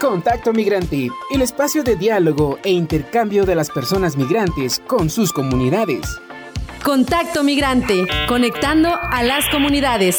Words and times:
Contacto 0.00 0.54
Migrante, 0.54 1.10
el 1.30 1.42
espacio 1.42 1.84
de 1.84 1.94
diálogo 1.94 2.58
e 2.64 2.70
intercambio 2.72 3.44
de 3.44 3.54
las 3.54 3.68
personas 3.68 4.16
migrantes 4.16 4.80
con 4.86 5.10
sus 5.10 5.30
comunidades. 5.30 6.00
Contacto 6.82 7.44
Migrante, 7.44 8.06
conectando 8.26 8.88
a 8.88 9.22
las 9.22 9.46
comunidades. 9.50 10.18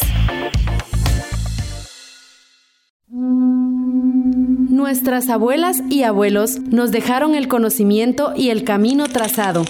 Nuestras 4.70 5.30
abuelas 5.30 5.82
y 5.90 6.04
abuelos 6.04 6.60
nos 6.60 6.92
dejaron 6.92 7.34
el 7.34 7.48
conocimiento 7.48 8.34
y 8.36 8.52
el 8.52 8.64
camino 8.64 9.08
trazado. 9.08 9.64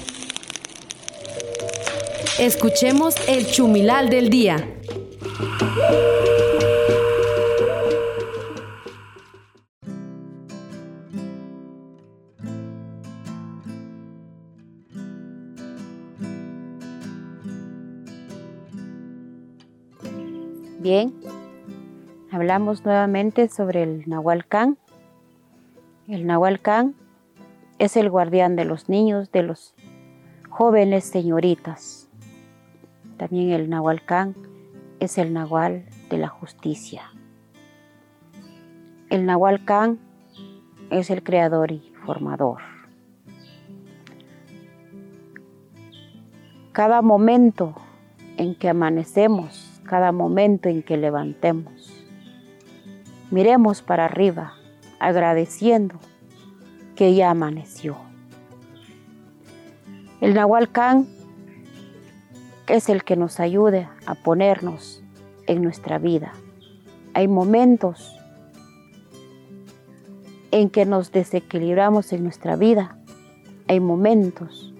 Escuchemos 2.37 3.15
el 3.29 3.47
chumilal 3.47 4.09
del 4.09 4.29
día. 4.29 4.67
Hablamos 22.31 22.83
nuevamente 22.83 23.47
sobre 23.47 23.83
el 23.83 24.03
Nahualcán. 24.07 24.77
El 26.07 26.25
Nahualcán 26.27 26.95
es 27.79 27.95
el 27.95 28.09
guardián 28.09 28.57
de 28.57 28.65
los 28.65 28.89
niños, 28.89 29.31
de 29.31 29.43
los 29.43 29.73
jóvenes 30.49 31.05
señoritas. 31.05 32.09
También 33.17 33.51
el 33.51 33.69
Nahualcán 33.69 34.35
es 34.99 35.17
el 35.17 35.31
Nahual 35.31 35.85
de 36.09 36.17
la 36.17 36.27
justicia. 36.27 37.03
El 39.09 39.25
Nahualcán 39.25 39.97
es 40.89 41.09
el 41.09 41.23
creador 41.23 41.71
y 41.71 41.93
formador. 42.05 42.59
Cada 46.73 47.01
momento 47.01 47.75
en 48.37 48.55
que 48.55 48.67
amanecemos 48.67 49.70
cada 49.91 50.13
momento 50.13 50.69
en 50.69 50.83
que 50.83 50.95
levantemos. 50.95 51.91
Miremos 53.29 53.81
para 53.81 54.05
arriba, 54.05 54.53
agradeciendo 55.01 55.95
que 56.95 57.13
ya 57.13 57.29
amaneció. 57.29 57.97
El 60.21 60.33
Nahualcán 60.33 61.09
es 62.69 62.87
el 62.87 63.03
que 63.03 63.17
nos 63.17 63.41
ayude 63.41 63.89
a 64.05 64.15
ponernos 64.15 65.03
en 65.45 65.61
nuestra 65.61 65.97
vida. 65.97 66.31
Hay 67.13 67.27
momentos 67.27 68.15
en 70.51 70.69
que 70.69 70.85
nos 70.85 71.11
desequilibramos 71.11 72.13
en 72.13 72.23
nuestra 72.23 72.55
vida. 72.55 72.95
Hay 73.67 73.81
momentos 73.81 74.73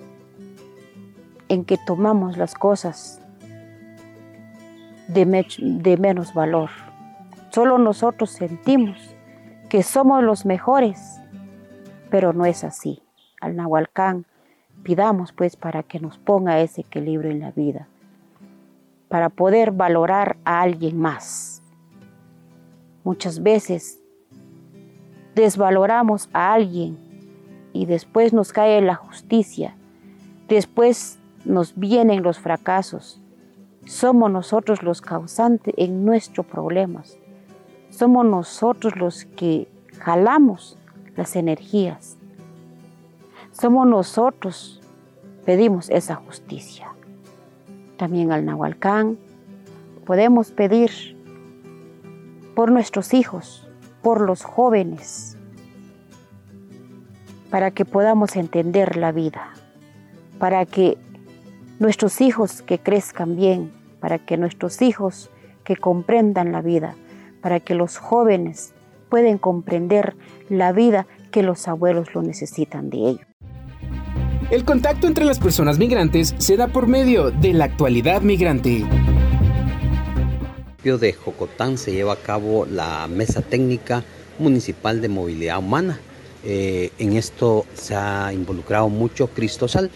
en 1.49 1.65
que 1.65 1.77
tomamos 1.85 2.37
las 2.37 2.53
cosas 2.53 3.20
de, 5.13 5.97
menos 5.97 6.33
valor. 6.33 6.69
Solo 7.49 7.77
nosotros 7.77 8.29
sentimos 8.31 9.15
que 9.69 9.83
somos 9.83 10.23
los 10.23 10.45
mejores, 10.45 11.19
pero 12.09 12.33
no 12.33 12.45
es 12.45 12.63
así. 12.63 13.01
Al 13.39 13.55
Nahualcán 13.55 14.25
pidamos 14.83 15.31
pues 15.31 15.55
para 15.55 15.83
que 15.83 15.99
nos 15.99 16.17
ponga 16.17 16.59
ese 16.59 16.81
equilibrio 16.81 17.31
en 17.31 17.39
la 17.39 17.51
vida, 17.51 17.87
para 19.09 19.29
poder 19.29 19.71
valorar 19.71 20.37
a 20.45 20.61
alguien 20.61 20.97
más. 20.97 21.61
Muchas 23.03 23.41
veces 23.41 23.99
desvaloramos 25.35 26.29
a 26.33 26.53
alguien 26.53 26.97
y 27.73 27.85
después 27.85 28.33
nos 28.33 28.53
cae 28.53 28.81
la 28.81 28.95
justicia, 28.95 29.75
después 30.47 31.19
nos 31.45 31.77
vienen 31.77 32.23
los 32.23 32.39
fracasos, 32.39 33.20
somos 33.85 34.31
nosotros 34.31 34.83
los 34.83 35.01
causantes 35.01 35.73
en 35.77 36.05
nuestros 36.05 36.45
problemas. 36.45 37.17
Somos 37.89 38.25
nosotros 38.25 38.95
los 38.95 39.25
que 39.25 39.67
jalamos 39.99 40.77
las 41.15 41.35
energías. 41.35 42.17
Somos 43.51 43.87
nosotros 43.87 44.81
pedimos 45.45 45.89
esa 45.89 46.15
justicia. 46.15 46.87
También 47.97 48.31
al 48.31 48.45
Nahualcán 48.45 49.17
podemos 50.05 50.51
pedir 50.51 50.91
por 52.55 52.71
nuestros 52.71 53.13
hijos, 53.13 53.67
por 54.01 54.21
los 54.21 54.43
jóvenes, 54.43 55.37
para 57.49 57.71
que 57.71 57.85
podamos 57.85 58.35
entender 58.35 58.95
la 58.95 59.11
vida, 59.11 59.49
para 60.39 60.65
que 60.65 60.97
nuestros 61.81 62.21
hijos 62.21 62.61
que 62.61 62.77
crezcan 62.77 63.35
bien, 63.35 63.71
para 63.99 64.19
que 64.19 64.37
nuestros 64.37 64.83
hijos 64.83 65.31
que 65.63 65.75
comprendan 65.75 66.51
la 66.51 66.61
vida, 66.61 66.95
para 67.41 67.59
que 67.59 67.73
los 67.73 67.97
jóvenes 67.97 68.73
puedan 69.09 69.39
comprender 69.39 70.15
la 70.47 70.73
vida 70.73 71.07
que 71.31 71.41
los 71.41 71.67
abuelos 71.67 72.13
lo 72.13 72.21
necesitan 72.21 72.91
de 72.91 72.97
ellos. 72.97 73.25
El 74.51 74.63
contacto 74.63 75.07
entre 75.07 75.25
las 75.25 75.39
personas 75.39 75.79
migrantes 75.79 76.35
se 76.37 76.55
da 76.55 76.67
por 76.67 76.85
medio 76.85 77.31
de 77.31 77.53
la 77.53 77.65
actualidad 77.65 78.21
migrante. 78.21 78.85
de 80.83 81.13
Jocotán 81.13 81.79
se 81.79 81.93
lleva 81.93 82.13
a 82.13 82.17
cabo 82.17 82.67
la 82.67 83.07
Mesa 83.07 83.41
Técnica 83.41 84.03
Municipal 84.37 85.01
de 85.01 85.09
Movilidad 85.09 85.57
Humana. 85.57 85.99
Eh, 86.43 86.91
en 86.99 87.13
esto 87.13 87.65
se 87.73 87.95
ha 87.95 88.31
involucrado 88.33 88.89
mucho 88.89 89.27
Cristosal 89.27 89.89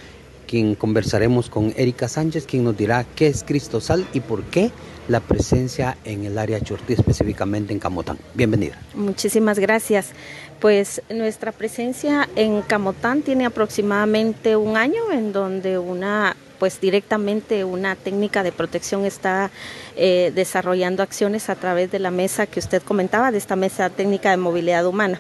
conversaremos 0.78 1.50
con 1.50 1.74
Erika 1.76 2.08
Sánchez, 2.08 2.46
quien 2.46 2.64
nos 2.64 2.78
dirá 2.78 3.06
qué 3.16 3.28
es 3.28 3.44
Cristosal 3.44 4.06
y 4.14 4.22
por 4.22 4.44
qué 4.44 4.72
la 5.08 5.20
presencia 5.20 5.98
en 6.06 6.26
el 6.26 6.38
área 6.38 6.60
Chortí, 6.62 6.94
específicamente 6.94 7.74
en 7.74 7.80
Camotán. 7.80 8.18
Bienvenida. 8.34 8.80
Muchísimas 8.94 9.60
gracias. 9.60 10.12
Pues 10.60 11.02
nuestra 11.10 11.52
presencia 11.52 12.28
en 12.36 12.62
Camotán 12.62 13.22
tiene 13.22 13.46
aproximadamente 13.46 14.56
un 14.56 14.78
año 14.78 15.12
en 15.12 15.34
donde 15.34 15.78
una 15.78 16.36
pues 16.58 16.80
directamente 16.80 17.66
una 17.66 17.98
técnica 17.98 18.42
de 18.42 18.54
protección 18.54 19.04
está 19.06 19.52
eh, 19.98 20.32
desarrollando 20.34 21.04
acciones 21.04 21.50
a 21.50 21.56
través 21.56 21.92
de 21.92 22.00
la 22.00 22.12
mesa 22.12 22.48
que 22.48 22.60
usted 22.60 22.82
comentaba, 22.82 23.32
de 23.32 23.38
esta 23.38 23.58
mesa 23.58 23.90
técnica 23.90 24.32
de 24.32 24.38
movilidad 24.38 24.86
humana. 24.86 25.20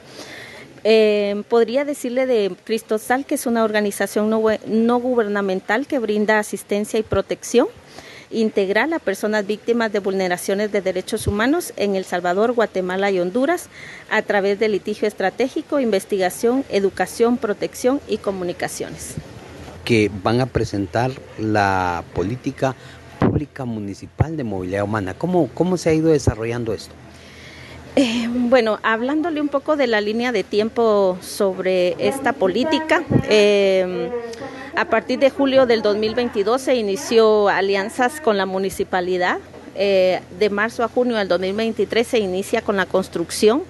Eh, 0.87 1.41
podría 1.49 1.83
decirle 1.83 2.27
de 2.27 2.55
Cristosal 2.63 3.25
que 3.25 3.33
es 3.33 3.47
una 3.47 3.63
organización 3.63 4.29
no, 4.29 4.99
gubernamental 4.99 5.87
que 5.87 5.97
brinda 5.97 6.37
asistencia 6.37 6.99
y 6.99 7.03
protección 7.03 7.67
integral 8.29 8.93
a 8.93 8.99
personas 8.99 9.47
víctimas 9.47 9.91
de 9.91 9.97
vulneraciones 9.97 10.71
de 10.71 10.81
derechos 10.81 11.25
humanos 11.25 11.73
en 11.75 11.95
El 11.95 12.05
Salvador, 12.05 12.51
Guatemala 12.51 13.09
y 13.09 13.19
Honduras 13.19 13.69
a 14.11 14.21
través 14.21 14.59
de 14.59 14.69
litigio 14.69 15.07
estratégico, 15.07 15.79
investigación, 15.79 16.63
educación, 16.69 17.37
protección 17.37 17.99
y 18.07 18.19
comunicaciones. 18.19 19.15
Que 19.85 20.11
van 20.21 20.39
a 20.39 20.45
presentar 20.45 21.09
la 21.39 22.03
política 22.13 22.75
pública 23.19 23.65
municipal 23.65 24.37
de 24.37 24.43
movilidad 24.43 24.83
humana. 24.83 25.15
¿Cómo, 25.15 25.49
cómo 25.51 25.77
se 25.77 25.89
ha 25.89 25.93
ido 25.93 26.09
desarrollando 26.09 26.75
esto? 26.75 26.93
Eh, 27.97 28.27
bueno, 28.29 28.77
hablándole 28.83 29.39
un 29.39 29.47
poco 29.47 29.77
de 29.77 29.87
la 29.87 30.01
línea 30.01 30.33
de 30.33 30.43
tiempo 30.43 31.17
sobre 31.21 31.95
esta 31.97 32.33
política, 32.33 33.05
eh, 33.29 34.09
a 34.75 34.85
partir 34.85 35.19
de 35.19 35.29
julio 35.29 35.65
del 35.65 35.81
2022 35.81 36.61
se 36.61 36.75
inició 36.75 37.47
alianzas 37.47 38.19
con 38.19 38.37
la 38.37 38.45
municipalidad. 38.45 39.39
Eh, 39.77 40.21
de 40.39 40.49
marzo 40.49 40.83
a 40.83 40.87
junio 40.87 41.17
del 41.17 41.27
2023 41.27 42.07
se 42.07 42.19
inicia 42.19 42.61
con 42.61 42.77
la 42.77 42.85
construcción 42.85 43.63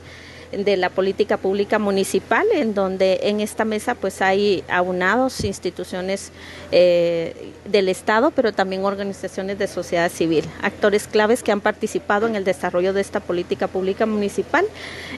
de 0.52 0.78
la 0.78 0.90
política 0.90 1.38
pública 1.38 1.80
municipal, 1.80 2.46
en 2.54 2.74
donde 2.74 3.20
en 3.24 3.42
esta 3.42 3.66
mesa 3.66 3.96
pues 3.96 4.22
hay 4.22 4.64
aunados 4.70 5.44
instituciones 5.44 6.32
eh, 6.72 7.54
del 7.66 7.90
Estado, 7.90 8.32
pero 8.32 8.54
también 8.54 8.86
organizaciones 8.86 9.58
de 9.58 9.68
sociedad 9.68 10.12
civil, 10.12 10.46
actores 10.62 11.08
claves 11.08 11.44
que 11.44 11.52
han 11.52 11.62
participado 11.62 12.28
en 12.28 12.36
el 12.36 12.44
desarrollo 12.44 12.94
de 12.94 13.02
esta 13.02 13.20
política 13.20 13.68
pública 13.68 14.06
municipal. 14.06 14.66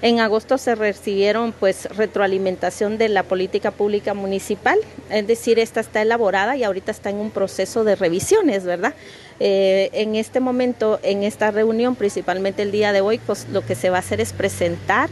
En 0.01 0.19
agosto 0.19 0.57
se 0.57 0.75
recibieron 0.75 1.51
pues 1.51 1.85
retroalimentación 1.95 2.97
de 2.97 3.09
la 3.09 3.23
política 3.23 3.71
pública 3.71 4.13
municipal, 4.13 4.77
es 5.09 5.27
decir, 5.27 5.59
esta 5.59 5.79
está 5.79 6.01
elaborada 6.01 6.55
y 6.55 6.63
ahorita 6.63 6.91
está 6.91 7.09
en 7.09 7.17
un 7.17 7.31
proceso 7.31 7.83
de 7.83 7.95
revisiones, 7.95 8.63
¿verdad? 8.63 8.93
Eh, 9.39 9.89
en 9.93 10.15
este 10.15 10.39
momento, 10.39 10.99
en 11.03 11.23
esta 11.23 11.51
reunión, 11.51 11.95
principalmente 11.95 12.63
el 12.63 12.71
día 12.71 12.91
de 12.91 13.01
hoy, 13.01 13.19
pues, 13.19 13.47
lo 13.51 13.61
que 13.61 13.75
se 13.75 13.89
va 13.89 13.97
a 13.97 13.99
hacer 13.99 14.19
es 14.21 14.33
presentar 14.33 15.09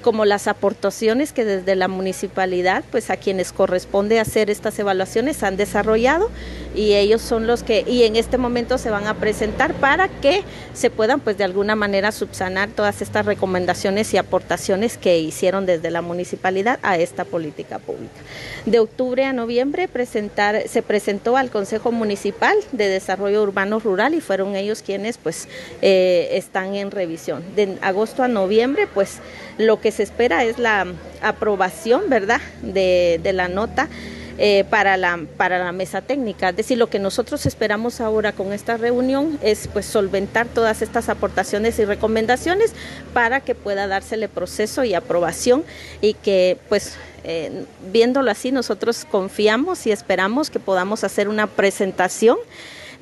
como 0.00 0.24
las 0.24 0.48
aportaciones 0.48 1.32
que 1.32 1.44
desde 1.44 1.76
la 1.76 1.88
municipalidad, 1.88 2.84
pues 2.90 3.10
a 3.10 3.16
quienes 3.16 3.52
corresponde 3.52 4.20
hacer 4.20 4.50
estas 4.50 4.78
evaluaciones 4.78 5.42
han 5.42 5.56
desarrollado 5.56 6.30
y 6.74 6.94
ellos 6.94 7.20
son 7.20 7.46
los 7.46 7.62
que, 7.62 7.84
y 7.86 8.04
en 8.04 8.16
este 8.16 8.38
momento 8.38 8.78
se 8.78 8.90
van 8.90 9.06
a 9.06 9.14
presentar 9.14 9.74
para 9.74 10.08
que 10.08 10.42
se 10.72 10.90
puedan 10.90 11.20
pues 11.20 11.36
de 11.36 11.44
alguna 11.44 11.76
manera 11.76 12.12
subsanar 12.12 12.70
todas 12.70 13.02
estas 13.02 13.26
recomendaciones 13.26 14.12
y 14.14 14.16
aportaciones 14.16 14.96
que 14.96 15.18
hicieron 15.18 15.66
desde 15.66 15.90
la 15.90 16.02
municipalidad 16.02 16.78
a 16.82 16.96
esta 16.96 17.24
política 17.24 17.78
pública. 17.78 18.14
De 18.64 18.78
octubre 18.78 19.24
a 19.24 19.32
noviembre 19.32 19.88
presentar, 19.88 20.68
se 20.68 20.82
presentó 20.82 21.36
al 21.36 21.50
Consejo 21.50 21.92
Municipal 21.92 22.56
de 22.72 22.88
Desarrollo 22.88 23.42
Urbano 23.42 23.80
Rural 23.80 24.14
y 24.14 24.20
fueron 24.20 24.56
ellos 24.56 24.82
quienes 24.82 25.18
pues 25.18 25.48
eh, 25.82 26.30
están 26.32 26.74
en 26.74 26.90
revisión. 26.90 27.42
De 27.54 27.76
agosto 27.82 28.22
a 28.22 28.28
noviembre 28.28 28.88
pues 28.92 29.18
lo 29.62 29.80
que 29.80 29.90
se 29.90 30.02
espera 30.02 30.44
es 30.44 30.58
la 30.58 30.86
aprobación, 31.20 32.02
¿verdad?, 32.08 32.40
de, 32.62 33.20
la 33.32 33.48
nota. 33.48 33.88
Eh, 34.38 34.64
para, 34.70 34.96
la, 34.96 35.20
para 35.36 35.58
la 35.58 35.72
mesa 35.72 36.00
técnica. 36.00 36.48
Es 36.48 36.56
decir, 36.56 36.78
lo 36.78 36.88
que 36.88 36.98
nosotros 36.98 37.44
esperamos 37.44 38.00
ahora 38.00 38.32
con 38.32 38.54
esta 38.54 38.78
reunión 38.78 39.38
es 39.42 39.68
pues 39.68 39.84
solventar 39.84 40.48
todas 40.48 40.80
estas 40.80 41.10
aportaciones 41.10 41.78
y 41.78 41.84
recomendaciones 41.84 42.72
para 43.12 43.40
que 43.40 43.54
pueda 43.54 43.86
dársele 43.86 44.28
proceso 44.28 44.84
y 44.84 44.94
aprobación 44.94 45.64
y 46.00 46.14
que 46.14 46.56
pues 46.70 46.96
eh, 47.24 47.66
viéndolo 47.92 48.30
así 48.30 48.52
nosotros 48.52 49.04
confiamos 49.04 49.86
y 49.86 49.92
esperamos 49.92 50.48
que 50.48 50.58
podamos 50.58 51.04
hacer 51.04 51.28
una 51.28 51.46
presentación 51.46 52.38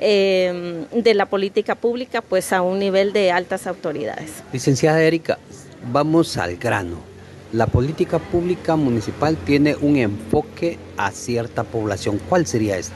eh, 0.02 0.86
de 0.92 1.14
la 1.14 1.26
política 1.26 1.74
pública 1.74 2.22
pues 2.22 2.54
a 2.54 2.62
un 2.62 2.78
nivel 2.78 3.12
de 3.12 3.32
altas 3.32 3.66
autoridades. 3.66 4.30
Licenciada 4.50 5.02
Erika, 5.02 5.38
vamos 5.92 6.36
al 6.36 6.56
grano. 6.56 6.98
La 7.52 7.66
política 7.66 8.18
pública 8.18 8.76
municipal 8.76 9.36
tiene 9.36 9.74
un 9.74 9.96
enfoque 9.96 10.78
a 10.96 11.10
cierta 11.10 11.64
población. 11.64 12.20
¿Cuál 12.28 12.46
sería 12.46 12.78
esta? 12.78 12.94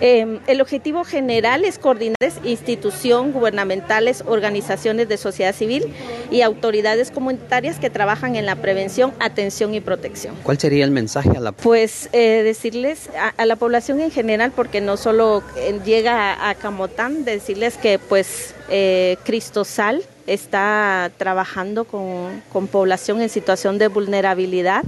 Em, 0.00 0.40
el 0.46 0.60
objetivo 0.60 1.04
general 1.04 1.64
es 1.64 1.78
coordinar 1.78 2.16
instituciones 2.44 3.32
gubernamentales, 3.32 4.22
organizaciones 4.26 5.08
de 5.08 5.16
sociedad 5.16 5.54
civil 5.54 5.92
y 6.30 6.42
autoridades 6.42 7.10
comunitarias 7.10 7.78
que 7.78 7.88
trabajan 7.88 8.36
en 8.36 8.44
la 8.44 8.56
prevención, 8.56 9.12
atención 9.20 9.74
y 9.74 9.80
protección. 9.80 10.34
¿Cuál 10.42 10.58
sería 10.58 10.84
el 10.84 10.90
mensaje 10.90 11.30
a 11.30 11.40
la 11.40 11.52
Pues 11.52 12.10
eh, 12.12 12.42
decirles 12.42 13.08
a, 13.36 13.46
la 13.46 13.56
población 13.56 14.00
en 14.00 14.10
general, 14.10 14.52
porque 14.54 14.80
no 14.80 14.96
solo 14.96 15.42
eh, 15.56 15.78
llega 15.84 16.48
a, 16.48 16.54
Camotán, 16.54 17.24
decirles 17.24 17.76
que 17.76 17.98
pues 17.98 18.54
eh, 18.68 19.16
Cristosal 19.24 20.02
está 20.26 21.10
trabajando 21.16 21.84
con, 21.84 22.42
con 22.52 22.66
población 22.66 23.20
en 23.20 23.28
situación 23.28 23.78
de 23.78 23.88
vulnerabilidad. 23.88 24.84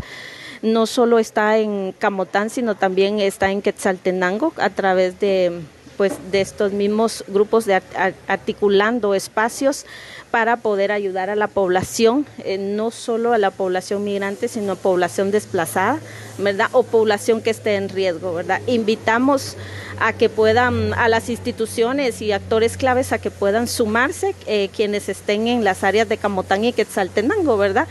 No 0.62 0.86
solo 0.86 1.18
está 1.18 1.58
en 1.58 1.94
Camotán, 1.98 2.50
sino 2.50 2.74
también 2.74 3.20
está 3.20 3.50
en 3.50 3.62
Quetzaltenango 3.62 4.52
a 4.56 4.70
través 4.70 5.20
de 5.20 5.60
pues 5.98 6.12
de 6.30 6.40
estos 6.40 6.72
mismos 6.72 7.24
grupos 7.26 7.66
de 7.66 7.82
articulando 8.28 9.14
espacios 9.14 9.84
para 10.30 10.56
poder 10.56 10.92
ayudar 10.92 11.30
a 11.30 11.36
la 11.36 11.48
población, 11.48 12.26
eh, 12.44 12.58
no 12.58 12.90
solo 12.90 13.32
a 13.32 13.38
la 13.38 13.50
población 13.50 14.04
migrante, 14.04 14.48
sino 14.48 14.72
a 14.72 14.76
población 14.76 15.30
desplazada, 15.30 15.98
¿verdad? 16.38 16.68
O 16.72 16.82
población 16.82 17.40
que 17.40 17.50
esté 17.50 17.76
en 17.76 17.88
riesgo, 17.88 18.34
¿verdad? 18.34 18.60
Invitamos 18.66 19.56
a 20.00 20.12
que 20.12 20.28
puedan, 20.28 20.94
a 20.94 21.08
las 21.08 21.28
instituciones 21.28 22.22
y 22.22 22.32
actores 22.32 22.76
claves 22.76 23.12
a 23.12 23.18
que 23.18 23.30
puedan 23.30 23.66
sumarse 23.66 24.34
eh, 24.46 24.68
quienes 24.74 25.08
estén 25.08 25.48
en 25.48 25.64
las 25.64 25.82
áreas 25.84 26.08
de 26.08 26.18
Camotán 26.18 26.64
y 26.64 26.72
Quetzaltenango, 26.72 27.56
¿verdad? 27.56 27.88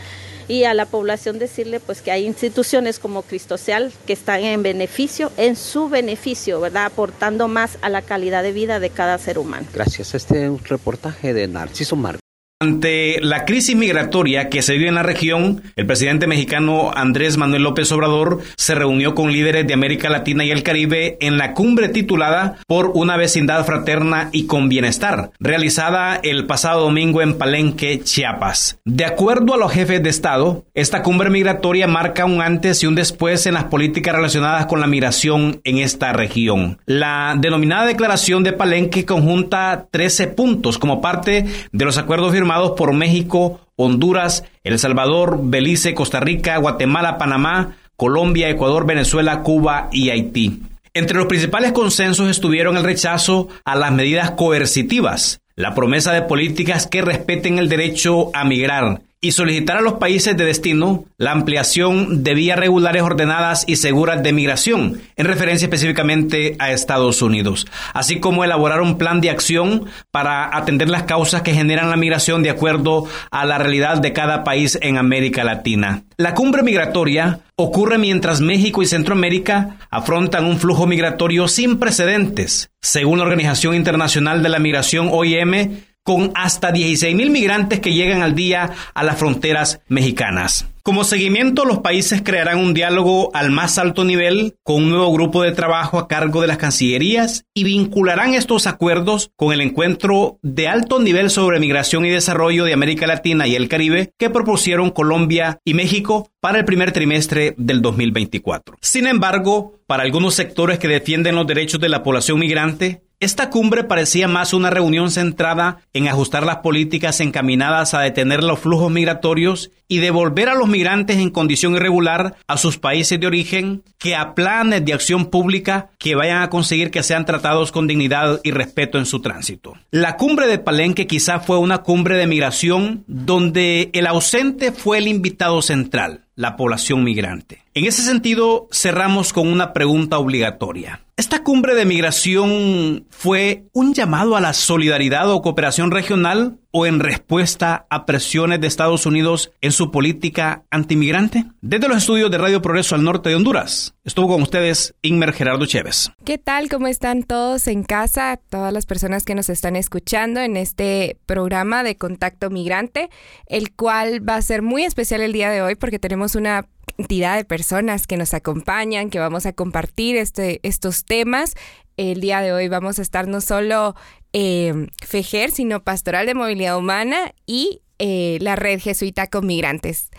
y 0.48 0.64
a 0.64 0.74
la 0.74 0.86
población 0.86 1.38
decirle 1.38 1.78
pues 1.78 2.00
que 2.00 2.10
hay 2.10 2.26
instituciones 2.26 2.98
como 2.98 3.22
Cristocial 3.22 3.92
que 4.06 4.14
están 4.14 4.40
en 4.40 4.62
beneficio, 4.62 5.30
en 5.36 5.54
su 5.54 5.88
beneficio, 5.88 6.60
¿verdad? 6.60 6.86
Aportando 6.86 7.46
más 7.48 7.78
a 7.82 7.90
la 7.90 8.02
calidad 8.02 8.42
de 8.42 8.52
vida 8.52 8.80
de 8.80 8.90
cada 8.90 9.18
ser 9.18 9.38
humano. 9.38 9.66
Gracias. 9.74 10.14
Este 10.14 10.44
es 10.44 10.50
un 10.50 10.64
reportaje 10.64 11.34
de 11.34 11.46
Narciso 11.46 11.94
Marco. 11.94 12.27
Ante 12.60 13.20
la 13.20 13.44
crisis 13.44 13.76
migratoria 13.76 14.48
que 14.48 14.62
se 14.62 14.72
vive 14.72 14.88
en 14.88 14.96
la 14.96 15.04
región, 15.04 15.62
el 15.76 15.86
presidente 15.86 16.26
mexicano 16.26 16.90
Andrés 16.92 17.36
Manuel 17.36 17.62
López 17.62 17.92
Obrador 17.92 18.40
se 18.56 18.74
reunió 18.74 19.14
con 19.14 19.30
líderes 19.30 19.64
de 19.64 19.74
América 19.74 20.10
Latina 20.10 20.44
y 20.44 20.50
el 20.50 20.64
Caribe 20.64 21.18
en 21.20 21.38
la 21.38 21.54
cumbre 21.54 21.88
titulada 21.88 22.56
Por 22.66 22.90
una 22.94 23.16
vecindad 23.16 23.64
fraterna 23.64 24.28
y 24.32 24.48
con 24.48 24.68
bienestar, 24.68 25.30
realizada 25.38 26.16
el 26.16 26.46
pasado 26.46 26.80
domingo 26.80 27.22
en 27.22 27.38
Palenque, 27.38 28.00
Chiapas. 28.02 28.80
De 28.84 29.04
acuerdo 29.04 29.54
a 29.54 29.56
los 29.56 29.70
jefes 29.70 30.02
de 30.02 30.10
Estado, 30.10 30.64
esta 30.74 31.04
cumbre 31.04 31.30
migratoria 31.30 31.86
marca 31.86 32.24
un 32.24 32.42
antes 32.42 32.82
y 32.82 32.86
un 32.86 32.96
después 32.96 33.46
en 33.46 33.54
las 33.54 33.66
políticas 33.66 34.16
relacionadas 34.16 34.66
con 34.66 34.80
la 34.80 34.88
migración 34.88 35.60
en 35.62 35.78
esta 35.78 36.12
región. 36.12 36.80
La 36.86 37.36
denominada 37.38 37.86
Declaración 37.86 38.42
de 38.42 38.52
Palenque 38.52 39.04
conjunta 39.04 39.86
13 39.92 40.26
puntos 40.26 40.76
como 40.76 41.00
parte 41.00 41.46
de 41.70 41.84
los 41.84 41.98
acuerdos 41.98 42.32
firmados 42.32 42.47
por 42.76 42.92
México, 42.92 43.60
Honduras, 43.76 44.44
El 44.64 44.78
Salvador, 44.78 45.38
Belice, 45.42 45.94
Costa 45.94 46.20
Rica, 46.20 46.56
Guatemala, 46.56 47.18
Panamá, 47.18 47.76
Colombia, 47.96 48.48
Ecuador, 48.48 48.86
Venezuela, 48.86 49.42
Cuba 49.42 49.88
y 49.92 50.10
Haití. 50.10 50.62
Entre 50.94 51.16
los 51.16 51.26
principales 51.26 51.72
consensos 51.72 52.28
estuvieron 52.28 52.76
el 52.76 52.84
rechazo 52.84 53.48
a 53.64 53.76
las 53.76 53.92
medidas 53.92 54.32
coercitivas, 54.32 55.40
la 55.54 55.74
promesa 55.74 56.12
de 56.12 56.22
políticas 56.22 56.86
que 56.86 57.02
respeten 57.02 57.58
el 57.58 57.68
derecho 57.68 58.30
a 58.34 58.44
migrar, 58.44 59.02
y 59.20 59.32
solicitar 59.32 59.78
a 59.78 59.80
los 59.80 59.94
países 59.94 60.36
de 60.36 60.44
destino 60.44 61.04
la 61.16 61.32
ampliación 61.32 62.22
de 62.22 62.34
vías 62.34 62.58
regulares 62.58 63.02
ordenadas 63.02 63.64
y 63.66 63.76
seguras 63.76 64.22
de 64.22 64.32
migración, 64.32 65.00
en 65.16 65.26
referencia 65.26 65.66
específicamente 65.66 66.54
a 66.58 66.70
Estados 66.70 67.20
Unidos, 67.20 67.66
así 67.94 68.20
como 68.20 68.44
elaborar 68.44 68.80
un 68.80 68.96
plan 68.96 69.20
de 69.20 69.30
acción 69.30 69.86
para 70.12 70.56
atender 70.56 70.88
las 70.88 71.02
causas 71.02 71.42
que 71.42 71.54
generan 71.54 71.90
la 71.90 71.96
migración 71.96 72.42
de 72.42 72.50
acuerdo 72.50 73.06
a 73.30 73.44
la 73.44 73.58
realidad 73.58 73.98
de 73.98 74.12
cada 74.12 74.44
país 74.44 74.78
en 74.82 74.98
América 74.98 75.42
Latina. 75.42 76.04
La 76.16 76.34
cumbre 76.34 76.62
migratoria 76.62 77.40
ocurre 77.56 77.98
mientras 77.98 78.40
México 78.40 78.82
y 78.82 78.86
Centroamérica 78.86 79.76
afrontan 79.90 80.44
un 80.44 80.58
flujo 80.58 80.86
migratorio 80.86 81.48
sin 81.48 81.78
precedentes. 81.78 82.70
Según 82.80 83.18
la 83.18 83.24
Organización 83.24 83.74
Internacional 83.74 84.42
de 84.42 84.48
la 84.48 84.60
Migración 84.60 85.08
OIM, 85.10 85.80
con 86.08 86.30
hasta 86.34 86.72
16 86.72 87.14
mil 87.14 87.28
migrantes 87.28 87.80
que 87.80 87.92
llegan 87.92 88.22
al 88.22 88.34
día 88.34 88.70
a 88.94 89.02
las 89.04 89.18
fronteras 89.18 89.82
mexicanas. 89.88 90.66
Como 90.82 91.04
seguimiento, 91.04 91.66
los 91.66 91.80
países 91.80 92.22
crearán 92.24 92.60
un 92.60 92.72
diálogo 92.72 93.30
al 93.34 93.50
más 93.50 93.76
alto 93.76 94.04
nivel 94.04 94.56
con 94.62 94.76
un 94.76 94.88
nuevo 94.88 95.12
grupo 95.12 95.42
de 95.42 95.52
trabajo 95.52 95.98
a 95.98 96.08
cargo 96.08 96.40
de 96.40 96.46
las 96.46 96.56
cancillerías 96.56 97.44
y 97.52 97.64
vincularán 97.64 98.32
estos 98.32 98.66
acuerdos 98.66 99.30
con 99.36 99.52
el 99.52 99.60
encuentro 99.60 100.38
de 100.40 100.66
alto 100.66 100.98
nivel 100.98 101.28
sobre 101.28 101.60
migración 101.60 102.06
y 102.06 102.08
desarrollo 102.08 102.64
de 102.64 102.72
América 102.72 103.06
Latina 103.06 103.46
y 103.46 103.54
el 103.54 103.68
Caribe 103.68 104.14
que 104.16 104.30
propusieron 104.30 104.88
Colombia 104.88 105.58
y 105.62 105.74
México 105.74 106.30
para 106.40 106.60
el 106.60 106.64
primer 106.64 106.92
trimestre 106.92 107.52
del 107.58 107.82
2024. 107.82 108.76
Sin 108.80 109.06
embargo, 109.06 109.74
para 109.86 110.04
algunos 110.04 110.34
sectores 110.34 110.78
que 110.78 110.88
defienden 110.88 111.34
los 111.34 111.46
derechos 111.46 111.80
de 111.80 111.90
la 111.90 112.02
población 112.02 112.38
migrante, 112.38 113.02
esta 113.20 113.50
cumbre 113.50 113.82
parecía 113.82 114.28
más 114.28 114.52
una 114.52 114.70
reunión 114.70 115.10
centrada 115.10 115.78
en 115.92 116.06
ajustar 116.06 116.46
las 116.46 116.58
políticas 116.58 117.20
encaminadas 117.20 117.92
a 117.92 118.00
detener 118.00 118.44
los 118.44 118.60
flujos 118.60 118.92
migratorios 118.92 119.72
y 119.88 119.98
devolver 119.98 120.48
a 120.48 120.54
los 120.54 120.68
migrantes 120.68 121.16
en 121.16 121.30
condición 121.30 121.74
irregular 121.74 122.36
a 122.46 122.56
sus 122.56 122.78
países 122.78 123.18
de 123.18 123.26
origen 123.26 123.82
que 123.98 124.14
a 124.14 124.34
planes 124.36 124.84
de 124.84 124.92
acción 124.92 125.26
pública 125.26 125.90
que 125.98 126.14
vayan 126.14 126.42
a 126.42 126.50
conseguir 126.50 126.92
que 126.92 127.02
sean 127.02 127.24
tratados 127.24 127.72
con 127.72 127.88
dignidad 127.88 128.40
y 128.44 128.52
respeto 128.52 128.98
en 128.98 129.06
su 129.06 129.20
tránsito. 129.20 129.74
La 129.90 130.16
cumbre 130.16 130.46
de 130.46 130.58
Palenque 130.58 131.08
quizá 131.08 131.40
fue 131.40 131.58
una 131.58 131.78
cumbre 131.78 132.16
de 132.16 132.28
migración 132.28 133.02
donde 133.08 133.90
el 133.94 134.06
ausente 134.06 134.70
fue 134.70 134.98
el 134.98 135.08
invitado 135.08 135.60
central 135.60 136.28
la 136.38 136.56
población 136.56 137.02
migrante. 137.02 137.64
En 137.78 137.84
ese 137.84 138.02
sentido, 138.02 138.66
cerramos 138.72 139.32
con 139.32 139.46
una 139.46 139.72
pregunta 139.72 140.18
obligatoria. 140.18 141.04
¿Esta 141.16 141.44
cumbre 141.44 141.76
de 141.76 141.84
migración 141.84 143.06
fue 143.08 143.66
un 143.72 143.94
llamado 143.94 144.36
a 144.36 144.40
la 144.40 144.52
solidaridad 144.52 145.30
o 145.30 145.40
cooperación 145.42 145.92
regional 145.92 146.58
o 146.72 146.86
en 146.86 146.98
respuesta 146.98 147.86
a 147.88 148.04
presiones 148.04 148.60
de 148.60 148.66
Estados 148.66 149.06
Unidos 149.06 149.52
en 149.60 149.70
su 149.70 149.92
política 149.92 150.64
antimigrante? 150.72 151.44
Desde 151.60 151.86
los 151.86 151.98
estudios 151.98 152.32
de 152.32 152.38
Radio 152.38 152.60
Progreso 152.60 152.96
al 152.96 153.04
norte 153.04 153.28
de 153.28 153.36
Honduras, 153.36 153.94
estuvo 154.04 154.26
con 154.26 154.42
ustedes 154.42 154.96
Inmer 155.02 155.32
Gerardo 155.32 155.64
Chévez. 155.64 156.10
¿Qué 156.24 156.36
tal? 156.36 156.68
¿Cómo 156.68 156.88
están 156.88 157.22
todos 157.22 157.68
en 157.68 157.84
casa? 157.84 158.40
Todas 158.50 158.72
las 158.72 158.86
personas 158.86 159.22
que 159.22 159.36
nos 159.36 159.48
están 159.50 159.76
escuchando 159.76 160.40
en 160.40 160.56
este 160.56 161.16
programa 161.26 161.84
de 161.84 161.96
Contacto 161.96 162.50
Migrante, 162.50 163.08
el 163.46 163.72
cual 163.72 164.28
va 164.28 164.34
a 164.34 164.42
ser 164.42 164.62
muy 164.62 164.82
especial 164.82 165.20
el 165.20 165.32
día 165.32 165.50
de 165.50 165.62
hoy 165.62 165.76
porque 165.76 166.00
tenemos 166.00 166.34
una 166.34 166.66
cantidad 166.98 167.36
de 167.36 167.44
personas 167.44 168.08
que 168.08 168.16
nos 168.16 168.34
acompañan, 168.34 169.08
que 169.08 169.20
vamos 169.20 169.46
a 169.46 169.52
compartir 169.52 170.16
este, 170.16 170.58
estos 170.64 171.04
temas. 171.04 171.54
El 171.96 172.20
día 172.20 172.40
de 172.40 172.52
hoy 172.52 172.68
vamos 172.68 172.98
a 172.98 173.02
estar 173.02 173.28
no 173.28 173.40
solo 173.40 173.94
eh, 174.32 174.88
FEJER, 175.06 175.52
sino 175.52 175.84
Pastoral 175.84 176.26
de 176.26 176.34
Movilidad 176.34 176.76
Humana 176.76 177.32
y 177.46 177.82
eh, 178.00 178.38
la 178.40 178.56
Red 178.56 178.80
Jesuita 178.80 179.28
con 179.28 179.46
Migrantes. 179.46 180.10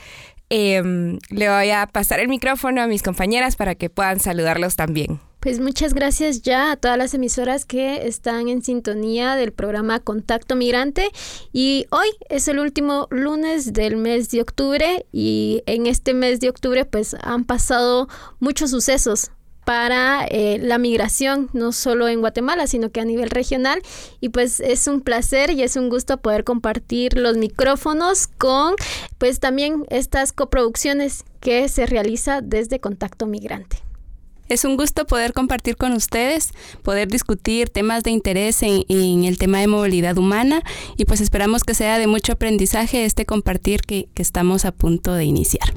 Em, 0.49 1.19
le 1.29 1.49
voy 1.49 1.69
a 1.69 1.85
pasar 1.85 2.21
el 2.21 2.29
micrófono 2.29 2.81
a 2.81 2.87
mis 2.87 3.03
compañeras 3.03 3.57
para 3.57 3.75
que 3.75 3.89
puedan 3.89 4.21
saludarlos 4.21 4.77
también. 4.77 5.19
Pues 5.39 5.61
muchas 5.61 5.93
gracias 5.93 6.41
ya 6.41 6.69
a 6.71 6.75
todas 6.75 6.97
las 6.97 7.13
emisoras 7.13 7.63
que 7.63 8.07
están 8.07 8.49
en 8.49 8.61
sintonía 8.61 9.37
del 9.37 9.53
programa 9.53 10.01
Contacto 10.01 10.57
Migrante 10.57 11.09
y 11.53 11.85
hoy 11.91 12.09
es 12.27 12.49
el 12.49 12.59
último 12.59 13.07
lunes 13.09 13.71
del 13.71 13.95
mes 13.95 14.29
de 14.31 14.41
octubre 14.41 15.05
y 15.13 15.63
en 15.65 15.85
este 15.85 16.13
mes 16.13 16.41
de 16.41 16.49
octubre 16.49 16.83
pues 16.83 17.15
han 17.21 17.45
pasado 17.45 18.09
muchos 18.41 18.71
sucesos 18.71 19.31
para 19.63 20.25
eh, 20.25 20.57
la 20.61 20.77
migración, 20.77 21.49
no 21.53 21.71
solo 21.71 22.09
en 22.09 22.19
Guatemala, 22.19 22.67
sino 22.67 22.91
que 22.91 22.99
a 22.99 23.05
nivel 23.05 23.29
regional. 23.29 23.81
Y 24.19 24.29
pues 24.29 24.59
es 24.59 24.87
un 24.87 24.99
placer 24.99 25.51
y 25.51 25.61
es 25.61 25.75
un 25.75 25.89
gusto 25.89 26.17
poder 26.17 26.43
compartir 26.43 27.17
los 27.17 27.37
micrófonos 27.37 28.27
con 28.27 28.73
pues 29.19 29.39
también 29.39 29.85
estas 29.89 30.33
coproducciones 30.33 31.23
que 31.39 31.69
se 31.69 31.85
realiza 31.85 32.41
desde 32.41 32.79
Contacto 32.79 33.25
Migrante. 33.25 33.88
Es 34.49 34.65
un 34.65 34.77
gusto 34.77 35.05
poder 35.05 35.33
compartir 35.33 35.77
con 35.77 35.93
ustedes, 35.93 36.53
poder 36.81 37.07
discutir 37.07 37.69
temas 37.69 38.03
de 38.03 38.09
interés 38.09 38.63
en, 38.63 38.83
el 39.23 39.37
tema 39.37 39.59
de 39.59 39.67
movilidad 39.67 40.17
humana 40.17 40.63
y 40.97 41.05
pues 41.05 41.21
esperamos 41.21 41.63
que 41.63 41.75
sea 41.75 41.99
de 41.99 42.07
mucho 42.07 42.33
aprendizaje 42.33 43.05
este 43.05 43.27
compartir 43.27 43.81
que, 43.81 44.09
estamos 44.15 44.65
a 44.65 44.71
punto 44.71 45.13
de 45.13 45.23
iniciar. 45.23 45.73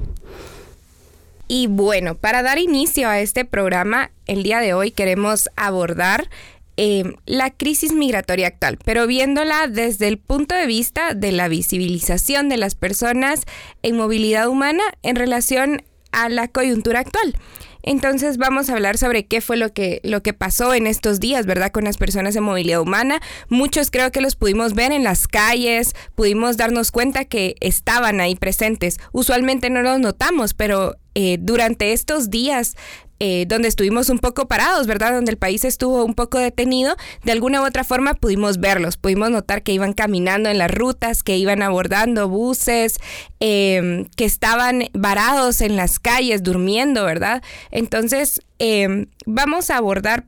Y 1.48 1.66
bueno, 1.66 2.16
para 2.16 2.42
dar 2.42 2.58
inicio 2.58 3.08
a 3.08 3.20
este 3.20 3.44
programa, 3.44 4.10
el 4.26 4.42
día 4.42 4.60
de 4.60 4.72
hoy 4.72 4.90
queremos 4.90 5.50
abordar 5.54 6.30
eh, 6.78 7.04
la 7.26 7.50
crisis 7.50 7.92
migratoria 7.92 8.46
actual, 8.48 8.78
pero 8.84 9.06
viéndola 9.06 9.68
desde 9.68 10.08
el 10.08 10.16
punto 10.16 10.54
de 10.54 10.66
vista 10.66 11.12
de 11.12 11.30
la 11.30 11.48
visibilización 11.48 12.48
de 12.48 12.56
las 12.56 12.74
personas 12.74 13.42
en 13.82 13.98
movilidad 13.98 14.48
humana 14.48 14.82
en 15.02 15.16
relación 15.16 15.82
a 16.12 16.28
la 16.28 16.48
coyuntura 16.48 17.00
actual. 17.00 17.34
Entonces 17.82 18.36
vamos 18.36 18.70
a 18.70 18.74
hablar 18.74 18.96
sobre 18.96 19.26
qué 19.26 19.40
fue 19.40 19.56
lo 19.56 19.72
que, 19.72 20.00
lo 20.04 20.22
que 20.22 20.32
pasó 20.32 20.72
en 20.72 20.86
estos 20.86 21.18
días, 21.18 21.46
¿verdad? 21.46 21.72
Con 21.72 21.84
las 21.84 21.96
personas 21.96 22.34
de 22.34 22.40
movilidad 22.40 22.80
humana. 22.80 23.20
Muchos 23.48 23.90
creo 23.90 24.12
que 24.12 24.20
los 24.20 24.36
pudimos 24.36 24.74
ver 24.74 24.92
en 24.92 25.02
las 25.02 25.26
calles, 25.26 25.94
pudimos 26.14 26.56
darnos 26.56 26.92
cuenta 26.92 27.24
que 27.24 27.56
estaban 27.60 28.20
ahí 28.20 28.36
presentes. 28.36 28.98
Usualmente 29.10 29.68
no 29.68 29.82
los 29.82 29.98
notamos, 29.98 30.54
pero 30.54 30.96
eh, 31.14 31.38
durante 31.40 31.92
estos 31.92 32.30
días 32.30 32.76
eh, 33.24 33.44
donde 33.46 33.68
estuvimos 33.68 34.08
un 34.08 34.18
poco 34.18 34.48
parados, 34.48 34.88
¿verdad? 34.88 35.12
Donde 35.12 35.30
el 35.30 35.38
país 35.38 35.64
estuvo 35.64 36.04
un 36.04 36.14
poco 36.14 36.38
detenido, 36.40 36.96
de 37.22 37.30
alguna 37.30 37.62
u 37.62 37.64
otra 37.64 37.84
forma 37.84 38.14
pudimos 38.14 38.58
verlos, 38.58 38.96
pudimos 38.96 39.30
notar 39.30 39.62
que 39.62 39.70
iban 39.70 39.92
caminando 39.92 40.48
en 40.48 40.58
las 40.58 40.72
rutas, 40.72 41.22
que 41.22 41.36
iban 41.36 41.62
abordando 41.62 42.28
buses, 42.28 42.98
em, 43.38 44.06
que 44.16 44.24
estaban 44.24 44.88
varados 44.92 45.60
en 45.60 45.76
las 45.76 46.00
calles, 46.00 46.42
durmiendo, 46.42 47.04
¿verdad? 47.04 47.44
Entonces, 47.70 48.40
em, 48.58 49.06
vamos 49.24 49.70
a 49.70 49.76
abordar 49.76 50.24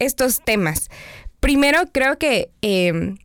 estos 0.00 0.40
temas. 0.40 0.90
Primero, 1.38 1.82
creo 1.92 2.18
que 2.18 2.50
em, 2.62 3.16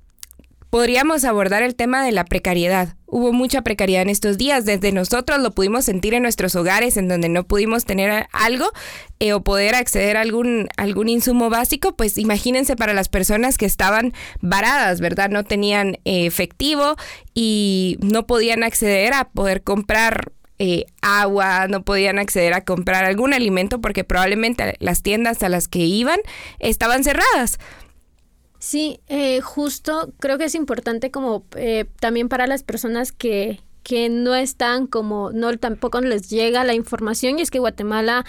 podríamos 0.70 1.24
abordar 1.24 1.64
el 1.64 1.76
tema 1.76 2.04
de 2.04 2.12
la 2.12 2.26
precariedad. 2.26 2.96
Hubo 3.06 3.34
mucha 3.34 3.64
precariedad 3.64 4.04
en 4.04 4.10
estos 4.10 4.38
días. 4.38 4.66
Desde 4.66 4.92
nosotros 4.92 5.40
lo 5.40 5.52
pudimos 5.52 5.86
sentir 5.86 6.14
en 6.14 6.22
nuestros 6.22 6.56
hogares, 6.56 6.96
en 6.98 7.08
donde 7.08 7.28
no 7.28 7.44
pudimos 7.44 7.86
tener 7.86 8.28
algo 8.32 8.72
eh, 9.20 9.34
o 9.34 9.42
poder 9.42 9.76
acceder 9.76 10.16
a 10.16 10.22
algún, 10.22 10.68
algún 10.78 11.10
insumo 11.10 11.50
básico. 11.50 11.96
Pues 11.96 12.18
imagínense 12.18 12.76
para 12.76 12.94
las 12.94 13.10
personas 13.10 13.58
que 13.58 13.66
estaban 13.66 14.14
varadas, 14.42 15.02
¿verdad? 15.02 15.30
No 15.30 15.44
tenían 15.44 15.98
eh, 16.06 16.26
efectivo 16.26 16.96
y 17.34 17.98
no 18.02 18.28
podían 18.28 18.64
acceder 18.64 19.14
a 19.14 19.30
poder 19.30 19.64
comprar 19.64 20.32
eh, 20.60 20.86
agua, 21.02 21.68
no 21.68 21.84
podían 21.84 22.20
acceder 22.20 22.54
a 22.54 22.66
comprar 22.66 23.06
algún 23.06 23.34
alimento 23.34 23.80
porque 23.80 24.04
probablemente 24.04 24.76
las 24.80 25.02
tiendas 25.02 25.42
a 25.42 25.50
las 25.50 25.68
que 25.68 25.80
iban 25.80 26.20
estaban 26.60 27.04
cerradas. 27.04 27.58
Sí, 28.60 29.00
eh, 29.08 29.40
justo 29.40 30.12
creo 30.20 30.38
que 30.38 30.46
es 30.46 30.56
importante 30.56 31.12
como 31.12 31.46
eh, 31.56 31.86
también 32.02 32.28
para 32.28 32.46
las 32.46 32.62
personas 32.62 33.14
que, 33.14 33.62
que 33.84 34.10
no 34.10 34.36
están 34.36 34.86
como, 34.86 35.32
no 35.32 35.58
tampoco 35.58 36.02
les 36.02 36.30
llega 36.30 36.66
la 36.66 36.74
información 36.74 37.40
y 37.40 37.42
es 37.42 37.52
que 37.52 37.60
Guatemala 37.60 38.26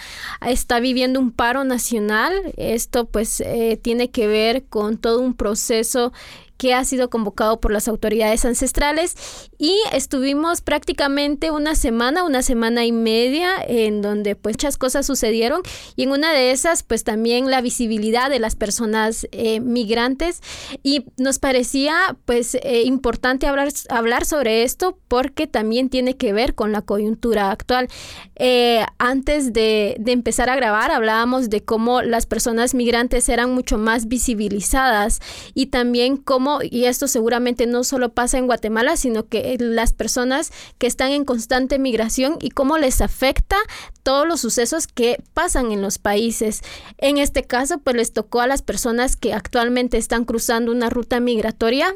está 0.47 0.79
viviendo 0.79 1.19
un 1.19 1.31
paro 1.31 1.65
nacional. 1.65 2.33
Esto 2.55 3.05
pues 3.05 3.41
eh, 3.41 3.77
tiene 3.81 4.09
que 4.09 4.27
ver 4.27 4.63
con 4.63 4.97
todo 4.97 5.19
un 5.19 5.33
proceso 5.33 6.13
que 6.61 6.75
ha 6.75 6.85
sido 6.85 7.09
convocado 7.09 7.59
por 7.59 7.71
las 7.71 7.87
autoridades 7.87 8.45
ancestrales. 8.45 9.15
Y 9.57 9.75
estuvimos 9.93 10.61
prácticamente 10.61 11.49
una 11.49 11.73
semana, 11.73 12.23
una 12.23 12.43
semana 12.43 12.85
y 12.85 12.91
media 12.91 13.49
en 13.67 14.03
donde 14.03 14.35
pues 14.35 14.57
muchas 14.57 14.77
cosas 14.77 15.07
sucedieron. 15.07 15.63
Y 15.95 16.03
en 16.03 16.11
una 16.11 16.31
de 16.31 16.51
esas 16.51 16.83
pues 16.83 17.03
también 17.03 17.49
la 17.49 17.61
visibilidad 17.61 18.29
de 18.29 18.37
las 18.37 18.55
personas 18.55 19.27
eh, 19.31 19.59
migrantes. 19.59 20.41
Y 20.83 21.05
nos 21.17 21.39
parecía 21.39 22.15
pues 22.25 22.53
eh, 22.53 22.83
importante 22.85 23.47
hablar, 23.47 23.69
hablar 23.89 24.25
sobre 24.25 24.61
esto 24.61 24.99
porque 25.07 25.47
también 25.47 25.89
tiene 25.89 26.15
que 26.15 26.31
ver 26.31 26.53
con 26.53 26.71
la 26.71 26.83
coyuntura 26.83 27.49
actual. 27.49 27.87
Eh, 28.35 28.85
antes 28.99 29.51
de, 29.51 29.95
de 29.99 30.11
empezar 30.11 30.47
a 30.51 30.55
grabar 30.55 30.91
hablábamos 30.91 31.49
de 31.49 31.63
cómo 31.63 32.03
las 32.03 32.27
personas 32.27 32.75
migrantes 32.75 33.29
eran 33.29 33.51
mucho 33.51 33.79
más 33.79 34.07
visibilizadas 34.07 35.21
y 35.55 35.67
también 35.67 36.17
cómo 36.17 36.50
y 36.61 36.85
esto 36.85 37.07
seguramente 37.07 37.65
no 37.65 37.83
solo 37.83 38.13
pasa 38.13 38.37
en 38.37 38.47
Guatemala, 38.47 38.97
sino 38.97 39.27
que 39.27 39.55
las 39.59 39.93
personas 39.93 40.51
que 40.77 40.87
están 40.87 41.11
en 41.11 41.25
constante 41.25 41.79
migración 41.79 42.37
y 42.41 42.49
cómo 42.49 42.77
les 42.77 43.01
afecta 43.01 43.57
todos 44.03 44.27
los 44.27 44.41
sucesos 44.41 44.87
que 44.87 45.21
pasan 45.33 45.71
en 45.71 45.81
los 45.81 45.97
países. 45.97 46.61
En 46.97 47.17
este 47.17 47.43
caso, 47.43 47.79
pues 47.79 47.95
les 47.95 48.13
tocó 48.13 48.41
a 48.41 48.47
las 48.47 48.61
personas 48.61 49.15
que 49.15 49.33
actualmente 49.33 49.97
están 49.97 50.25
cruzando 50.25 50.71
una 50.71 50.89
ruta 50.89 51.19
migratoria 51.19 51.93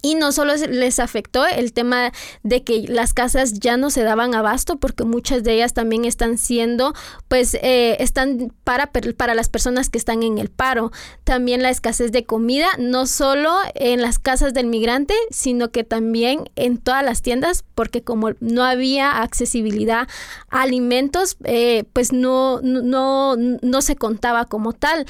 y 0.00 0.14
no 0.14 0.32
solo 0.32 0.54
les 0.54 0.98
afectó 0.98 1.46
el 1.46 1.72
tema 1.72 2.12
de 2.42 2.62
que 2.62 2.86
las 2.88 3.12
casas 3.12 3.54
ya 3.54 3.76
no 3.76 3.90
se 3.90 4.02
daban 4.02 4.34
abasto, 4.34 4.76
porque 4.76 5.04
muchas 5.04 5.44
de 5.44 5.54
ellas 5.54 5.74
también 5.74 6.04
están 6.04 6.38
siendo, 6.38 6.94
pues, 7.28 7.54
eh, 7.54 7.96
están 8.00 8.52
para, 8.64 8.90
para 9.16 9.34
las 9.34 9.48
personas 9.48 9.90
que 9.90 9.98
están 9.98 10.22
en 10.22 10.38
el 10.38 10.48
paro. 10.48 10.90
También 11.24 11.62
la 11.62 11.70
escasez 11.70 12.12
de 12.12 12.24
comida, 12.24 12.68
no 12.78 13.06
solo 13.06 13.54
en 13.74 14.00
las 14.00 14.18
casas 14.18 14.54
del 14.54 14.66
migrante, 14.66 15.14
sino 15.30 15.70
que 15.70 15.84
también 15.84 16.50
en 16.56 16.78
todas 16.78 17.04
las 17.04 17.20
tiendas, 17.20 17.64
porque 17.74 18.02
como 18.02 18.32
no 18.40 18.64
había 18.64 19.22
accesibilidad 19.22 20.08
a 20.48 20.62
alimentos, 20.62 21.36
eh, 21.44 21.84
pues 21.92 22.12
no, 22.12 22.60
no, 22.62 23.36
no 23.36 23.82
se 23.82 23.96
contaba 23.96 24.46
como 24.46 24.72
tal. 24.72 25.06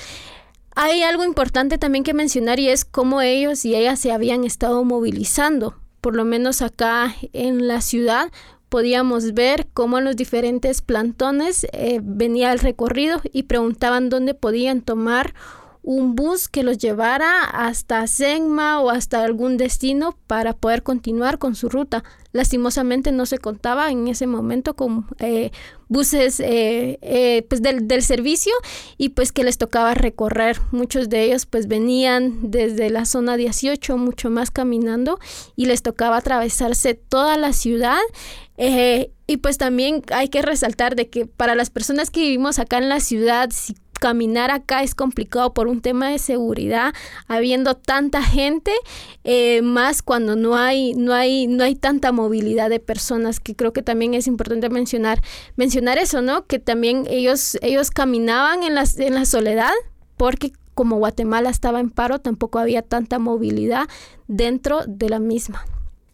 Hay 0.76 1.02
algo 1.02 1.24
importante 1.24 1.78
también 1.78 2.02
que 2.02 2.14
mencionar 2.14 2.58
y 2.58 2.68
es 2.68 2.84
cómo 2.84 3.20
ellos 3.20 3.64
y 3.64 3.76
ellas 3.76 4.00
se 4.00 4.10
habían 4.10 4.44
estado 4.44 4.84
movilizando. 4.84 5.76
Por 6.00 6.16
lo 6.16 6.24
menos 6.24 6.62
acá 6.62 7.14
en 7.32 7.68
la 7.68 7.80
ciudad 7.80 8.32
podíamos 8.68 9.34
ver 9.34 9.68
cómo 9.72 9.98
en 9.98 10.04
los 10.04 10.16
diferentes 10.16 10.82
plantones 10.82 11.64
eh, 11.72 12.00
venía 12.02 12.52
el 12.52 12.58
recorrido 12.58 13.20
y 13.32 13.44
preguntaban 13.44 14.08
dónde 14.08 14.34
podían 14.34 14.82
tomar 14.82 15.34
un 15.84 16.16
bus 16.16 16.48
que 16.48 16.62
los 16.62 16.78
llevara 16.78 17.44
hasta 17.44 18.06
Senma 18.06 18.80
o 18.80 18.88
hasta 18.88 19.22
algún 19.22 19.58
destino 19.58 20.16
para 20.26 20.54
poder 20.54 20.82
continuar 20.82 21.38
con 21.38 21.54
su 21.54 21.68
ruta. 21.68 22.02
Lastimosamente 22.32 23.12
no 23.12 23.26
se 23.26 23.36
contaba 23.36 23.90
en 23.90 24.08
ese 24.08 24.26
momento 24.26 24.74
con 24.74 25.06
eh, 25.18 25.50
buses 25.88 26.40
eh, 26.40 26.98
eh, 27.02 27.44
pues 27.50 27.60
del, 27.60 27.86
del, 27.86 28.02
servicio 28.02 28.54
y 28.96 29.10
pues 29.10 29.30
que 29.30 29.44
les 29.44 29.58
tocaba 29.58 29.92
recorrer. 29.92 30.58
Muchos 30.72 31.10
de 31.10 31.24
ellos 31.24 31.44
pues 31.44 31.68
venían 31.68 32.50
desde 32.50 32.88
la 32.88 33.04
zona 33.04 33.36
18, 33.36 33.98
mucho 33.98 34.30
más 34.30 34.50
caminando 34.50 35.18
y 35.54 35.66
les 35.66 35.82
tocaba 35.82 36.16
atravesarse 36.16 36.94
toda 36.94 37.36
la 37.36 37.52
ciudad. 37.52 38.00
y 39.26 39.36
pues 39.38 39.58
también 39.58 40.02
hay 40.12 40.28
que 40.28 40.40
resaltar 40.40 40.96
de 40.96 41.10
que 41.10 41.26
para 41.26 41.54
las 41.54 41.68
personas 41.68 42.10
que 42.10 42.20
vivimos 42.20 42.58
acá 42.58 42.78
en 42.78 42.88
la 42.88 43.00
ciudad, 43.00 43.50
si 43.52 43.74
caminar 44.04 44.50
acá 44.50 44.82
es 44.82 44.94
complicado 44.94 45.54
por 45.54 45.66
un 45.66 45.80
tema 45.80 46.10
de 46.10 46.18
seguridad, 46.18 46.92
habiendo 47.26 47.74
tanta 47.74 48.22
gente, 48.22 48.70
eh, 49.24 49.62
más 49.62 50.02
cuando 50.02 50.36
no 50.36 50.56
hay, 50.56 50.92
no 50.92 51.14
hay, 51.14 51.46
no 51.46 51.64
hay 51.64 51.74
tanta 51.74 52.12
movilidad 52.12 52.68
de 52.68 52.80
personas, 52.80 53.40
que 53.40 53.56
creo 53.56 53.72
que 53.72 53.80
también 53.80 54.12
es 54.12 54.26
importante 54.26 54.68
mencionar, 54.68 55.22
mencionar 55.56 55.96
eso, 55.96 56.20
¿no? 56.20 56.46
Que 56.46 56.58
también 56.58 57.06
ellos, 57.08 57.56
ellos 57.62 57.90
caminaban 57.90 58.62
en 58.62 58.74
la, 58.74 58.84
en 58.98 59.14
la 59.14 59.24
soledad, 59.24 59.72
porque 60.18 60.52
como 60.74 60.96
Guatemala 60.96 61.48
estaba 61.48 61.80
en 61.80 61.88
paro, 61.88 62.18
tampoco 62.18 62.58
había 62.58 62.82
tanta 62.82 63.18
movilidad 63.18 63.88
dentro 64.28 64.82
de 64.86 65.08
la 65.08 65.18
misma. 65.18 65.64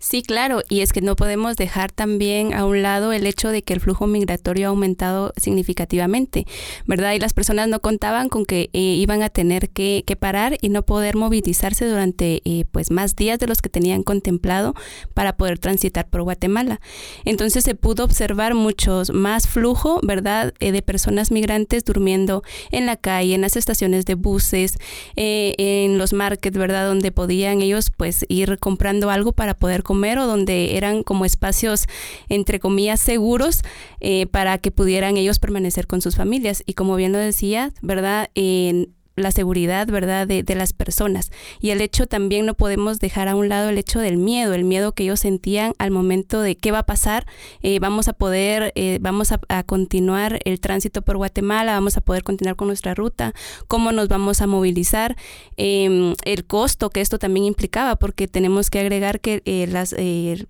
Sí, 0.03 0.23
claro, 0.23 0.63
y 0.71 0.81
es 0.81 0.95
que 0.95 1.03
no 1.03 1.15
podemos 1.15 1.57
dejar 1.57 1.93
también 1.93 2.55
a 2.55 2.65
un 2.65 2.81
lado 2.81 3.13
el 3.13 3.27
hecho 3.27 3.51
de 3.51 3.61
que 3.61 3.75
el 3.75 3.81
flujo 3.81 4.07
migratorio 4.07 4.67
ha 4.67 4.71
aumentado 4.71 5.35
significativamente, 5.37 6.47
¿verdad? 6.87 7.13
Y 7.13 7.19
las 7.19 7.35
personas 7.35 7.69
no 7.69 7.81
contaban 7.81 8.31
con 8.31 8.47
que 8.47 8.71
eh, 8.73 8.81
iban 8.81 9.23
a 9.23 9.29
tener 9.29 9.69
que, 9.69 10.03
parar 10.19 10.57
y 10.61 10.71
no 10.71 10.83
poder 10.83 11.17
movilizarse 11.17 11.87
durante 11.87 12.41
eh, 12.45 12.65
pues 12.73 12.91
más 12.91 13.15
días 13.15 13.39
de 13.39 13.47
los 13.47 13.61
que 13.63 13.69
tenían 13.69 14.03
contemplado 14.03 14.75
para 15.15 15.37
poder 15.37 15.59
transitar 15.59 16.09
por 16.09 16.23
Guatemala. 16.23 16.81
Entonces 17.27 17.63
se 17.65 17.75
pudo 17.75 18.05
observar 18.05 18.55
muchos 18.55 19.13
más 19.13 19.47
flujo, 19.49 20.01
¿verdad? 20.03 20.55
Eh, 20.61 20.73
de 20.73 20.83
personas 20.83 21.31
migrantes 21.31 21.85
durmiendo 21.85 22.43
en 22.71 22.87
la 22.87 22.97
calle, 22.97 23.35
en 23.35 23.43
las 23.43 23.57
estaciones 23.57 24.07
de 24.07 24.15
buses, 24.15 24.79
en 25.17 25.99
los 25.99 26.13
markets, 26.15 26.57
¿verdad? 26.57 26.87
Donde 26.87 27.13
podían 27.13 27.61
ellos 27.61 27.93
pues 27.95 28.25
ir 28.29 28.59
comprando 28.59 29.11
algo 29.11 29.33
para 29.33 29.55
poder 29.55 29.85
comer 29.91 30.21
o 30.21 30.27
donde 30.29 30.77
eran 30.77 31.03
como 31.03 31.25
espacios, 31.25 31.89
entre 32.29 32.61
comillas, 32.61 33.01
seguros 33.01 33.63
eh, 33.99 34.27
para 34.27 34.59
que 34.59 34.71
pudieran 34.71 35.17
ellos 35.17 35.41
permanecer 35.41 35.89
con 35.89 36.01
sus 36.01 36.15
familias. 36.15 36.63
Y 36.65 36.75
como 36.75 36.95
bien 36.95 37.11
lo 37.11 37.19
decía, 37.19 37.73
¿verdad? 37.83 38.31
En 38.37 38.95
la 39.21 39.31
seguridad, 39.31 39.87
¿verdad?, 39.87 40.27
de, 40.27 40.45
las 40.55 40.73
personas. 40.73 41.31
Y 41.61 41.71
el 41.71 41.81
hecho 41.81 42.07
también 42.07 42.45
no 42.45 42.55
podemos 42.55 42.99
dejar 42.99 43.29
a 43.29 43.37
un 43.37 43.49
lado 43.49 43.69
el 43.69 43.79
hecho 43.79 44.01
del 44.01 44.17
miedo, 44.17 44.53
el 44.53 44.65
miedo 44.65 44.93
que 44.93 45.05
ellos 45.05 45.21
sentían 45.21 45.75
al 45.79 45.91
momento 45.91 46.41
de 46.43 46.57
qué 46.57 46.73
va 46.73 46.81
a 46.81 46.87
pasar, 46.87 47.27
eh, 47.63 47.79
vamos 47.79 48.09
a 48.09 48.13
poder, 48.13 48.73
eh, 48.75 48.99
vamos 49.01 49.33
a, 49.33 49.39
continuar 49.65 50.41
el 50.45 50.59
tránsito 50.59 51.03
por 51.03 51.17
Guatemala, 51.17 51.73
vamos 51.73 51.97
a 51.97 52.01
poder 52.01 52.23
continuar 52.23 52.57
con 52.57 52.67
nuestra 52.67 52.95
ruta, 52.95 53.35
cómo 53.69 53.93
nos 53.93 54.09
vamos 54.09 54.41
a 54.41 54.47
movilizar, 54.47 55.17
em, 55.57 56.15
el 56.25 56.45
costo 56.45 56.91
que 56.91 57.01
esto 57.01 57.19
también 57.19 57.47
implicaba, 57.47 57.97
porque 57.97 58.27
tenemos 58.27 58.71
que 58.71 58.81
agregar 58.81 59.21
que 59.21 59.43
eh, 59.45 59.67
las, 59.69 59.95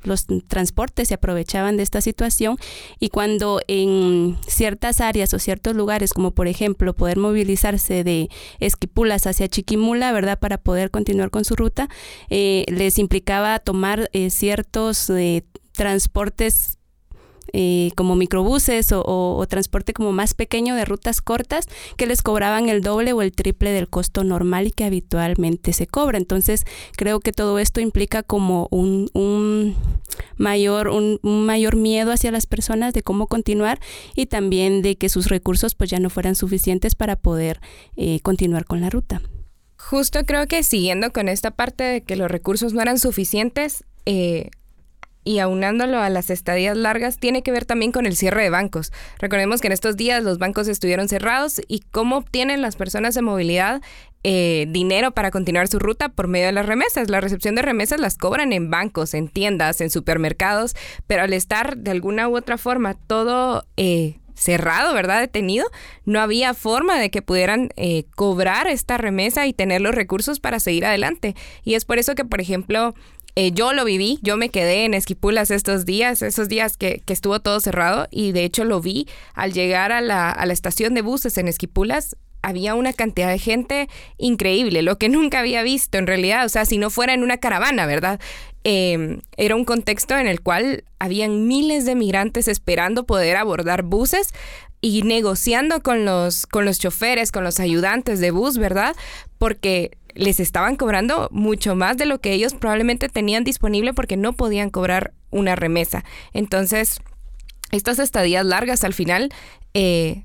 los 0.02 0.26
transportes 0.48 1.08
se 1.08 1.14
aprovechaban 1.14 1.76
de 1.76 1.82
esta 1.82 2.00
situación 2.00 2.56
y 2.98 3.08
cuando 3.10 3.60
en 3.66 4.38
ciertas 4.46 5.00
áreas 5.00 5.34
o 5.34 5.38
ciertos 5.38 5.74
lugares, 5.74 6.12
como 6.12 6.30
por 6.30 6.48
ejemplo 6.48 6.94
poder 6.94 7.18
movilizarse 7.18 8.04
de 8.04 8.28
Esquipulas 8.60 9.26
hacia 9.26 9.48
Chiquimula, 9.48 10.12
¿verdad? 10.12 10.38
Para 10.38 10.58
poder 10.58 10.90
continuar 10.90 11.30
con 11.30 11.44
su 11.44 11.56
ruta, 11.56 11.88
eh, 12.28 12.64
les 12.68 12.98
implicaba 12.98 13.58
tomar 13.58 14.08
eh, 14.12 14.30
ciertos 14.30 15.10
eh, 17.52 17.90
como 17.96 18.16
microbuses 18.16 18.92
o, 18.92 19.46
transporte 19.48 19.92
como 19.92 20.12
más 20.12 20.34
pequeño 20.34 20.74
de 20.74 20.84
rutas 20.84 21.20
cortas 21.20 21.66
que 21.96 22.06
les 22.06 22.22
cobraban 22.22 22.68
el 22.68 22.82
doble 22.82 23.12
o 23.12 23.22
el 23.22 23.32
triple 23.32 23.72
del 23.72 23.88
costo 23.88 24.22
normal 24.22 24.68
y 24.68 24.70
que 24.70 24.84
habitualmente 24.84 25.72
se 25.72 25.86
cobra. 25.86 26.18
Entonces 26.18 26.64
creo 26.96 27.20
que 27.20 27.32
todo 27.32 27.58
esto 27.58 27.80
implica 27.80 28.22
como 28.22 28.68
un, 28.70 29.10
un 29.12 29.76
mayor, 30.36 30.88
un, 30.88 31.18
mayor 31.22 31.76
miedo 31.76 32.12
hacia 32.12 32.30
las 32.30 32.46
personas 32.46 32.94
de 32.94 33.02
cómo 33.02 33.26
continuar 33.26 33.80
y 34.14 34.26
también 34.26 34.82
de 34.82 34.96
que 34.96 35.08
sus 35.08 35.28
recursos 35.28 35.74
pues 35.74 35.90
ya 35.90 35.98
no 35.98 36.10
fueran 36.10 36.34
suficientes 36.34 36.94
para 36.94 37.16
poder 37.16 37.60
eh, 37.96 38.20
continuar 38.20 38.64
con 38.64 38.80
la 38.80 38.90
ruta. 38.90 39.22
Justo 39.76 40.24
creo 40.24 40.46
que 40.46 40.62
siguiendo 40.62 41.10
con 41.12 41.28
esta 41.28 41.50
parte 41.50 41.84
de 41.84 42.02
que 42.02 42.14
los 42.14 42.30
recursos 42.30 42.74
no 42.74 42.82
eran 42.82 42.98
suficientes, 42.98 43.84
eh, 44.06 44.50
y 45.24 45.38
aunándolo 45.38 45.98
a 45.98 46.10
las 46.10 46.30
estadías 46.30 46.76
largas, 46.76 47.18
tiene 47.18 47.42
que 47.42 47.52
ver 47.52 47.64
también 47.64 47.92
con 47.92 48.06
el 48.06 48.16
cierre 48.16 48.42
de 48.42 48.50
bancos. 48.50 48.92
Recordemos 49.18 49.60
que 49.60 49.68
en 49.68 49.72
estos 49.72 49.96
días 49.96 50.22
los 50.22 50.38
bancos 50.38 50.68
estuvieron 50.68 51.08
cerrados 51.08 51.60
y 51.68 51.80
cómo 51.90 52.16
obtienen 52.16 52.62
las 52.62 52.76
personas 52.76 53.14
de 53.14 53.22
movilidad 53.22 53.82
eh, 54.22 54.66
dinero 54.68 55.12
para 55.12 55.30
continuar 55.30 55.68
su 55.68 55.78
ruta 55.78 56.10
por 56.10 56.28
medio 56.28 56.46
de 56.46 56.52
las 56.52 56.66
remesas. 56.66 57.08
La 57.08 57.20
recepción 57.20 57.54
de 57.54 57.62
remesas 57.62 58.00
las 58.00 58.18
cobran 58.18 58.52
en 58.52 58.70
bancos, 58.70 59.14
en 59.14 59.28
tiendas, 59.28 59.80
en 59.80 59.90
supermercados, 59.90 60.74
pero 61.06 61.22
al 61.22 61.32
estar 61.32 61.78
de 61.78 61.90
alguna 61.90 62.28
u 62.28 62.36
otra 62.36 62.58
forma 62.58 62.94
todo... 62.94 63.64
Eh, 63.76 64.16
cerrado, 64.40 64.94
¿verdad? 64.94 65.20
Detenido, 65.20 65.66
no 66.06 66.18
había 66.18 66.54
forma 66.54 66.98
de 66.98 67.10
que 67.10 67.20
pudieran 67.20 67.68
eh, 67.76 68.04
cobrar 68.16 68.68
esta 68.68 68.96
remesa 68.96 69.46
y 69.46 69.52
tener 69.52 69.82
los 69.82 69.94
recursos 69.94 70.40
para 70.40 70.60
seguir 70.60 70.86
adelante. 70.86 71.36
Y 71.62 71.74
es 71.74 71.84
por 71.84 71.98
eso 71.98 72.14
que, 72.14 72.24
por 72.24 72.40
ejemplo, 72.40 72.94
eh, 73.36 73.52
yo 73.52 73.72
lo 73.72 73.84
viví, 73.84 74.18
yo 74.22 74.36
me 74.36 74.48
quedé 74.48 74.84
en 74.84 74.94
Esquipulas 74.94 75.50
estos 75.50 75.84
días, 75.84 76.22
esos 76.22 76.48
días 76.48 76.76
que, 76.76 77.02
estuvo 77.06 77.40
todo 77.40 77.60
cerrado 77.60 78.06
y 78.10 78.32
de 78.32 78.44
hecho 78.44 78.64
lo 78.64 78.80
vi 78.80 79.08
al 79.34 79.52
llegar 79.52 79.92
a 79.92 80.00
la, 80.00 80.30
a 80.30 80.46
la 80.46 80.52
estación 80.52 80.94
de 80.94 81.02
buses 81.02 81.36
en 81.38 81.48
Esquipulas, 81.48 82.16
había 82.42 82.74
una 82.74 82.92
cantidad 82.92 83.28
de 83.28 83.38
gente 83.38 83.88
increíble, 84.16 84.82
lo 84.82 84.96
que 84.96 85.08
nunca 85.08 85.40
había 85.40 85.62
visto 85.62 85.98
en 85.98 86.06
realidad, 86.06 86.46
o 86.46 86.48
sea, 86.48 86.64
si 86.64 86.78
no 86.78 86.90
fuera 86.90 87.12
en 87.12 87.22
una 87.22 87.38
caravana, 87.38 87.86
¿verdad? 87.86 88.20
Em, 88.62 89.20
era 89.36 89.56
un 89.56 89.64
contexto 89.64 90.16
en 90.18 90.26
el 90.26 90.40
cual 90.42 90.84
habían 90.98 91.46
miles 91.46 91.86
de 91.86 91.94
migrantes 91.94 92.46
esperando 92.48 93.04
poder 93.04 93.36
abordar 93.36 93.82
buses 93.82 94.32
y 94.82 95.02
negociando 95.02 95.82
con 95.82 96.04
los, 96.04 96.46
con 96.46 96.64
los 96.64 96.78
choferes, 96.78 97.32
con 97.32 97.44
los 97.44 97.60
ayudantes 97.60 98.20
de 98.20 98.30
bus, 98.30 98.58
¿verdad? 98.58 98.96
Porque 99.38 99.92
les 100.14 100.40
estaban 100.40 100.76
cobrando 100.76 101.28
mucho 101.32 101.74
más 101.74 101.96
de 101.96 102.06
lo 102.06 102.20
que 102.20 102.32
ellos 102.32 102.54
probablemente 102.54 103.08
tenían 103.08 103.44
disponible 103.44 103.94
porque 103.94 104.16
no 104.16 104.32
podían 104.32 104.70
cobrar 104.70 105.12
una 105.30 105.56
remesa. 105.56 106.04
Entonces, 106.32 107.00
estas 107.72 107.98
estadías 107.98 108.44
largas 108.44 108.84
al 108.84 108.94
final 108.94 109.30
eh, 109.74 110.24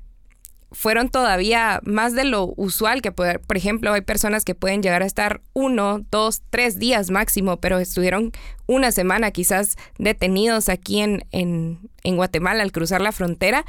fueron 0.72 1.08
todavía 1.08 1.80
más 1.84 2.14
de 2.14 2.24
lo 2.24 2.52
usual 2.56 3.00
que 3.00 3.12
poder, 3.12 3.40
por 3.40 3.56
ejemplo, 3.56 3.92
hay 3.92 4.00
personas 4.00 4.44
que 4.44 4.54
pueden 4.54 4.82
llegar 4.82 5.02
a 5.02 5.06
estar 5.06 5.40
uno, 5.52 6.00
dos, 6.10 6.42
tres 6.50 6.78
días 6.78 7.10
máximo, 7.10 7.58
pero 7.58 7.78
estuvieron 7.78 8.32
una 8.66 8.92
semana 8.92 9.30
quizás 9.30 9.76
detenidos 9.98 10.68
aquí 10.68 11.00
en, 11.00 11.24
en, 11.30 11.78
en 12.02 12.16
Guatemala 12.16 12.62
al 12.62 12.72
cruzar 12.72 13.00
la 13.00 13.12
frontera 13.12 13.64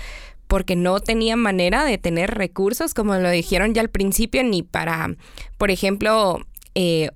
porque 0.47 0.75
no 0.75 0.99
tenían 0.99 1.39
manera 1.39 1.83
de 1.85 1.97
tener 1.97 2.35
recursos, 2.35 2.93
como 2.93 3.15
lo 3.15 3.29
dijeron 3.29 3.73
ya 3.73 3.81
al 3.81 3.89
principio, 3.89 4.43
ni 4.43 4.63
para, 4.63 5.15
por 5.57 5.71
ejemplo, 5.71 6.39
eh, 6.75 7.11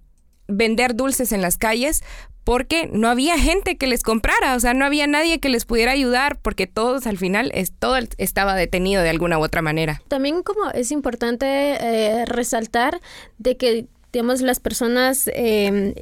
vender 0.47 0.95
dulces 0.95 1.31
en 1.31 1.41
las 1.41 1.57
calles, 1.57 2.03
porque 2.43 2.89
no 2.91 3.07
había 3.07 3.37
gente 3.37 3.77
que 3.77 3.87
les 3.87 4.03
comprara, 4.03 4.55
o 4.55 4.59
sea, 4.59 4.73
no 4.73 4.85
había 4.85 5.07
nadie 5.07 5.39
que 5.39 5.49
les 5.49 5.65
pudiera 5.65 5.91
ayudar, 5.91 6.39
porque 6.41 6.67
todos 6.67 7.05
al 7.07 7.17
final, 7.17 7.51
es, 7.53 7.71
todo 7.71 7.97
estaba 8.17 8.55
detenido 8.55 9.03
de 9.03 9.09
alguna 9.09 9.37
u 9.37 9.43
otra 9.43 9.61
manera. 9.61 10.01
También 10.07 10.43
como 10.43 10.71
es 10.71 10.91
importante 10.91 11.45
eh, 11.45 12.25
resaltar 12.25 12.99
de 13.37 13.57
que, 13.57 13.85
digamos, 14.11 14.41
las 14.41 14.59
personas, 14.59 15.29
eh, 15.33 15.93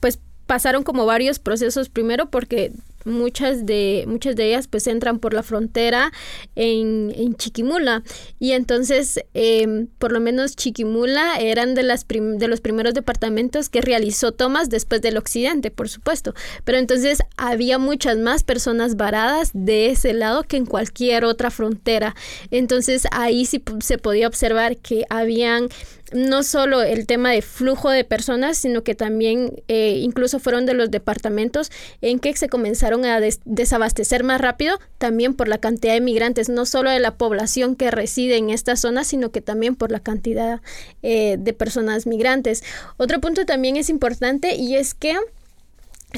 pues 0.00 0.18
pasaron 0.46 0.82
como 0.82 1.06
varios 1.06 1.38
procesos 1.38 1.88
primero 1.88 2.28
porque 2.28 2.72
muchas 3.04 3.66
de 3.66 4.04
muchas 4.06 4.36
de 4.36 4.48
ellas 4.48 4.68
pues 4.68 4.86
entran 4.86 5.18
por 5.18 5.34
la 5.34 5.42
frontera 5.42 6.12
en, 6.54 7.12
en 7.16 7.34
Chiquimula. 7.36 8.02
Y 8.38 8.52
entonces 8.52 9.20
em, 9.34 9.86
por 9.98 10.12
lo 10.12 10.20
menos 10.20 10.56
Chiquimula 10.56 11.36
eran 11.40 11.74
de 11.74 11.82
las 11.82 12.06
de 12.08 12.48
los 12.48 12.60
primeros 12.60 12.94
departamentos 12.94 13.68
que 13.68 13.80
realizó 13.80 14.32
tomas 14.32 14.70
después 14.70 15.02
del 15.02 15.16
occidente 15.16 15.70
por 15.70 15.88
supuesto. 15.88 16.34
Pero 16.64 16.78
entonces 16.78 17.18
había 17.36 17.78
muchas 17.78 18.18
más 18.18 18.42
personas 18.42 18.96
varadas 18.96 19.50
de 19.52 19.90
ese 19.90 20.12
lado 20.12 20.42
que 20.44 20.56
en 20.56 20.66
cualquier 20.66 21.24
otra 21.24 21.50
frontera. 21.50 22.14
Entonces 22.50 23.06
ahí 23.10 23.46
sí 23.46 23.62
se 23.80 23.98
podía 23.98 24.28
observar 24.28 24.76
que 24.76 25.04
habían 25.10 25.68
no 26.12 26.42
solo 26.42 26.82
el 26.82 27.06
tema 27.06 27.32
de 27.32 27.42
flujo 27.42 27.90
de 27.90 28.04
personas, 28.04 28.56
sino 28.56 28.84
que 28.84 28.94
también 28.94 29.62
eh, 29.68 29.98
incluso 30.00 30.38
fueron 30.38 30.64
de 30.64 30.74
los 30.74 30.90
departamentos 30.90 31.70
en 32.02 32.20
que 32.20 32.36
se 32.36 32.48
comenzaron 32.48 32.93
a 33.02 33.20
desabastecer 33.44 34.22
más 34.22 34.40
rápido, 34.40 34.78
también 34.98 35.34
por 35.34 35.48
la 35.48 35.58
cantidad 35.58 35.94
de 35.94 36.00
migrantes, 36.00 36.48
no 36.48 36.66
solo 36.66 36.90
de 36.90 37.00
la 37.00 37.16
población 37.16 37.74
que 37.74 37.90
reside 37.90 38.36
en 38.36 38.50
esta 38.50 38.76
zona, 38.76 39.04
sino 39.04 39.30
que 39.30 39.40
también 39.40 39.74
por 39.74 39.90
la 39.90 40.00
cantidad 40.00 40.60
eh, 41.02 41.36
de 41.38 41.52
personas 41.54 42.06
migrantes. 42.06 42.62
Otro 42.98 43.20
punto 43.20 43.46
también 43.46 43.76
es 43.76 43.88
importante 43.88 44.54
y 44.56 44.76
es 44.76 44.94
que 44.94 45.16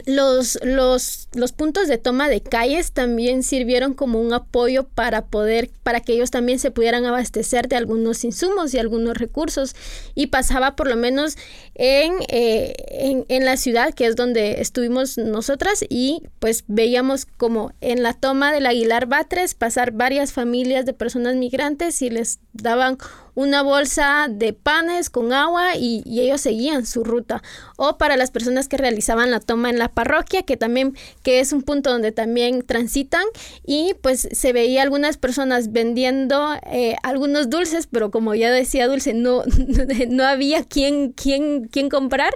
los, 0.05 0.59
los, 0.63 1.29
los, 1.35 1.53
puntos 1.53 1.89
de 1.89 1.99
toma 1.99 2.29
de 2.29 2.43
calles 2.43 2.93
también 2.93 3.43
sirvieron 3.43 3.95
como 3.95 4.21
un 4.21 4.33
apoyo 4.33 4.85
para 4.85 5.27
poder, 5.27 5.71
para 5.83 6.01
que 6.01 6.13
ellos 6.13 6.31
también 6.31 6.59
se 6.59 6.71
pudieran 6.71 7.07
abastecer 7.07 7.69
de 7.69 7.77
algunos 7.77 8.25
insumos 8.25 8.75
y 8.75 8.79
algunos 8.79 9.17
recursos. 9.17 9.75
Y 10.15 10.27
pasaba 10.27 10.77
por 10.77 10.89
lo 10.89 10.97
menos 10.97 11.37
en, 11.75 12.15
eh, 12.29 12.75
en, 12.89 13.25
en, 13.29 13.45
la 13.45 13.57
ciudad, 13.57 13.95
que 13.95 14.07
es 14.07 14.17
donde 14.17 14.61
estuvimos 14.61 15.17
nosotras, 15.17 15.85
y 15.89 16.23
pues 16.39 16.65
veíamos 16.67 17.27
como 17.27 17.73
en 17.81 18.03
la 18.03 18.13
toma 18.13 18.53
del 18.53 18.67
Aguilar 18.67 19.07
Batres 19.07 19.55
pasar 19.55 19.93
varias 19.93 20.33
familias 20.33 20.85
de 20.85 20.93
personas 20.93 21.37
migrantes 21.37 22.03
y 22.03 22.11
les 22.11 22.41
daban 22.53 22.99
una 23.37 23.63
bolsa 23.63 24.29
de 24.31 24.55
panes 24.55 25.11
con 25.11 25.33
agua 25.33 25.77
y, 25.77 26.03
ellos 26.07 26.41
seguían 26.41 26.87
su 26.87 27.05
ruta. 27.05 27.43
O 27.77 27.99
para 27.99 28.17
las 28.17 28.31
personas 28.31 28.67
que 28.67 28.79
realizaban 28.79 29.31
la 29.31 29.41
toma 29.41 29.69
en 29.69 29.79
la 29.79 29.86
parroquia, 29.89 30.43
que 30.43 30.57
también, 30.57 30.95
que 31.23 31.41
es 31.41 31.53
un 31.53 31.63
punto 31.63 31.91
donde 31.91 32.13
también 32.13 32.63
transitan 32.63 33.25
y 33.65 33.95
pues 34.03 34.29
se 34.33 34.53
veía 34.53 34.83
algunas 34.83 35.17
personas 35.17 35.73
vendiendo 35.73 36.55
eh, 36.71 36.97
algunos 37.03 37.51
dulces, 37.51 37.87
pero 37.87 38.11
como 38.11 38.35
ya 38.35 38.51
decía 38.51 38.89
Dulce, 38.89 39.15
no, 39.15 39.43
no 40.09 40.25
había 40.25 40.65
quien, 40.65 41.13
quien, 41.13 41.69
quien 41.69 41.89
comprar. 41.89 42.33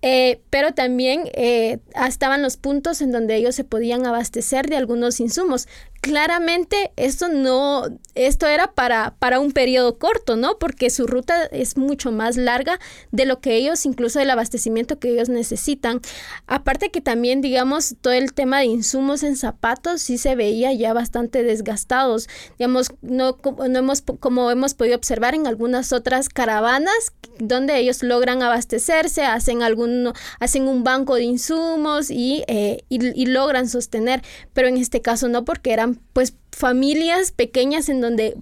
Eh, 0.00 0.40
pero 0.50 0.74
también 0.74 1.24
eh, 1.34 1.80
estaban 2.06 2.40
los 2.40 2.56
puntos 2.56 3.00
en 3.00 3.10
donde 3.10 3.34
ellos 3.34 3.56
se 3.56 3.64
podían 3.64 4.06
abastecer 4.06 4.68
de 4.68 4.76
algunos 4.76 5.18
insumos 5.18 5.66
claramente 6.00 6.92
esto 6.96 7.28
no, 7.28 7.84
esto 8.14 8.46
era 8.46 8.72
para, 8.72 9.14
para 9.18 9.40
un 9.40 9.52
periodo 9.52 9.98
corto, 9.98 10.36
¿no? 10.36 10.58
Porque 10.58 10.90
su 10.90 11.06
ruta 11.06 11.46
es 11.46 11.76
mucho 11.76 12.12
más 12.12 12.36
larga 12.36 12.78
de 13.10 13.24
lo 13.24 13.40
que 13.40 13.56
ellos, 13.56 13.84
incluso 13.84 14.18
del 14.18 14.30
abastecimiento 14.30 14.98
que 14.98 15.10
ellos 15.10 15.28
necesitan. 15.28 16.00
Aparte 16.46 16.90
que 16.90 17.00
también, 17.00 17.40
digamos, 17.40 17.96
todo 18.00 18.12
el 18.12 18.32
tema 18.32 18.60
de 18.60 18.66
insumos 18.66 19.22
en 19.22 19.36
zapatos 19.36 20.00
sí 20.02 20.18
se 20.18 20.36
veía 20.36 20.72
ya 20.72 20.92
bastante 20.92 21.42
desgastados. 21.42 22.28
Digamos, 22.58 22.92
no, 23.02 23.38
no 23.68 23.78
hemos, 23.78 24.02
como 24.20 24.50
hemos 24.50 24.74
podido 24.74 24.96
observar 24.96 25.34
en 25.34 25.46
algunas 25.46 25.92
otras 25.92 26.28
caravanas 26.28 27.12
donde 27.38 27.78
ellos 27.78 28.02
logran 28.02 28.42
abastecerse, 28.42 29.24
hacen 29.24 29.62
algún, 29.62 29.87
hacen 30.40 30.68
un 30.68 30.84
banco 30.84 31.14
de 31.14 31.24
insumos 31.24 32.10
y, 32.10 32.44
eh, 32.48 32.84
y, 32.88 33.20
y 33.20 33.26
logran 33.26 33.68
sostener, 33.68 34.22
pero 34.52 34.68
en 34.68 34.76
este 34.76 35.00
caso 35.00 35.28
no 35.28 35.44
porque 35.44 35.72
eran 35.72 36.00
pues 36.12 36.34
familias 36.52 37.30
pequeñas 37.32 37.88
en 37.88 38.00
donde 38.00 38.36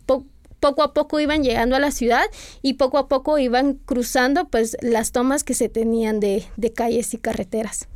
poco 0.61 0.83
a 0.83 0.95
poco 0.95 1.21
iban 1.21 1.43
llegando 1.43 1.77
a 1.77 1.81
la 1.81 1.91
ciudad 1.91 2.25
y 2.63 2.75
poco 2.75 2.99
a 2.99 3.09
poco 3.09 3.39
iban 3.39 3.75
cruzando 3.75 4.49
pues 4.49 4.77
las 4.81 5.13
tomas 5.13 5.45
que 5.45 5.55
se 5.55 5.69
tenían 5.69 6.21
de, 6.21 6.45
de 6.57 6.73
calles 6.73 7.15
y 7.15 7.19
carreteras. 7.19 7.89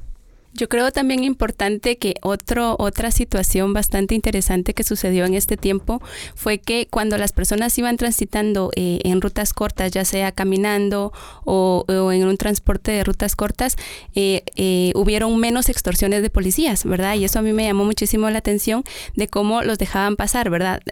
Yo 0.53 0.69
creo 0.69 0.91
también 0.91 1.23
importante 1.23 1.97
que 1.97 2.15
otro, 2.23 2.75
otra 2.79 3.13
situación 3.13 3.73
bastante 3.73 4.17
interesante 4.17 4.75
que 4.75 4.83
sucedió 4.83 5.25
en 5.25 5.35
este 5.35 5.57
tiempo 5.57 6.03
fue 6.35 6.59
que 6.59 6.89
cuando 6.91 7.17
las 7.19 7.33
personas 7.33 7.77
iban 7.79 7.97
transitando 7.97 8.71
eh, 8.75 8.99
en 9.05 9.21
rutas 9.21 9.53
cortas, 9.53 9.93
ya 9.93 10.05
sea 10.05 10.33
caminando 10.33 11.13
o, 11.45 11.85
en 11.89 12.27
un 12.27 12.37
transporte 12.37 12.91
de 12.91 13.05
rutas 13.05 13.37
cortas, 13.37 13.77
eh, 14.15 14.43
eh, 14.57 14.93
hubieron 14.97 15.39
menos 15.39 15.69
extorsiones 15.69 16.21
de 16.21 16.31
policías, 16.31 16.85
¿verdad? 16.85 17.15
Y 17.15 17.25
eso 17.25 17.39
a 17.39 17.43
mí 17.43 17.53
me 17.53 17.65
llamó 17.65 17.85
muchísimo 17.85 18.29
la 18.29 18.39
atención 18.39 18.83
de 19.15 19.29
cómo 19.29 19.63
los 19.63 19.79
dejaban 19.79 20.17
pasar, 20.17 20.51
¿verdad? 20.51 20.83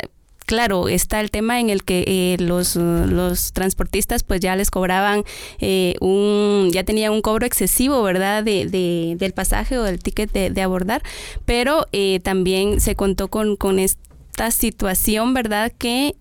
Claro, 0.48 0.88
está 0.88 1.20
el 1.20 1.30
tema 1.30 1.60
en 1.60 1.68
el 1.68 1.84
que 1.84 2.04
eh, 2.06 2.36
los, 2.42 2.74
los, 2.74 3.52
transportistas 3.52 4.22
pues 4.22 4.40
ya 4.40 4.56
les 4.56 4.70
cobraban 4.70 5.22
eh, 5.58 5.94
un, 6.00 6.70
ya 6.72 6.84
tenían 6.84 7.12
un 7.12 7.20
cobro 7.20 7.44
excesivo, 7.44 8.02
¿verdad? 8.02 8.42
De, 8.42 8.64
de 8.64 9.14
del 9.18 9.34
pasaje 9.34 9.76
o 9.76 9.82
del 9.82 9.98
ticket 9.98 10.32
de, 10.32 10.62
abordar, 10.62 11.02
pero 11.44 11.86
eh, 11.92 12.20
también 12.20 12.80
se 12.80 12.94
contó 12.94 13.28
con, 13.28 13.56
con 13.56 13.78
esta 13.78 14.50
situación, 14.50 15.34
¿verdad? 15.34 15.70
Que 15.76 16.14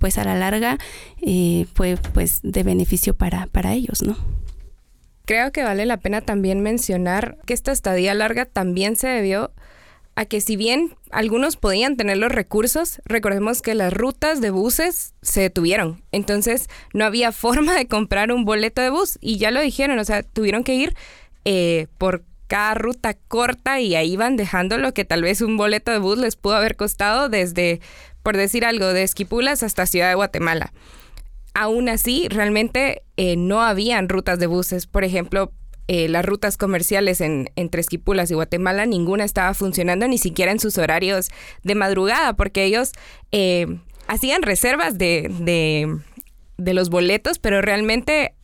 pues 0.00 0.18
a 0.18 0.24
la 0.24 0.34
larga 0.34 0.78
fue 1.74 1.96
pues 2.12 2.40
de 2.42 2.64
beneficio 2.64 3.14
para, 3.14 3.46
para 3.46 3.74
ellos, 3.74 4.02
¿no? 4.02 4.16
Creo 5.24 5.52
que 5.52 5.62
vale 5.62 5.86
la 5.86 5.98
pena 5.98 6.20
también 6.20 6.62
mencionar 6.62 7.38
que 7.46 7.54
esta 7.54 7.70
estadía 7.70 8.12
larga 8.14 8.44
también 8.44 8.96
se 8.96 9.06
debió 9.06 9.52
a 10.18 10.24
que 10.24 10.40
si 10.40 10.56
bien 10.56 10.96
algunos 11.12 11.54
podían 11.54 11.96
tener 11.96 12.16
los 12.16 12.32
recursos, 12.32 13.00
recordemos 13.04 13.62
que 13.62 13.76
las 13.76 13.92
rutas 13.92 14.40
de 14.40 14.50
buses 14.50 15.14
se 15.22 15.42
detuvieron. 15.42 16.02
Entonces 16.10 16.68
no 16.92 17.04
había 17.04 17.30
forma 17.44 17.76
de 17.76 17.86
comprar 17.86 18.32
un 18.32 18.44
boleto 18.44 18.82
de 18.82 18.90
bus 18.90 19.16
y 19.20 19.38
ya 19.38 19.52
lo 19.52 19.60
dijeron, 19.60 19.96
o 20.00 20.04
sea, 20.04 20.24
tuvieron 20.24 20.64
que 20.64 20.74
ir 20.74 20.96
eh, 21.44 21.86
por 21.98 22.24
cada 22.48 22.74
ruta 22.74 23.14
corta 23.14 23.78
y 23.78 23.94
ahí 23.94 24.14
iban 24.14 24.36
dejando 24.36 24.76
lo 24.76 24.92
que 24.92 25.04
tal 25.04 25.22
vez 25.22 25.40
un 25.40 25.56
boleto 25.56 25.92
de 25.92 25.98
bus 25.98 26.18
les 26.18 26.34
pudo 26.34 26.56
haber 26.56 26.74
costado 26.74 27.28
desde, 27.28 27.80
por 28.24 28.36
decir 28.36 28.64
algo, 28.64 28.86
de 28.86 29.04
Esquipulas 29.04 29.62
hasta 29.62 29.86
Ciudad 29.86 30.08
de 30.08 30.16
Guatemala. 30.16 30.72
Aún 31.54 31.88
así, 31.88 32.26
realmente 32.28 33.02
eh, 33.16 33.36
no 33.36 33.62
habían 33.62 34.08
rutas 34.08 34.40
de 34.40 34.48
buses. 34.48 34.88
Por 34.88 35.04
ejemplo, 35.04 35.52
eh, 35.90 36.06
las 36.10 36.22
rutas 36.22 36.58
comerciales 36.58 37.22
en, 37.22 37.50
entre 37.56 37.80
Esquipulas 37.80 38.30
y 38.30 38.34
Guatemala, 38.34 38.84
ninguna 38.84 39.24
estaba 39.24 39.54
funcionando 39.54 40.06
ni 40.06 40.18
siquiera 40.18 40.52
en 40.52 40.60
sus 40.60 40.76
horarios 40.76 41.30
de 41.62 41.74
madrugada, 41.74 42.34
porque 42.34 42.64
ellos 42.64 42.92
eh, 43.32 43.78
hacían 44.06 44.42
reservas 44.42 44.98
de, 44.98 45.30
de, 46.58 46.74
los 46.74 46.90
boletos, 46.90 47.38
pero 47.38 47.62
realmente 47.62 48.34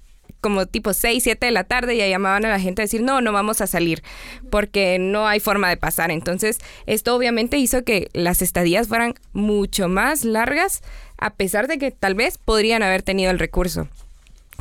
como 0.40 0.64
tipo 0.64 0.94
6, 0.94 1.22
7 1.22 1.44
de 1.44 1.52
la 1.52 1.64
tarde 1.64 1.98
ya 1.98 2.08
llamaban 2.08 2.46
a 2.46 2.48
la 2.48 2.58
gente 2.58 2.80
a 2.80 2.84
decir, 2.84 3.02
no, 3.02 3.20
no 3.20 3.30
vamos 3.32 3.60
a 3.60 3.66
salir 3.66 4.02
porque 4.50 4.98
no 4.98 5.26
hay 5.26 5.38
forma 5.38 5.68
de 5.68 5.76
pasar. 5.76 6.10
Entonces, 6.10 6.60
esto 6.86 7.14
obviamente 7.14 7.58
hizo 7.58 7.84
que 7.84 8.08
las 8.14 8.40
estadías 8.40 8.88
fueran 8.88 9.14
mucho 9.34 9.88
más 9.88 10.24
largas, 10.24 10.82
a 11.18 11.34
pesar 11.34 11.66
de 11.66 11.76
que 11.76 11.90
tal 11.90 12.14
vez 12.14 12.38
podrían 12.38 12.82
haber 12.82 13.02
tenido 13.02 13.30
el 13.30 13.38
recurso, 13.38 13.86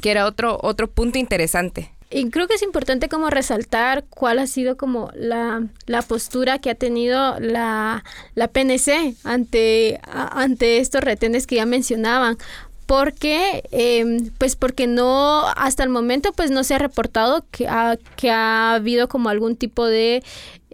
que 0.02 0.12
era 0.12 0.26
otro, 0.26 0.60
otro 0.62 0.92
punto 0.92 1.18
interesante. 1.18 1.93
Y 2.14 2.30
creo 2.30 2.48
que 2.48 2.54
es 2.56 2.62
importante 2.62 3.10
como 3.10 3.30
resaltar 3.30 4.06
cuál 4.10 4.40
ha 4.40 4.48
sido 4.48 4.78
como 4.78 5.12
la, 5.16 5.68
postura 6.08 6.60
que 6.60 6.70
ha 6.70 6.76
tenido 6.76 7.40
la, 7.40 8.04
la 8.36 8.48
PNC 8.48 9.16
ante, 9.24 10.00
ante 10.06 10.78
estos 10.78 11.02
retenes 11.02 11.48
que 11.48 11.56
ya 11.56 11.66
mencionaban 11.66 12.38
porque 12.86 13.64
em, 13.72 14.30
pues 14.38 14.56
porque 14.56 14.88
no 14.88 15.48
hasta 15.56 15.84
el 15.84 15.90
momento 15.90 16.34
pues 16.34 16.52
no 16.52 16.64
se 16.64 16.76
ha 16.76 16.80
reportado 16.80 17.46
que 17.50 17.68
ha, 17.68 17.98
que 18.18 18.30
ha 18.30 18.76
habido 18.76 19.08
como 19.08 19.30
algún 19.30 19.56
tipo 19.56 19.86
de 19.86 20.24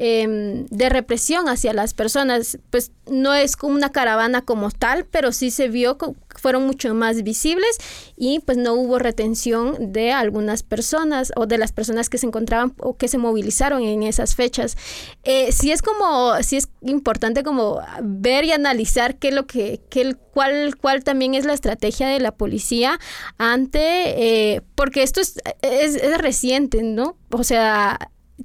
Em, 0.02 0.66
de 0.68 0.88
represión 0.88 1.50
hacia 1.50 1.74
las 1.74 1.94
personas. 1.94 2.58
Pues 2.70 2.94
no 3.12 3.34
es 3.34 3.58
como 3.58 3.76
una 3.76 3.92
caravana 3.92 4.46
como 4.46 4.72
tal, 4.72 5.04
pero 5.04 5.34
sí 5.34 5.52
se 5.52 5.68
vio 5.68 5.98
fueron 6.38 6.66
mucho 6.66 6.94
más 6.94 7.22
visibles 7.22 7.78
y 8.16 8.40
pues 8.40 8.58
no 8.58 8.76
hubo 8.76 8.98
retención 8.98 9.92
de 9.92 10.14
algunas 10.14 10.64
personas 10.64 11.34
o 11.36 11.48
de 11.48 11.58
las 11.58 11.74
personas 11.74 12.10
que 12.10 12.18
se 12.18 12.28
encontraban 12.28 12.74
o 12.80 12.96
que 12.96 13.10
se 13.10 13.18
movilizaron 13.18 13.82
en 13.82 14.04
esas 14.04 14.36
fechas. 14.36 14.78
Eh, 15.26 15.52
sí 15.52 15.70
es 15.74 15.82
como, 15.82 16.42
sí 16.44 16.56
es 16.56 16.70
importante 16.82 17.44
como 17.44 17.82
ver 18.02 18.46
y 18.46 18.54
analizar 18.54 19.18
qué 19.18 19.34
lo 19.34 19.48
que, 19.48 19.82
qué, 19.90 20.16
cuál, 20.32 20.78
cuál 20.78 21.04
también 21.04 21.34
es 21.34 21.44
la 21.44 21.52
estrategia 21.52 22.08
de 22.08 22.22
la 22.22 22.32
policía 22.32 23.02
ante, 23.38 24.54
eh, 24.54 24.62
porque 24.76 25.04
esto 25.04 25.20
es, 25.20 25.42
es, 25.62 25.96
es 25.96 26.18
reciente, 26.20 26.84
¿no? 26.84 27.18
O 27.32 27.44
sea, 27.44 28.00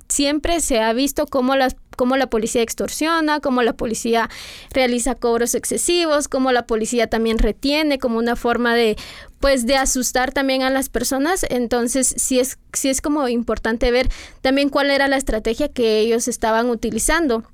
siempre 0.08 0.60
se 0.60 0.80
ha 0.80 0.92
visto 0.92 1.26
cómo 1.26 1.56
las 1.56 1.76
cómo 1.96 2.16
la 2.16 2.28
policía 2.28 2.62
extorsiona, 2.62 3.40
cómo 3.40 3.62
la 3.62 3.74
policía 3.74 4.28
realiza 4.72 5.14
cobros 5.14 5.54
excesivos, 5.54 6.28
cómo 6.28 6.52
la 6.52 6.66
policía 6.66 7.08
también 7.08 7.38
retiene 7.38 7.98
como 7.98 8.18
una 8.18 8.36
forma 8.36 8.74
de 8.74 8.96
pues 9.40 9.66
de 9.66 9.76
asustar 9.76 10.32
también 10.32 10.62
a 10.62 10.70
las 10.70 10.88
personas. 10.88 11.46
Entonces, 11.48 12.14
sí 12.16 12.40
es 12.40 12.58
sí 12.72 12.88
es 12.88 13.00
como 13.00 13.28
importante 13.28 13.90
ver 13.90 14.08
también 14.40 14.68
cuál 14.68 14.90
era 14.90 15.08
la 15.08 15.16
estrategia 15.16 15.68
que 15.68 16.00
ellos 16.00 16.28
estaban 16.28 16.70
utilizando 16.70 17.44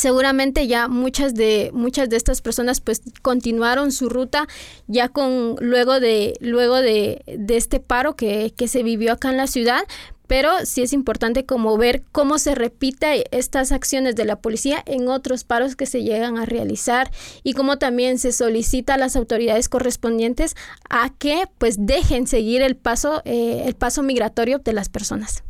seguramente 0.00 0.66
ya 0.66 0.88
muchas 0.88 1.34
de 1.34 1.70
muchas 1.74 2.08
de 2.08 2.16
estas 2.16 2.40
personas 2.40 2.80
pues 2.80 3.02
continuaron 3.20 3.92
su 3.92 4.08
ruta 4.08 4.48
ya 4.86 5.10
con 5.10 5.56
luego 5.60 6.00
de 6.00 6.38
luego 6.40 6.76
de, 6.76 7.22
de 7.26 7.56
este 7.58 7.80
paro 7.80 8.16
que, 8.16 8.54
que 8.56 8.66
se 8.66 8.82
vivió 8.82 9.12
acá 9.12 9.28
en 9.28 9.36
la 9.36 9.46
ciudad 9.46 9.82
pero 10.26 10.64
sí 10.64 10.80
es 10.80 10.94
importante 10.94 11.44
como 11.44 11.76
ver 11.76 12.02
cómo 12.12 12.38
se 12.38 12.54
repite 12.54 13.36
estas 13.36 13.72
acciones 13.72 14.16
de 14.16 14.24
la 14.24 14.36
policía 14.36 14.82
en 14.86 15.08
otros 15.08 15.44
paros 15.44 15.76
que 15.76 15.84
se 15.84 16.02
llegan 16.02 16.38
a 16.38 16.46
realizar 16.46 17.10
y 17.42 17.52
cómo 17.52 17.76
también 17.78 18.18
se 18.18 18.32
solicita 18.32 18.94
a 18.94 18.96
las 18.96 19.16
autoridades 19.16 19.68
correspondientes 19.68 20.56
a 20.88 21.10
que 21.10 21.44
pues 21.58 21.84
dejen 21.84 22.26
seguir 22.26 22.62
el 22.62 22.76
paso 22.76 23.20
eh, 23.26 23.64
el 23.66 23.74
paso 23.74 24.02
migratorio 24.02 24.60
de 24.60 24.72
las 24.72 24.88
personas. 24.88 25.42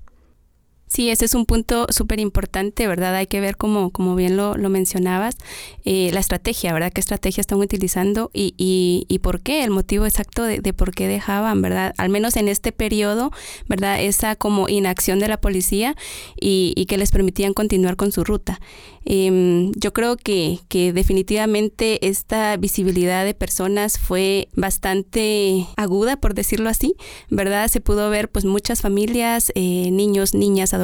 Sí, 0.92 1.08
ese 1.08 1.24
es 1.24 1.36
un 1.36 1.46
punto 1.46 1.86
súper 1.90 2.18
importante, 2.18 2.88
¿verdad? 2.88 3.14
Hay 3.14 3.28
que 3.28 3.40
ver, 3.40 3.56
como, 3.56 3.90
como 3.90 4.16
bien 4.16 4.36
lo, 4.36 4.56
lo 4.56 4.70
mencionabas, 4.70 5.36
eh, 5.84 6.10
la 6.12 6.18
estrategia, 6.18 6.72
¿verdad? 6.72 6.92
¿Qué 6.92 7.00
estrategia 7.00 7.40
están 7.40 7.60
utilizando 7.60 8.28
y, 8.34 8.54
y, 8.58 9.06
y 9.06 9.20
por 9.20 9.40
qué? 9.40 9.62
El 9.62 9.70
motivo 9.70 10.04
exacto 10.04 10.42
de, 10.42 10.58
de, 10.58 10.72
por 10.72 10.92
qué 10.92 11.06
dejaban, 11.06 11.62
¿verdad? 11.62 11.94
Al 11.96 12.08
menos 12.08 12.36
en 12.36 12.48
este 12.48 12.72
periodo, 12.72 13.30
¿verdad? 13.68 14.02
Esa 14.02 14.34
como 14.34 14.68
inacción 14.68 15.20
de 15.20 15.28
la 15.28 15.40
policía 15.40 15.94
y, 16.40 16.72
y 16.76 16.86
que 16.86 16.98
les 16.98 17.12
permitían 17.12 17.54
continuar 17.54 17.94
con 17.94 18.10
su 18.10 18.24
ruta. 18.24 18.60
Eh, 19.04 19.70
yo 19.76 19.92
creo 19.92 20.16
que, 20.16 20.58
que 20.68 20.92
definitivamente 20.92 22.06
esta 22.08 22.56
visibilidad 22.56 23.24
de 23.24 23.34
personas 23.34 23.96
fue 23.98 24.48
bastante 24.54 25.66
aguda, 25.76 26.16
por 26.16 26.34
decirlo 26.34 26.68
así, 26.68 26.94
¿verdad? 27.30 27.68
Se 27.68 27.80
pudo 27.80 28.10
ver 28.10 28.28
pues 28.28 28.44
muchas 28.44 28.80
familias, 28.82 29.52
eh, 29.54 29.90
niños, 29.92 30.34
niñas, 30.34 30.74
adolescentes, 30.74 30.79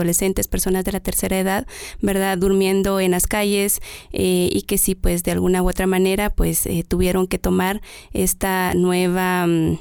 personas 0.48 0.85
de 0.85 0.92
la 0.92 1.00
tercera 1.00 1.38
edad, 1.38 1.66
¿verdad? 2.00 2.38
Durmiendo 2.38 3.00
en 3.00 3.12
las 3.12 3.26
calles 3.26 3.80
eh, 4.12 4.48
y 4.52 4.62
que 4.62 4.78
sí, 4.78 4.94
pues 4.94 5.22
de 5.22 5.32
alguna 5.32 5.62
u 5.62 5.68
otra 5.68 5.87
manera, 5.87 6.30
pues 6.30 6.66
eh, 6.66 6.85
tuvieron 6.87 7.26
que 7.26 7.38
tomar 7.38 7.80
esta 8.12 8.74
nueva... 8.74 9.46
Mm, 9.46 9.78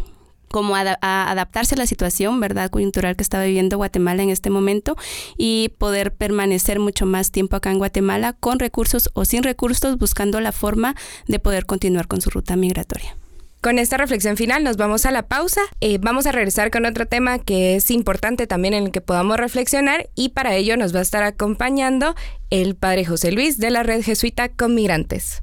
como 0.48 0.78
a, 0.78 0.82
adaptarse 1.02 1.76
a 1.76 1.78
la 1.78 1.86
situación, 1.86 2.40
¿verdad?, 2.40 2.70
coyuntural 2.70 3.18
que 3.18 3.24
estaba 3.24 3.44
viviendo 3.44 3.76
Guatemala 3.76 4.24
en 4.24 4.30
este 4.30 4.50
momento 4.50 4.96
y 5.38 5.74
poder 5.78 6.14
permanecer 6.14 6.80
mucho 6.80 7.06
más 7.06 7.32
tiempo 7.32 7.58
acá 7.58 7.72
en 7.72 7.78
Guatemala 7.78 8.32
con 8.40 8.60
recursos 8.60 9.10
o 9.16 9.26
sin 9.26 9.44
recursos, 9.44 9.98
buscando 9.98 10.40
la 10.40 10.54
forma 10.54 10.96
de 11.28 11.40
poder 11.40 11.66
continuar 11.66 12.08
con 12.08 12.22
su 12.22 12.30
ruta 12.30 12.56
migratoria. 12.56 13.18
Con 13.66 13.80
esta 13.80 13.98
reflexión 13.98 14.38
final 14.38 14.64
nos 14.64 14.78
vamos 14.78 15.08
a 15.08 15.12
la 15.12 15.24
pausa. 15.24 15.60
Eh, 15.82 15.98
vamos 16.00 16.28
a 16.28 16.32
regresar 16.32 16.70
con 16.70 16.86
otro 16.86 17.08
tema 17.08 17.40
que 17.40 17.76
es 17.76 17.90
importante 17.90 18.46
también 18.46 18.76
en 18.76 18.84
el 18.84 18.92
que 18.92 19.02
podamos 19.02 19.38
reflexionar 19.38 20.08
y 20.14 20.30
para 20.30 20.54
ello 20.54 20.78
nos 20.78 20.94
va 20.94 21.00
a 21.00 21.02
estar 21.02 21.24
acompañando 21.24 22.14
el 22.52 22.76
Padre 22.76 23.06
José 23.06 23.32
Luis 23.32 23.58
de 23.58 23.72
la 23.72 23.82
Red 23.82 24.04
Jesuita 24.04 24.50
con 24.50 24.76
Migrantes. 24.76 25.42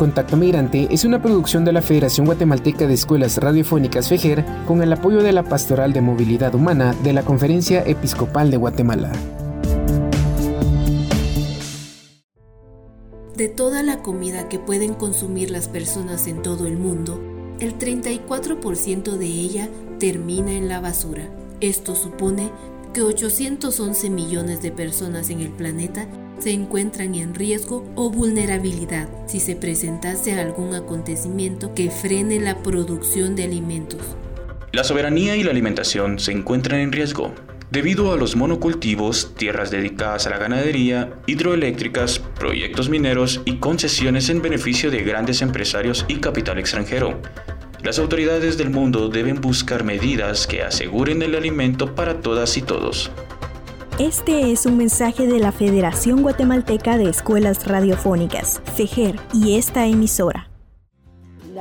Contacto 0.00 0.36
Migrante 0.36 0.88
es 0.90 1.04
una 1.04 1.22
producción 1.22 1.64
de 1.64 1.74
la 1.74 1.80
Federación 1.80 2.26
Guatemalteca 2.26 2.88
de 2.88 2.94
Escuelas 2.94 3.38
Radiofónicas 3.38 4.08
FEGER 4.08 4.44
con 4.66 4.82
el 4.82 4.92
apoyo 4.92 5.22
de 5.22 5.30
la 5.30 5.44
Pastoral 5.44 5.92
de 5.92 6.00
Movilidad 6.00 6.56
Humana 6.56 6.92
de 7.04 7.12
la 7.12 7.22
Conferencia 7.22 7.84
Episcopal 7.86 8.50
de 8.50 8.56
Guatemala. 8.56 9.12
De 13.36 13.48
toda 13.48 13.82
la 13.82 14.02
comida 14.02 14.50
que 14.50 14.58
pueden 14.58 14.92
consumir 14.92 15.50
las 15.50 15.66
personas 15.66 16.26
en 16.26 16.42
todo 16.42 16.66
el 16.66 16.76
mundo, 16.76 17.18
el 17.60 17.78
34% 17.78 19.16
de 19.16 19.26
ella 19.26 19.70
termina 19.98 20.52
en 20.52 20.68
la 20.68 20.80
basura. 20.80 21.30
Esto 21.62 21.96
supone 21.96 22.50
que 22.92 23.00
811 23.00 24.10
millones 24.10 24.60
de 24.60 24.70
personas 24.70 25.30
en 25.30 25.40
el 25.40 25.48
planeta 25.48 26.06
se 26.40 26.50
encuentran 26.50 27.14
en 27.14 27.34
riesgo 27.34 27.86
o 27.94 28.10
vulnerabilidad 28.10 29.08
si 29.26 29.40
se 29.40 29.56
presentase 29.56 30.34
algún 30.34 30.74
acontecimiento 30.74 31.72
que 31.74 31.90
frene 31.90 32.38
la 32.38 32.62
producción 32.62 33.34
de 33.34 33.44
alimentos. 33.44 34.00
La 34.72 34.84
soberanía 34.84 35.36
y 35.36 35.42
la 35.42 35.52
alimentación 35.52 36.18
se 36.18 36.32
encuentran 36.32 36.80
en 36.80 36.92
riesgo 36.92 37.32
debido 37.72 38.12
a 38.12 38.18
los 38.18 38.36
monocultivos, 38.36 39.34
tierras 39.34 39.70
dedicadas 39.70 40.26
a 40.26 40.30
la 40.30 40.36
ganadería, 40.36 41.14
hidroeléctricas, 41.26 42.18
proyectos 42.18 42.90
mineros 42.90 43.40
y 43.46 43.56
concesiones 43.56 44.28
en 44.28 44.42
beneficio 44.42 44.90
de 44.90 45.02
grandes 45.02 45.40
empresarios 45.40 46.04
y 46.06 46.16
capital 46.16 46.58
extranjero. 46.58 47.18
Las 47.82 47.98
autoridades 47.98 48.58
del 48.58 48.68
mundo 48.68 49.08
deben 49.08 49.40
buscar 49.40 49.84
medidas 49.84 50.46
que 50.46 50.62
aseguren 50.62 51.22
el 51.22 51.34
alimento 51.34 51.94
para 51.94 52.20
todas 52.20 52.58
y 52.58 52.62
todos. 52.62 53.10
Este 53.98 54.52
es 54.52 54.66
un 54.66 54.76
mensaje 54.76 55.26
de 55.26 55.38
la 55.38 55.50
Federación 55.50 56.22
Guatemalteca 56.22 56.98
de 56.98 57.08
Escuelas 57.08 57.66
Radiofónicas, 57.66 58.60
FEGER, 58.76 59.18
y 59.32 59.56
esta 59.56 59.86
emisora. 59.86 60.51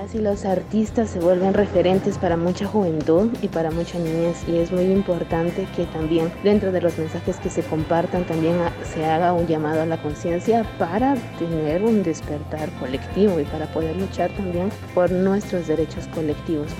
Las 0.01 0.15
y 0.15 0.17
los 0.17 0.45
artistas 0.45 1.11
se 1.11 1.19
vuelven 1.19 1.53
referentes 1.53 2.17
para 2.17 2.35
mucha 2.35 2.65
juventud 2.65 3.29
y 3.43 3.47
para 3.47 3.69
mucha 3.69 3.99
niñez 3.99 4.37
y 4.47 4.57
es 4.57 4.71
muy 4.71 4.85
importante 4.85 5.67
que 5.75 5.85
también 5.85 6.33
dentro 6.43 6.71
de 6.71 6.81
los 6.81 6.97
mensajes 6.97 7.35
que 7.35 7.51
se 7.51 7.61
compartan 7.61 8.23
también 8.23 8.55
se 8.95 9.05
haga 9.05 9.31
un 9.31 9.45
llamado 9.45 9.83
a 9.83 9.85
la 9.85 10.01
conciencia 10.01 10.65
para 10.79 11.13
tener 11.37 11.83
un 11.83 12.01
despertar 12.01 12.71
colectivo 12.79 13.39
y 13.39 13.43
para 13.43 13.71
poder 13.71 13.95
luchar 13.95 14.31
también 14.35 14.71
por 14.95 15.11
nuestros 15.11 15.67
derechos 15.67 16.07
colectivos. 16.07 16.71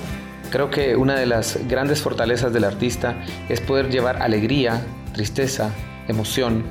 Creo 0.49 0.71
que 0.71 0.95
una 0.95 1.13
de 1.13 1.27
las 1.27 1.59
grandes 1.67 2.01
fortalezas 2.01 2.51
del 2.53 2.63
artista 2.63 3.23
es 3.49 3.61
poder 3.61 3.91
llevar 3.91 4.19
alegría, 4.19 4.83
tristeza, 5.13 5.69
emoción 6.07 6.63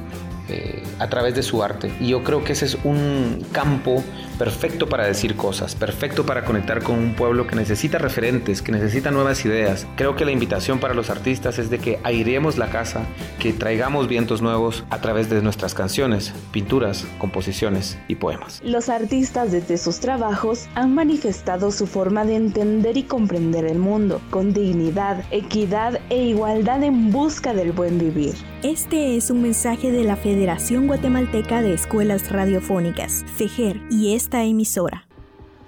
eh, 0.49 0.83
a 0.99 1.09
través 1.09 1.37
de 1.37 1.45
su 1.45 1.63
arte. 1.63 1.93
Y 2.01 2.09
yo 2.09 2.25
creo 2.25 2.43
que 2.43 2.55
ese 2.55 2.65
es 2.65 2.77
un 2.83 3.47
campo 3.53 4.03
perfecto 4.41 4.89
para 4.89 5.05
decir 5.05 5.37
cosas, 5.37 5.75
perfecto 5.75 6.25
para 6.25 6.47
conectar 6.47 6.83
con 6.83 6.99
un 6.99 7.13
pueblo 7.13 7.47
que 7.47 7.57
necesita 7.57 7.99
referentes, 7.99 8.63
que 8.63 8.73
necesita 8.73 9.11
nuevas 9.11 9.45
ideas. 9.45 9.87
Creo 9.97 10.17
que 10.17 10.25
la 10.25 10.31
invitación 10.31 10.81
para 10.81 10.95
los 10.95 11.11
artistas 11.11 11.59
es 11.59 11.69
de 11.69 11.79
que 11.79 12.01
airemos 12.05 12.57
la 12.57 12.71
casa, 12.71 13.03
que 13.39 13.53
traigamos 13.53 14.09
vientos 14.09 14.41
nuevos 14.41 14.85
a 14.89 15.03
través 15.03 15.29
de 15.29 15.43
nuestras 15.43 15.75
canciones, 15.75 16.33
pinturas, 16.53 17.07
composiciones 17.19 17.99
y 18.09 18.15
poemas. 18.15 18.63
Los 18.65 18.89
artistas 18.89 19.53
desde 19.53 19.77
sus 19.77 20.01
trabajos 20.01 20.69
han 20.75 20.95
manifestado 20.95 21.71
su 21.71 21.87
forma 21.87 22.25
de 22.25 22.37
entender 22.37 22.97
y 22.97 23.03
comprender 23.03 23.67
el 23.67 23.79
mundo, 23.79 24.23
con 24.31 24.55
dignidad, 24.55 25.23
equidad 25.31 26.01
e 26.09 26.17
igualdad 26.25 26.83
en 26.83 27.13
busca 27.13 27.53
del 27.53 27.73
buen 27.73 27.99
vivir. 27.99 28.37
Este 28.63 29.17
es 29.17 29.31
un 29.31 29.41
mensaje 29.41 29.91
de 29.91 30.05
la 30.05 30.17
Federación 30.17 30.87
Guatemalteca 30.87 31.63
de 31.63 31.73
Escuelas 31.73 32.31
Radiofónicas, 32.31 33.25
FEGER, 33.37 33.81
y 33.91 34.15
esta 34.31 34.45
emisora. 34.45 35.09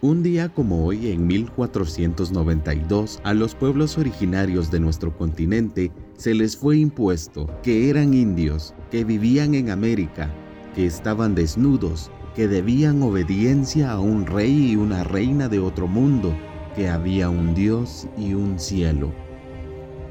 Un 0.03 0.23
día 0.23 0.49
como 0.49 0.87
hoy, 0.87 1.11
en 1.11 1.27
1492, 1.27 3.21
a 3.25 3.35
los 3.35 3.57
pueblos 3.57 3.99
originarios 3.99 4.71
de 4.71 4.79
nuestro 4.79 5.17
continente 5.19 5.91
se 6.17 6.33
les 6.33 6.57
fue 6.57 6.77
impuesto 6.77 7.49
que 7.65 7.91
eran 7.91 8.15
indios, 8.15 8.73
que 8.93 9.03
vivían 9.03 9.57
en 9.57 9.71
América, 9.71 10.31
que 10.77 10.87
estaban 10.87 11.35
desnudos, 11.35 12.13
que 12.37 12.47
debían 12.47 13.03
obediencia 13.03 13.91
a 13.91 13.99
un 13.99 14.27
rey 14.27 14.71
y 14.71 14.77
una 14.77 15.03
reina 15.03 15.49
de 15.49 15.59
otro 15.59 15.89
mundo, 15.89 16.33
que 16.77 16.89
había 16.89 17.31
un 17.31 17.57
Dios 17.57 18.07
y 18.17 18.35
un 18.35 18.61
cielo. 18.61 19.13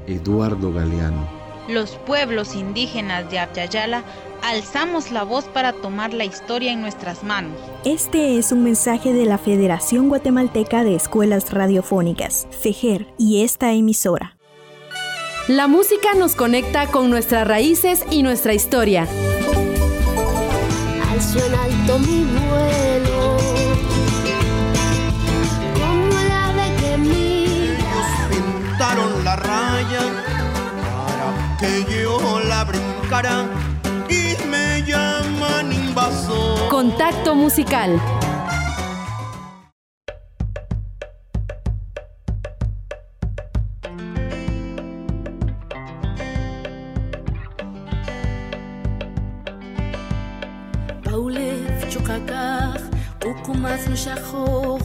Eduardo 0.06 0.74
Galeano 0.74 1.42
los 1.68 1.92
pueblos 2.06 2.54
indígenas 2.54 3.30
de 3.30 3.38
Abyayala 3.38 4.02
alzamos 4.42 5.10
la 5.10 5.22
voz 5.22 5.44
para 5.44 5.72
tomar 5.72 6.12
la 6.12 6.24
historia 6.24 6.72
en 6.72 6.80
nuestras 6.80 7.22
manos. 7.22 7.58
Este 7.84 8.38
es 8.38 8.52
un 8.52 8.64
mensaje 8.64 9.12
de 9.12 9.24
la 9.24 9.38
Federación 9.38 10.08
Guatemalteca 10.08 10.84
de 10.84 10.94
Escuelas 10.94 11.52
Radiofónicas, 11.52 12.46
FEGER, 12.50 13.06
y 13.18 13.42
esta 13.42 13.72
emisora. 13.72 14.36
La 15.48 15.66
música 15.66 16.14
nos 16.16 16.36
conecta 16.36 16.86
con 16.86 17.10
nuestras 17.10 17.46
raíces 17.46 18.04
y 18.10 18.22
nuestra 18.22 18.54
historia. 18.54 19.08
Alzo 21.10 21.38
en 21.44 21.54
alto 21.54 21.98
mi 21.98 22.24
vuelo, 22.24 23.36
como 25.74 26.12
la 26.28 26.52
de 26.54 26.68
que 26.76 26.96
pintaron 28.30 29.24
la 29.24 29.36
raya 29.36 30.00
que 31.58 31.84
yo 32.02 32.40
la 32.40 32.64
brincara 32.64 33.71
Contacto 36.82 37.36
musical. 37.36 38.00
Paulef 51.04 51.88
chukakaj, 51.88 52.80
ukumas 53.30 53.86
nushajoj 53.88 54.82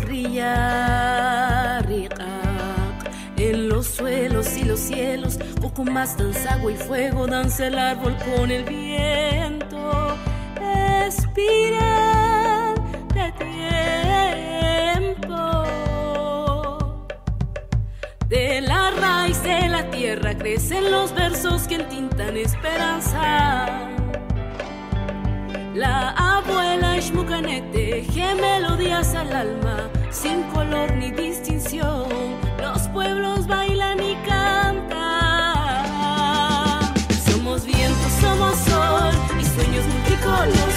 en 3.38 3.70
los 3.70 3.88
suelos 3.88 4.56
y 4.56 4.66
los 4.66 4.80
cielos, 4.80 5.40
poco 5.60 5.84
más 5.84 6.16
danza 6.16 6.54
agua 6.54 6.74
y 6.74 6.76
fuego, 6.76 7.26
danza 7.26 7.66
el 7.66 7.80
árbol 7.80 8.16
con 8.18 8.52
el 8.52 8.64
viento. 8.66 9.67
De 11.38 13.32
tiempo. 15.04 15.38
De 18.28 18.62
la 18.62 18.90
raíz 19.00 19.44
de 19.44 19.68
la 19.70 19.88
tierra 19.92 20.36
crecen 20.36 20.90
los 20.90 21.14
versos 21.14 21.68
que 21.68 21.76
entintan 21.76 22.36
esperanza. 22.38 23.68
La 25.76 26.10
abuela 26.10 26.98
Ishmukanek 26.98 27.72
teje 27.72 28.34
melodías 28.34 29.14
al 29.14 29.32
alma, 29.32 29.92
sin 30.10 30.42
color 30.54 30.92
ni 30.96 31.12
distinción 31.12 32.08
los 32.60 32.88
pueblos 32.88 33.46
bailan 33.46 34.00
y 34.00 34.16
cantan. 34.28 34.98
Somos 37.30 37.64
viento, 37.64 38.10
somos 38.22 38.58
sol 38.58 39.14
y 39.40 39.46
sueños 39.46 39.86
multicolores. 39.86 40.77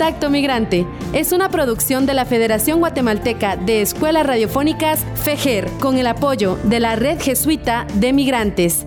Contacto 0.00 0.30
Migrante 0.30 0.86
es 1.12 1.30
una 1.30 1.50
producción 1.50 2.06
de 2.06 2.14
la 2.14 2.24
Federación 2.24 2.80
Guatemalteca 2.80 3.58
de 3.58 3.82
Escuelas 3.82 4.26
Radiofónicas 4.26 5.04
FEGER 5.14 5.68
con 5.72 5.98
el 5.98 6.06
apoyo 6.06 6.56
de 6.64 6.80
la 6.80 6.96
Red 6.96 7.20
Jesuita 7.20 7.86
de 7.96 8.14
Migrantes. 8.14 8.86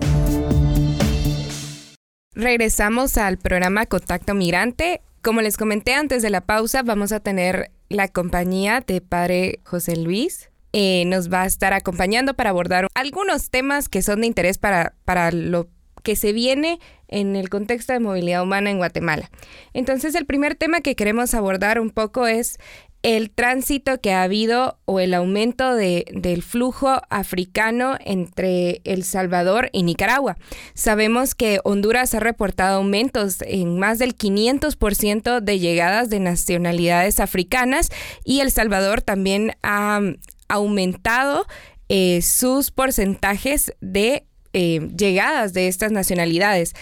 Regresamos 2.32 3.16
al 3.16 3.38
programa 3.38 3.86
Contacto 3.86 4.34
Migrante. 4.34 5.02
Como 5.22 5.40
les 5.40 5.56
comenté 5.56 5.94
antes 5.94 6.20
de 6.20 6.30
la 6.30 6.40
pausa, 6.40 6.82
vamos 6.82 7.12
a 7.12 7.20
tener 7.20 7.70
la 7.88 8.08
compañía 8.08 8.82
de 8.84 9.00
Padre 9.00 9.60
José 9.62 9.94
Luis. 9.94 10.50
Eh, 10.72 11.04
nos 11.06 11.32
va 11.32 11.42
a 11.42 11.46
estar 11.46 11.74
acompañando 11.74 12.34
para 12.34 12.50
abordar 12.50 12.88
algunos 12.92 13.50
temas 13.50 13.88
que 13.88 14.02
son 14.02 14.22
de 14.22 14.26
interés 14.26 14.58
para, 14.58 14.94
para 15.04 15.30
lo 15.30 15.68
que 16.04 16.14
se 16.14 16.32
viene 16.32 16.78
en 17.08 17.34
el 17.34 17.48
contexto 17.48 17.92
de 17.92 17.98
movilidad 17.98 18.42
humana 18.42 18.70
en 18.70 18.78
Guatemala. 18.78 19.30
Entonces, 19.72 20.14
el 20.14 20.26
primer 20.26 20.54
tema 20.54 20.80
que 20.80 20.94
queremos 20.94 21.34
abordar 21.34 21.80
un 21.80 21.90
poco 21.90 22.28
es 22.28 22.58
el 23.04 23.30
tránsito 23.30 24.00
que 24.00 24.12
ha 24.12 24.22
habido 24.22 24.78
o 24.86 24.98
el 24.98 25.12
aumento 25.12 25.74
de, 25.74 26.06
del 26.10 26.42
flujo 26.42 27.02
africano 27.10 27.98
entre 28.00 28.80
El 28.84 29.04
Salvador 29.04 29.68
y 29.72 29.82
Nicaragua. 29.82 30.38
Sabemos 30.72 31.34
que 31.34 31.60
Honduras 31.64 32.14
ha 32.14 32.20
reportado 32.20 32.78
aumentos 32.78 33.42
en 33.42 33.78
más 33.78 33.98
del 33.98 34.16
500% 34.16 35.40
de 35.40 35.58
llegadas 35.58 36.08
de 36.08 36.18
nacionalidades 36.18 37.20
africanas 37.20 37.90
y 38.24 38.40
El 38.40 38.50
Salvador 38.50 39.02
también 39.02 39.52
ha 39.62 40.00
aumentado 40.48 41.46
eh, 41.90 42.22
sus 42.22 42.70
porcentajes 42.70 43.74
de 43.82 44.24
eh, 44.54 44.88
llegadas 44.96 45.52
de 45.52 45.68
estas 45.68 45.92
nacionalidades. 45.92 46.72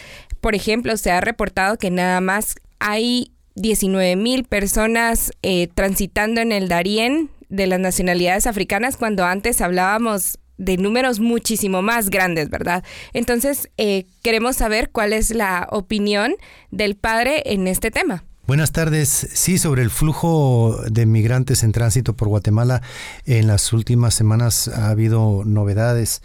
Por 0.41 0.55
ejemplo, 0.55 0.97
se 0.97 1.11
ha 1.11 1.21
reportado 1.21 1.79
que 1.79 1.91
nada 1.91 2.21
más 2.21 2.55
hay 2.79 3.33
19 3.55 4.17
mil 4.17 4.45
personas 4.45 5.33
eh, 5.43 5.69
transitando 5.75 6.41
en 6.41 6.53
el 6.53 6.69
Darién 6.69 7.31
de 7.49 7.67
las 7.67 7.81
nacionalidades 7.81 8.47
africanas 8.47 8.97
cuando 8.97 9.25
antes 9.25 9.61
hablábamos 9.61 10.39
de 10.59 10.77
números 10.77 11.21
muchísimo 11.21 11.83
más 11.83 12.09
grandes, 12.09 12.49
¿verdad? 12.49 12.85
Entonces, 13.13 13.69
eh, 13.79 14.07
queremos 14.23 14.57
saber 14.57 14.91
cuál 14.91 15.13
es 15.13 15.31
la 15.31 15.67
opinión 15.71 16.35
del 16.71 16.95
padre 16.95 17.43
en 17.47 17.67
este 17.67 17.91
tema. 17.91 18.25
Buenas 18.47 18.73
tardes. 18.73 19.09
Sí, 19.09 19.57
sobre 19.57 19.83
el 19.83 19.91
flujo 19.91 20.77
de 20.91 21.07
migrantes 21.07 21.63
en 21.63 21.73
tránsito 21.73 22.15
por 22.15 22.29
Guatemala, 22.29 22.83
en 23.25 23.47
las 23.47 23.73
últimas 23.73 24.15
semanas 24.15 24.69
ha 24.69 24.91
habido 24.91 25.43
novedades 25.45 26.23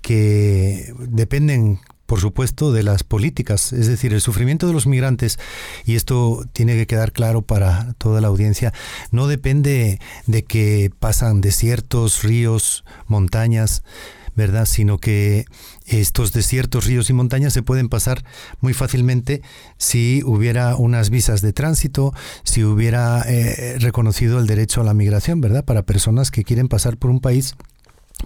que 0.00 0.92
dependen 0.98 1.80
por 2.08 2.20
supuesto, 2.20 2.72
de 2.72 2.82
las 2.82 3.04
políticas, 3.04 3.74
es 3.74 3.86
decir, 3.86 4.14
el 4.14 4.22
sufrimiento 4.22 4.66
de 4.66 4.72
los 4.72 4.86
migrantes, 4.86 5.38
y 5.84 5.94
esto 5.94 6.42
tiene 6.54 6.74
que 6.74 6.86
quedar 6.86 7.12
claro 7.12 7.42
para 7.42 7.92
toda 7.98 8.22
la 8.22 8.28
audiencia, 8.28 8.72
no 9.10 9.26
depende 9.26 10.00
de 10.26 10.42
que 10.42 10.90
pasan 11.00 11.42
desiertos, 11.42 12.22
ríos, 12.22 12.82
montañas, 13.08 13.82
¿verdad? 14.34 14.64
Sino 14.64 14.96
que 14.96 15.44
estos 15.84 16.32
desiertos, 16.32 16.86
ríos 16.86 17.10
y 17.10 17.12
montañas 17.12 17.52
se 17.52 17.62
pueden 17.62 17.90
pasar 17.90 18.24
muy 18.60 18.72
fácilmente 18.72 19.42
si 19.76 20.22
hubiera 20.24 20.76
unas 20.76 21.10
visas 21.10 21.42
de 21.42 21.52
tránsito, 21.52 22.14
si 22.42 22.64
hubiera 22.64 23.22
eh, 23.26 23.76
reconocido 23.80 24.38
el 24.38 24.46
derecho 24.46 24.80
a 24.80 24.84
la 24.84 24.94
migración, 24.94 25.42
¿verdad? 25.42 25.62
Para 25.62 25.82
personas 25.82 26.30
que 26.30 26.42
quieren 26.42 26.68
pasar 26.68 26.96
por 26.96 27.10
un 27.10 27.20
país 27.20 27.54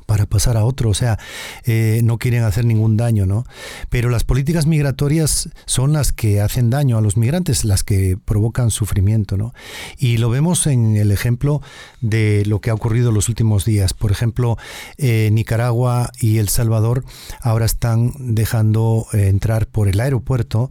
para 0.06 0.26
pasar 0.26 0.56
a 0.56 0.64
otro, 0.64 0.90
o 0.90 0.94
sea, 0.94 1.18
eh, 1.64 2.00
no 2.04 2.18
quieren 2.18 2.44
hacer 2.44 2.64
ningún 2.64 2.96
daño, 2.96 3.26
¿no? 3.26 3.44
Pero 3.90 4.10
las 4.10 4.24
políticas 4.24 4.66
migratorias 4.66 5.50
son 5.66 5.92
las 5.92 6.12
que 6.12 6.40
hacen 6.40 6.70
daño 6.70 6.98
a 6.98 7.00
los 7.00 7.16
migrantes, 7.16 7.64
las 7.64 7.84
que 7.84 8.16
provocan 8.22 8.70
sufrimiento, 8.70 9.36
¿no? 9.36 9.52
Y 9.98 10.18
lo 10.18 10.30
vemos 10.30 10.66
en 10.66 10.96
el 10.96 11.10
ejemplo 11.10 11.62
de 12.00 12.44
lo 12.46 12.60
que 12.60 12.70
ha 12.70 12.74
ocurrido 12.74 13.12
los 13.12 13.28
últimos 13.28 13.64
días. 13.64 13.94
Por 13.94 14.10
ejemplo, 14.10 14.56
eh, 14.98 15.30
Nicaragua 15.32 16.10
y 16.20 16.38
El 16.38 16.48
Salvador 16.48 17.04
ahora 17.40 17.66
están 17.66 18.12
dejando 18.18 19.06
eh, 19.12 19.28
entrar 19.28 19.66
por 19.66 19.88
el 19.88 20.00
aeropuerto 20.00 20.70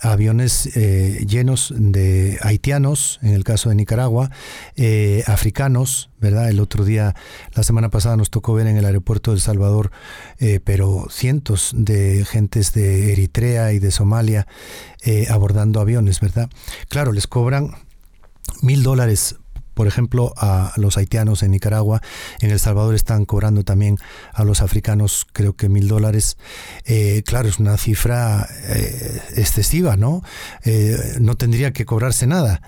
aviones 0.00 0.68
llenos 0.74 1.72
de 1.76 2.38
haitianos, 2.42 3.20
en 3.22 3.34
el 3.34 3.44
caso 3.44 3.68
de 3.68 3.76
Nicaragua, 3.76 4.30
africanos, 5.26 6.10
¿verdad? 6.22 6.48
El 6.48 6.60
otro 6.60 6.84
día, 6.84 7.14
la 7.54 7.62
semana 7.62 7.90
pasada 7.90 8.16
nos 8.16 8.30
tocó 8.30 8.54
ver 8.54 8.66
en 8.66 8.78
el 8.78 8.86
aeropuerto 8.86 9.32
de 9.32 9.34
El 9.36 9.40
Salvador, 9.42 9.90
eh, 10.38 10.60
pero 10.64 11.06
cientos 11.10 11.72
de 11.76 12.24
gentes 12.24 12.72
de 12.72 13.12
Eritrea 13.12 13.72
y 13.72 13.80
de 13.80 13.90
Somalia 13.90 14.46
eh, 15.02 15.26
abordando 15.28 15.80
aviones, 15.80 16.20
¿verdad? 16.20 16.48
Claro, 16.88 17.12
les 17.12 17.26
cobran 17.26 17.72
mil 18.62 18.82
dólares 18.82 19.36
por 19.74 19.86
ejemplo, 19.86 20.32
a 20.36 20.72
los 20.76 20.96
haitianos 20.96 21.42
en 21.42 21.52
Nicaragua, 21.52 22.00
en 22.40 22.50
El 22.50 22.58
Salvador 22.58 22.94
están 22.94 23.24
cobrando 23.24 23.64
también 23.64 23.98
a 24.32 24.44
los 24.44 24.62
africanos 24.62 25.26
creo 25.32 25.54
que 25.54 25.68
mil 25.68 25.88
dólares. 25.88 26.36
Eh, 26.84 27.22
claro, 27.24 27.48
es 27.48 27.58
una 27.58 27.76
cifra 27.76 28.48
eh, 28.68 29.20
excesiva, 29.36 29.96
¿no? 29.96 30.22
Eh, 30.64 31.16
no 31.20 31.36
tendría 31.36 31.72
que 31.72 31.84
cobrarse 31.84 32.26
nada. 32.26 32.62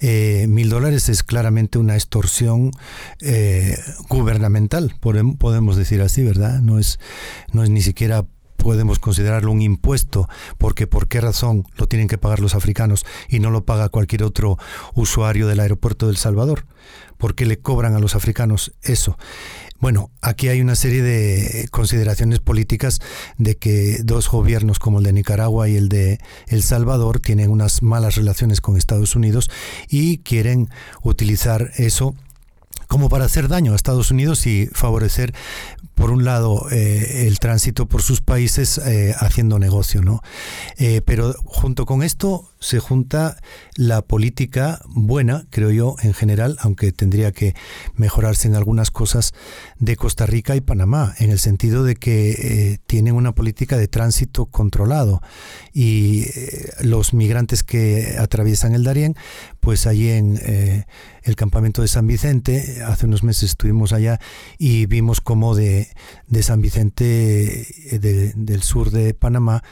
mil 0.00 0.68
dólares 0.68 1.08
es 1.08 1.22
claramente 1.22 1.78
una 1.78 1.94
extorsión 1.94 2.70
gubernamental, 4.08 4.94
podemos 5.00 5.76
decir 5.76 6.02
así, 6.02 6.22
¿verdad? 6.22 6.60
No 6.60 6.78
es, 6.78 6.98
no 7.52 7.62
es 7.62 7.70
ni 7.70 7.82
siquiera 7.82 8.24
podemos 8.58 8.98
considerarlo 8.98 9.52
un 9.52 9.62
impuesto, 9.62 10.28
porque 10.58 10.86
¿por 10.86 11.08
qué 11.08 11.20
razón 11.20 11.64
lo 11.76 11.88
tienen 11.88 12.08
que 12.08 12.18
pagar 12.18 12.40
los 12.40 12.54
africanos 12.54 13.06
y 13.28 13.38
no 13.38 13.50
lo 13.50 13.64
paga 13.64 13.88
cualquier 13.88 14.24
otro 14.24 14.58
usuario 14.94 15.46
del 15.46 15.60
aeropuerto 15.60 16.08
del 16.08 16.18
Salvador? 16.18 16.66
¿Por 17.16 17.34
qué 17.34 17.46
le 17.46 17.58
cobran 17.58 17.94
a 17.94 18.00
los 18.00 18.14
africanos 18.14 18.72
eso? 18.82 19.16
Bueno, 19.80 20.10
aquí 20.22 20.48
hay 20.48 20.60
una 20.60 20.74
serie 20.74 21.02
de 21.02 21.68
consideraciones 21.70 22.40
políticas 22.40 23.00
de 23.38 23.56
que 23.56 23.98
dos 24.02 24.28
gobiernos 24.28 24.80
como 24.80 24.98
el 24.98 25.04
de 25.04 25.12
Nicaragua 25.12 25.68
y 25.68 25.76
el 25.76 25.88
de 25.88 26.18
El 26.48 26.64
Salvador 26.64 27.20
tienen 27.20 27.50
unas 27.50 27.82
malas 27.82 28.16
relaciones 28.16 28.60
con 28.60 28.76
Estados 28.76 29.14
Unidos 29.14 29.50
y 29.88 30.18
quieren 30.18 30.68
utilizar 31.02 31.70
eso 31.76 32.14
como 32.88 33.10
para 33.10 33.26
hacer 33.26 33.48
daño 33.48 33.72
a 33.74 33.76
Estados 33.76 34.10
Unidos 34.10 34.46
y 34.46 34.66
favorecer, 34.72 35.34
por 35.98 36.12
un 36.12 36.24
lado, 36.24 36.68
eh, 36.70 37.26
el 37.26 37.40
tránsito 37.40 37.86
por 37.86 38.02
sus 38.02 38.20
países 38.20 38.78
eh, 38.78 39.16
haciendo 39.18 39.58
negocio, 39.58 40.00
¿no? 40.00 40.22
Eh, 40.76 41.02
pero 41.04 41.34
junto 41.44 41.86
con 41.86 42.04
esto 42.04 42.48
se 42.60 42.80
junta 42.80 43.36
la 43.76 44.02
política 44.02 44.80
buena, 44.88 45.46
creo 45.50 45.70
yo, 45.70 45.96
en 46.02 46.12
general, 46.12 46.56
aunque 46.60 46.92
tendría 46.92 47.32
que 47.32 47.54
mejorarse 47.94 48.48
en 48.48 48.54
algunas 48.54 48.90
cosas, 48.90 49.32
de 49.78 49.96
Costa 49.96 50.26
Rica 50.26 50.56
y 50.56 50.60
Panamá, 50.60 51.14
en 51.18 51.30
el 51.30 51.38
sentido 51.38 51.84
de 51.84 51.94
que 51.94 52.30
eh, 52.30 52.78
tienen 52.86 53.14
una 53.14 53.32
política 53.32 53.76
de 53.76 53.88
tránsito 53.88 54.46
controlado. 54.46 55.20
Y 55.72 56.24
eh, 56.34 56.72
los 56.80 57.14
migrantes 57.14 57.62
que 57.62 58.16
atraviesan 58.18 58.74
el 58.74 58.84
Darién, 58.84 59.14
pues 59.60 59.86
allí 59.86 60.10
en 60.10 60.38
eh, 60.42 60.84
el 61.22 61.36
campamento 61.36 61.82
de 61.82 61.88
San 61.88 62.06
Vicente, 62.06 62.82
hace 62.84 63.06
unos 63.06 63.22
meses 63.22 63.50
estuvimos 63.50 63.92
allá 63.92 64.18
y 64.58 64.86
vimos 64.86 65.20
cómo 65.20 65.54
de, 65.54 65.88
de 66.26 66.42
San 66.42 66.60
Vicente 66.60 67.66
del 68.00 68.62
sur 68.62 68.90
de 68.90 69.14
Panamá 69.14 69.62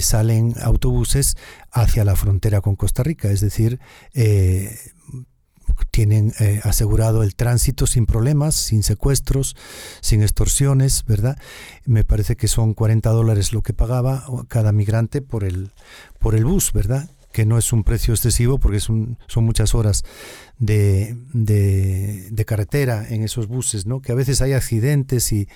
salen 0.00 0.54
autobuses 0.62 1.36
hacia 1.72 2.04
la 2.04 2.16
frontera 2.16 2.60
con 2.60 2.76
Costa 2.76 3.02
Rica, 3.02 3.30
es 3.30 3.40
decir, 3.40 3.80
eh, 4.14 4.78
tienen 5.90 6.32
eh, 6.38 6.60
asegurado 6.64 7.22
el 7.22 7.34
tránsito 7.34 7.86
sin 7.86 8.06
problemas, 8.06 8.54
sin 8.54 8.82
secuestros, 8.82 9.56
sin 10.00 10.22
extorsiones, 10.22 11.04
¿verdad? 11.06 11.38
Me 11.84 12.04
parece 12.04 12.36
que 12.36 12.48
son 12.48 12.74
40 12.74 13.10
dólares 13.10 13.52
lo 13.52 13.62
que 13.62 13.72
pagaba 13.72 14.24
cada 14.48 14.72
migrante 14.72 15.22
por 15.22 15.44
el, 15.44 15.70
por 16.18 16.34
el 16.34 16.44
bus, 16.44 16.72
¿verdad? 16.72 17.10
Que 17.32 17.46
no 17.46 17.56
es 17.56 17.72
un 17.72 17.84
precio 17.84 18.12
excesivo 18.12 18.58
porque 18.58 18.80
son 18.80 19.16
muchas 19.36 19.74
horas 19.74 20.04
de, 20.58 21.16
de, 21.32 22.28
de 22.30 22.44
carretera 22.44 23.06
en 23.08 23.22
esos 23.22 23.48
buses, 23.48 23.86
¿no? 23.86 24.02
Que 24.02 24.12
a 24.12 24.16
veces 24.16 24.42
hay 24.42 24.52
accidentes 24.52 25.32
y, 25.32 25.48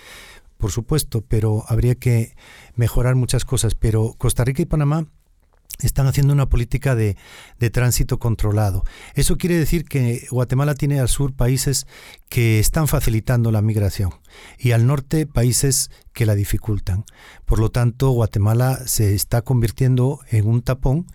por 0.57 0.71
supuesto, 0.71 1.23
pero 1.23 1.65
habría 1.69 1.95
que 1.95 2.35
mejorar 2.75 3.15
muchas 3.15 3.45
cosas. 3.45 3.75
Pero 3.75 4.15
Costa 4.17 4.45
Rica 4.45 4.63
y 4.63 4.67
Panamá 4.67 5.07
están 5.81 6.07
haciendo 6.07 6.33
una 6.33 6.49
política 6.49 6.95
de, 6.95 7.17
tránsito 7.73 8.19
controlado. 8.19 8.85
Eso 9.15 9.37
quiere 9.37 9.59
decir 9.59 9.85
que 9.85 10.27
Guatemala 10.31 10.75
tiene 10.75 11.01
al 11.01 11.09
sur 11.09 11.35
países 11.35 11.87
que 12.29 12.59
están 12.59 12.89
facilitando 12.89 13.51
la 13.51 13.63
migración 13.63 14.11
y 14.59 14.73
al 14.73 14.87
norte 14.87 15.27
países 15.27 15.91
que 16.13 16.27
la 16.27 16.35
dificultan. 16.35 17.05
Por 17.45 17.59
lo 17.59 17.71
tanto, 17.71 18.11
Guatemala 18.11 18.81
se 18.87 19.15
está 19.15 19.43
convirtiendo 19.43 20.21
en 20.31 20.47
un 20.47 20.63
tapón 20.63 21.07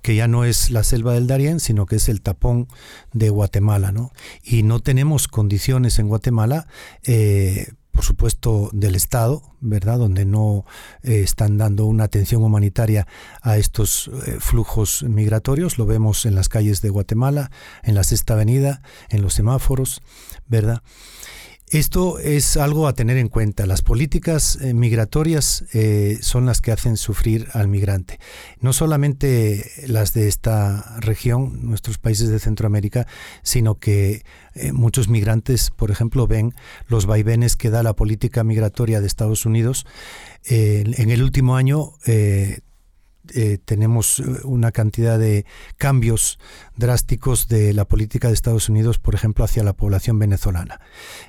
que 0.00 0.14
ya 0.14 0.28
no 0.28 0.44
es 0.44 0.70
la 0.70 0.84
selva 0.84 1.14
del 1.14 1.26
Darién, 1.26 1.58
sino 1.58 1.84
que 1.84 1.96
es 1.96 2.08
el 2.08 2.20
tapón 2.22 2.68
de 3.12 3.28
Guatemala, 3.28 3.90
¿no? 3.90 4.12
Y 4.42 4.62
no 4.62 4.78
tenemos 4.78 5.26
condiciones 5.26 5.98
en 5.98 6.06
Guatemala 6.06 6.68
eh, 7.02 7.72
por 7.96 8.04
supuesto, 8.04 8.68
del 8.74 8.94
Estado, 8.94 9.42
¿verdad? 9.62 9.98
Donde 9.98 10.26
no 10.26 10.66
eh, 11.02 11.22
están 11.24 11.56
dando 11.56 11.86
una 11.86 12.04
atención 12.04 12.44
humanitaria 12.44 13.06
a 13.40 13.56
estos 13.56 14.10
eh, 14.26 14.36
flujos 14.38 15.02
migratorios. 15.02 15.78
Lo 15.78 15.86
vemos 15.86 16.26
en 16.26 16.34
las 16.34 16.50
calles 16.50 16.82
de 16.82 16.90
Guatemala, 16.90 17.50
en 17.82 17.94
la 17.94 18.04
Sexta 18.04 18.34
Avenida, 18.34 18.82
en 19.08 19.22
los 19.22 19.32
semáforos, 19.32 20.02
¿verdad? 20.46 20.82
Esto 21.70 22.20
es 22.20 22.56
algo 22.56 22.86
a 22.86 22.92
tener 22.92 23.16
en 23.16 23.26
cuenta. 23.28 23.66
Las 23.66 23.82
políticas 23.82 24.56
eh, 24.62 24.72
migratorias 24.72 25.64
eh, 25.72 26.16
son 26.20 26.46
las 26.46 26.60
que 26.60 26.70
hacen 26.70 26.96
sufrir 26.96 27.48
al 27.54 27.66
migrante. 27.66 28.20
No 28.60 28.72
solamente 28.72 29.68
las 29.88 30.14
de 30.14 30.28
esta 30.28 30.96
región, 31.00 31.66
nuestros 31.66 31.98
países 31.98 32.28
de 32.28 32.38
Centroamérica, 32.38 33.08
sino 33.42 33.80
que 33.80 34.22
eh, 34.54 34.70
muchos 34.72 35.08
migrantes, 35.08 35.70
por 35.70 35.90
ejemplo, 35.90 36.28
ven 36.28 36.54
los 36.86 37.06
vaivenes 37.06 37.56
que 37.56 37.70
da 37.70 37.82
la 37.82 37.96
política 37.96 38.44
migratoria 38.44 39.00
de 39.00 39.08
Estados 39.08 39.44
Unidos. 39.44 39.86
en 40.44 41.10
el 41.10 41.24
último 41.24 41.56
año 41.56 41.94
eh, 43.34 43.58
tenemos 43.64 44.20
eh, 44.20 44.24
una 44.44 44.72
cantidad 44.72 45.18
de 45.18 45.44
cambios 45.76 46.38
drásticos 46.76 47.48
de 47.48 47.72
la 47.72 47.84
política 47.84 48.28
de 48.28 48.34
Estados 48.34 48.68
Unidos, 48.68 48.98
por 48.98 49.14
ejemplo, 49.14 49.44
hacia 49.44 49.62
la 49.62 49.72
población 49.72 50.18
venezolana. 50.18 50.80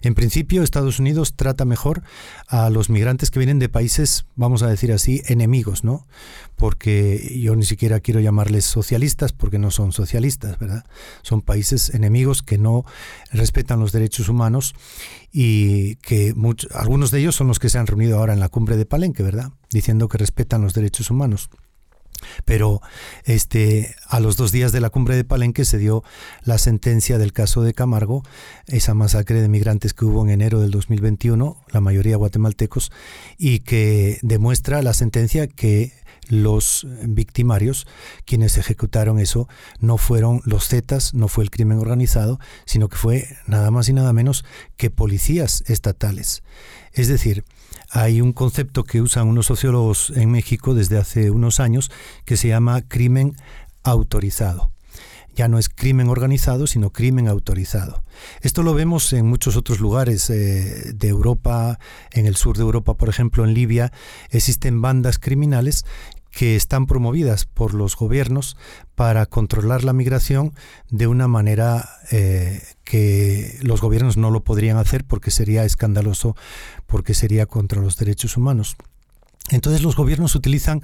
En 0.01 0.15
principio, 0.15 0.63
Estados 0.63 0.99
Unidos 0.99 1.35
trata 1.35 1.65
mejor 1.65 2.03
a 2.47 2.69
los 2.69 2.89
migrantes 2.89 3.31
que 3.31 3.39
vienen 3.39 3.59
de 3.59 3.69
países, 3.69 4.25
vamos 4.35 4.63
a 4.63 4.67
decir 4.67 4.91
así, 4.91 5.21
enemigos, 5.25 5.83
¿no? 5.83 6.07
Porque 6.55 7.39
yo 7.39 7.55
ni 7.55 7.65
siquiera 7.65 7.99
quiero 7.99 8.19
llamarles 8.19 8.65
socialistas, 8.65 9.33
porque 9.33 9.59
no 9.59 9.71
son 9.71 9.91
socialistas, 9.91 10.57
¿verdad? 10.59 10.85
Son 11.21 11.41
países 11.41 11.93
enemigos 11.93 12.41
que 12.41 12.57
no 12.57 12.85
respetan 13.31 13.79
los 13.79 13.91
derechos 13.91 14.29
humanos 14.29 14.75
y 15.31 15.95
que 15.97 16.33
algunos 16.73 17.11
de 17.11 17.19
ellos 17.19 17.35
son 17.35 17.47
los 17.47 17.59
que 17.59 17.69
se 17.69 17.77
han 17.77 17.87
reunido 17.87 18.17
ahora 18.17 18.33
en 18.33 18.39
la 18.39 18.49
cumbre 18.49 18.77
de 18.77 18.85
Palenque, 18.85 19.23
¿verdad? 19.23 19.51
Diciendo 19.69 20.07
que 20.07 20.17
respetan 20.17 20.61
los 20.61 20.73
derechos 20.73 21.11
humanos. 21.11 21.49
Pero 22.45 22.81
este, 23.23 23.95
a 24.07 24.19
los 24.19 24.37
dos 24.37 24.51
días 24.51 24.71
de 24.71 24.81
la 24.81 24.89
cumbre 24.89 25.15
de 25.15 25.23
Palenque 25.23 25.65
se 25.65 25.77
dio 25.77 26.03
la 26.43 26.57
sentencia 26.57 27.17
del 27.17 27.33
caso 27.33 27.61
de 27.61 27.73
Camargo, 27.73 28.23
esa 28.67 28.93
masacre 28.93 29.41
de 29.41 29.49
migrantes 29.49 29.93
que 29.93 30.05
hubo 30.05 30.23
en 30.23 30.29
enero 30.29 30.59
del 30.59 30.71
2021, 30.71 31.57
la 31.71 31.81
mayoría 31.81 32.17
guatemaltecos, 32.17 32.91
y 33.37 33.59
que 33.59 34.19
demuestra 34.21 34.81
la 34.81 34.93
sentencia 34.93 35.47
que 35.47 35.93
los 36.29 36.85
victimarios, 37.03 37.87
quienes 38.25 38.57
ejecutaron 38.57 39.19
eso, 39.19 39.47
no 39.79 39.97
fueron 39.97 40.41
los 40.45 40.67
Zetas, 40.67 41.13
no 41.13 41.27
fue 41.27 41.43
el 41.43 41.51
crimen 41.51 41.79
organizado, 41.79 42.39
sino 42.65 42.89
que 42.89 42.97
fue 42.97 43.27
nada 43.45 43.71
más 43.71 43.89
y 43.89 43.93
nada 43.93 44.13
menos 44.13 44.45
que 44.75 44.89
policías 44.89 45.63
estatales. 45.67 46.43
Es 46.93 47.07
decir, 47.07 47.43
hay 47.89 48.21
un 48.21 48.33
concepto 48.33 48.83
que 48.83 49.01
usan 49.01 49.27
unos 49.27 49.45
sociólogos 49.45 50.11
en 50.15 50.31
México 50.31 50.73
desde 50.73 50.97
hace 50.97 51.31
unos 51.31 51.59
años 51.59 51.91
que 52.25 52.37
se 52.37 52.49
llama 52.49 52.81
crimen 52.81 53.35
autorizado. 53.83 54.71
Ya 55.35 55.47
no 55.47 55.59
es 55.59 55.69
crimen 55.69 56.09
organizado, 56.09 56.65
sino 56.65 56.91
crimen 56.91 57.27
autorizado. 57.27 58.03
Esto 58.41 58.63
lo 58.63 58.73
vemos 58.73 59.13
en 59.13 59.27
muchos 59.27 59.55
otros 59.55 59.79
lugares 59.79 60.29
eh, 60.31 60.93
de 60.95 61.07
Europa, 61.07 61.77
en 62.11 62.25
el 62.25 62.35
sur 62.35 62.57
de 62.57 62.63
Europa, 62.63 62.95
por 62.95 63.07
ejemplo, 63.07 63.45
en 63.45 63.53
Libia, 63.53 63.91
existen 64.31 64.81
bandas 64.81 65.19
criminales 65.19 65.85
que 66.31 66.55
están 66.55 66.87
promovidas 66.87 67.45
por 67.45 67.73
los 67.73 67.95
gobiernos 67.95 68.57
para 68.95 69.25
controlar 69.25 69.83
la 69.83 69.93
migración 69.93 70.53
de 70.89 71.07
una 71.07 71.27
manera 71.27 71.87
eh, 72.11 72.61
que 72.87 73.59
los 73.61 73.81
gobiernos 73.81 74.15
no 74.15 74.31
lo 74.31 74.45
podrían 74.45 74.77
hacer 74.77 75.03
porque 75.03 75.29
sería 75.29 75.65
escandaloso, 75.65 76.37
porque 76.85 77.13
sería 77.13 77.45
contra 77.45 77.81
los 77.81 77.97
derechos 77.97 78.37
humanos. 78.37 78.77
Entonces 79.49 79.81
los 79.81 79.95
gobiernos 79.95 80.35
utilizan 80.35 80.81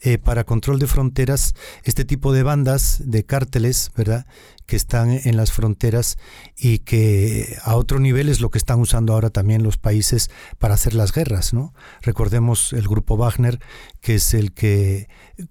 eh, 0.00 0.18
para 0.18 0.44
control 0.44 0.78
de 0.78 0.86
fronteras 0.86 1.54
este 1.82 2.04
tipo 2.04 2.32
de 2.32 2.42
bandas, 2.42 3.00
de 3.04 3.24
cárteles, 3.24 3.90
¿verdad? 3.96 4.26
Que 4.66 4.76
están 4.76 5.10
en 5.10 5.36
las 5.36 5.52
fronteras 5.52 6.18
y 6.56 6.80
que 6.80 7.56
a 7.62 7.76
otro 7.76 8.00
nivel 8.00 8.28
es 8.28 8.40
lo 8.40 8.50
que 8.50 8.58
están 8.58 8.80
usando 8.80 9.14
ahora 9.14 9.30
también 9.30 9.62
los 9.62 9.78
países 9.78 10.30
para 10.58 10.74
hacer 10.74 10.94
las 10.94 11.12
guerras, 11.12 11.54
¿no? 11.54 11.74
Recordemos 12.02 12.74
el 12.74 12.88
grupo 12.88 13.16
Wagner, 13.16 13.60
que 14.00 14.16
es 14.16 14.34
el 14.34 14.52
que 14.52 15.08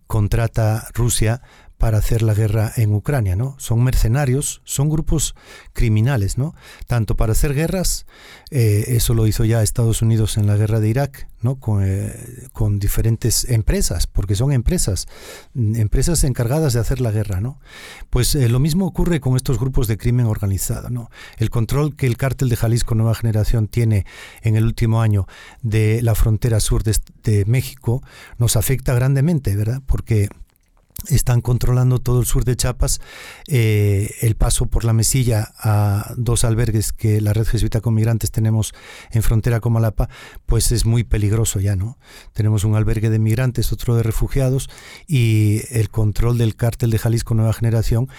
contrata 0.07 0.87
Rusia 0.93 1.41
para 1.77 1.97
hacer 1.97 2.21
la 2.21 2.33
guerra 2.33 2.71
en 2.77 2.93
Ucrania, 2.93 3.35
¿no? 3.35 3.55
Son 3.59 3.83
mercenarios, 3.83 4.61
son 4.63 4.89
grupos 4.89 5.35
criminales, 5.73 6.37
¿no? 6.37 6.55
Tanto 6.87 7.15
para 7.15 7.33
hacer 7.33 7.53
guerras, 7.53 8.05
eh, 8.49 8.85
eso 8.87 9.13
lo 9.13 9.27
hizo 9.27 9.43
ya 9.45 9.61
Estados 9.61 10.01
Unidos 10.01 10.37
en 10.37 10.47
la 10.47 10.55
guerra 10.55 10.79
de 10.79 10.89
Irak, 10.89 11.27
¿no? 11.41 11.59
Con, 11.59 11.83
eh, 11.83 12.47
diferentes 12.79 13.45
empresas, 13.49 14.07
porque 14.07 14.35
son 14.35 14.51
empresas, 14.51 15.07
empresas 15.53 16.23
encargadas 16.23 16.73
de 16.73 16.79
hacer 16.79 17.01
la 17.01 17.11
guerra, 17.11 17.41
¿no? 17.41 17.59
Pues 18.09 18.35
eh, 18.35 18.49
lo 18.49 18.59
mismo 18.59 18.85
ocurre 18.87 19.19
con 19.19 19.35
estos 19.35 19.59
grupos 19.59 19.87
de 19.87 19.97
crimen 19.97 20.25
organizado, 20.25 20.89
¿no? 20.89 21.09
El 21.37 21.49
control 21.49 21.95
que 21.95 22.07
el 22.07 22.17
cártel 22.17 22.49
de 22.49 22.55
Jalisco 22.55 22.95
Nueva 22.95 23.15
Generación 23.15 23.67
tiene 23.67 24.05
en 24.41 24.55
el 24.55 24.63
último 24.63 25.01
año 25.01 25.27
de 25.61 26.01
la 26.01 26.15
frontera 26.15 26.59
sur 26.59 26.83
de, 26.83 26.95
de 27.23 27.45
México 27.45 28.01
nos 28.37 28.55
afecta 28.55 28.93
grandemente, 28.93 29.55
¿verdad? 29.55 29.81
Porque 29.85 30.29
están 31.09 31.41
controlando 31.41 31.99
todo 31.99 32.19
el 32.19 32.25
sur 32.25 32.45
de 32.45 32.55
Chiapas, 32.55 33.01
eh, 33.47 34.15
el 34.21 34.35
paso 34.35 34.65
por 34.65 34.83
la 34.83 34.93
mesilla 34.93 35.53
a 35.59 36.13
dos 36.17 36.43
albergues 36.43 36.93
que 36.93 37.21
la 37.21 37.33
red 37.33 37.45
jesuita 37.45 37.81
con 37.81 37.93
migrantes 37.93 38.31
tenemos 38.31 38.73
en 39.11 39.23
frontera 39.23 39.59
con 39.59 39.73
Malapa, 39.73 40.09
pues 40.45 40.71
es 40.71 40.85
muy 40.85 41.03
peligroso 41.03 41.59
ya, 41.59 41.75
¿no? 41.75 41.97
Tenemos 42.33 42.63
un 42.63 42.75
albergue 42.75 43.09
de 43.09 43.19
migrantes, 43.19 43.71
otro 43.71 43.95
de 43.95 44.03
refugiados 44.03 44.69
y 45.07 45.61
el 45.69 45.89
control 45.89 46.37
del 46.37 46.55
cártel 46.55 46.91
de 46.91 46.99
Jalisco 46.99 47.35
Nueva 47.35 47.53
Generación 47.53 48.09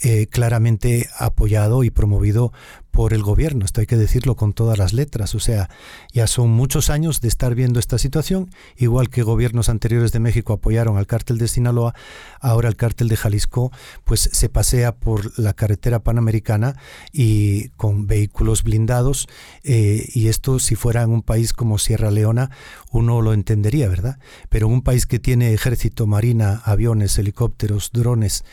eh, 0.00 0.26
claramente 0.26 1.10
apoyado 1.18 1.84
y 1.84 1.90
promovido 1.90 2.50
por 2.92 3.14
el 3.14 3.22
gobierno, 3.22 3.64
esto 3.64 3.80
hay 3.80 3.86
que 3.86 3.96
decirlo 3.96 4.36
con 4.36 4.52
todas 4.52 4.78
las 4.78 4.92
letras, 4.92 5.34
o 5.34 5.40
sea, 5.40 5.70
ya 6.12 6.26
son 6.26 6.50
muchos 6.50 6.90
años 6.90 7.22
de 7.22 7.28
estar 7.28 7.54
viendo 7.54 7.80
esta 7.80 7.96
situación, 7.96 8.50
igual 8.76 9.08
que 9.08 9.22
gobiernos 9.22 9.70
anteriores 9.70 10.12
de 10.12 10.20
México 10.20 10.52
apoyaron 10.52 10.98
al 10.98 11.06
cártel 11.06 11.38
de 11.38 11.48
Sinaloa, 11.48 11.94
ahora 12.38 12.68
el 12.68 12.76
cártel 12.76 13.08
de 13.08 13.16
Jalisco 13.16 13.72
pues 14.04 14.28
se 14.32 14.48
pasea 14.50 14.94
por 14.94 15.38
la 15.38 15.54
carretera 15.54 16.00
panamericana 16.00 16.76
y 17.12 17.70
con 17.70 18.06
vehículos 18.06 18.62
blindados 18.62 19.26
eh, 19.64 20.06
y 20.12 20.28
esto 20.28 20.58
si 20.58 20.74
fuera 20.74 21.02
en 21.02 21.10
un 21.10 21.22
país 21.22 21.54
como 21.54 21.78
Sierra 21.78 22.10
Leona 22.10 22.50
uno 22.90 23.22
lo 23.22 23.32
entendería, 23.32 23.88
¿verdad? 23.88 24.18
Pero 24.50 24.68
un 24.68 24.82
país 24.82 25.06
que 25.06 25.18
tiene 25.18 25.54
ejército, 25.54 26.06
marina, 26.06 26.60
aviones, 26.66 27.16
helicópteros, 27.18 27.90
drones 27.90 28.44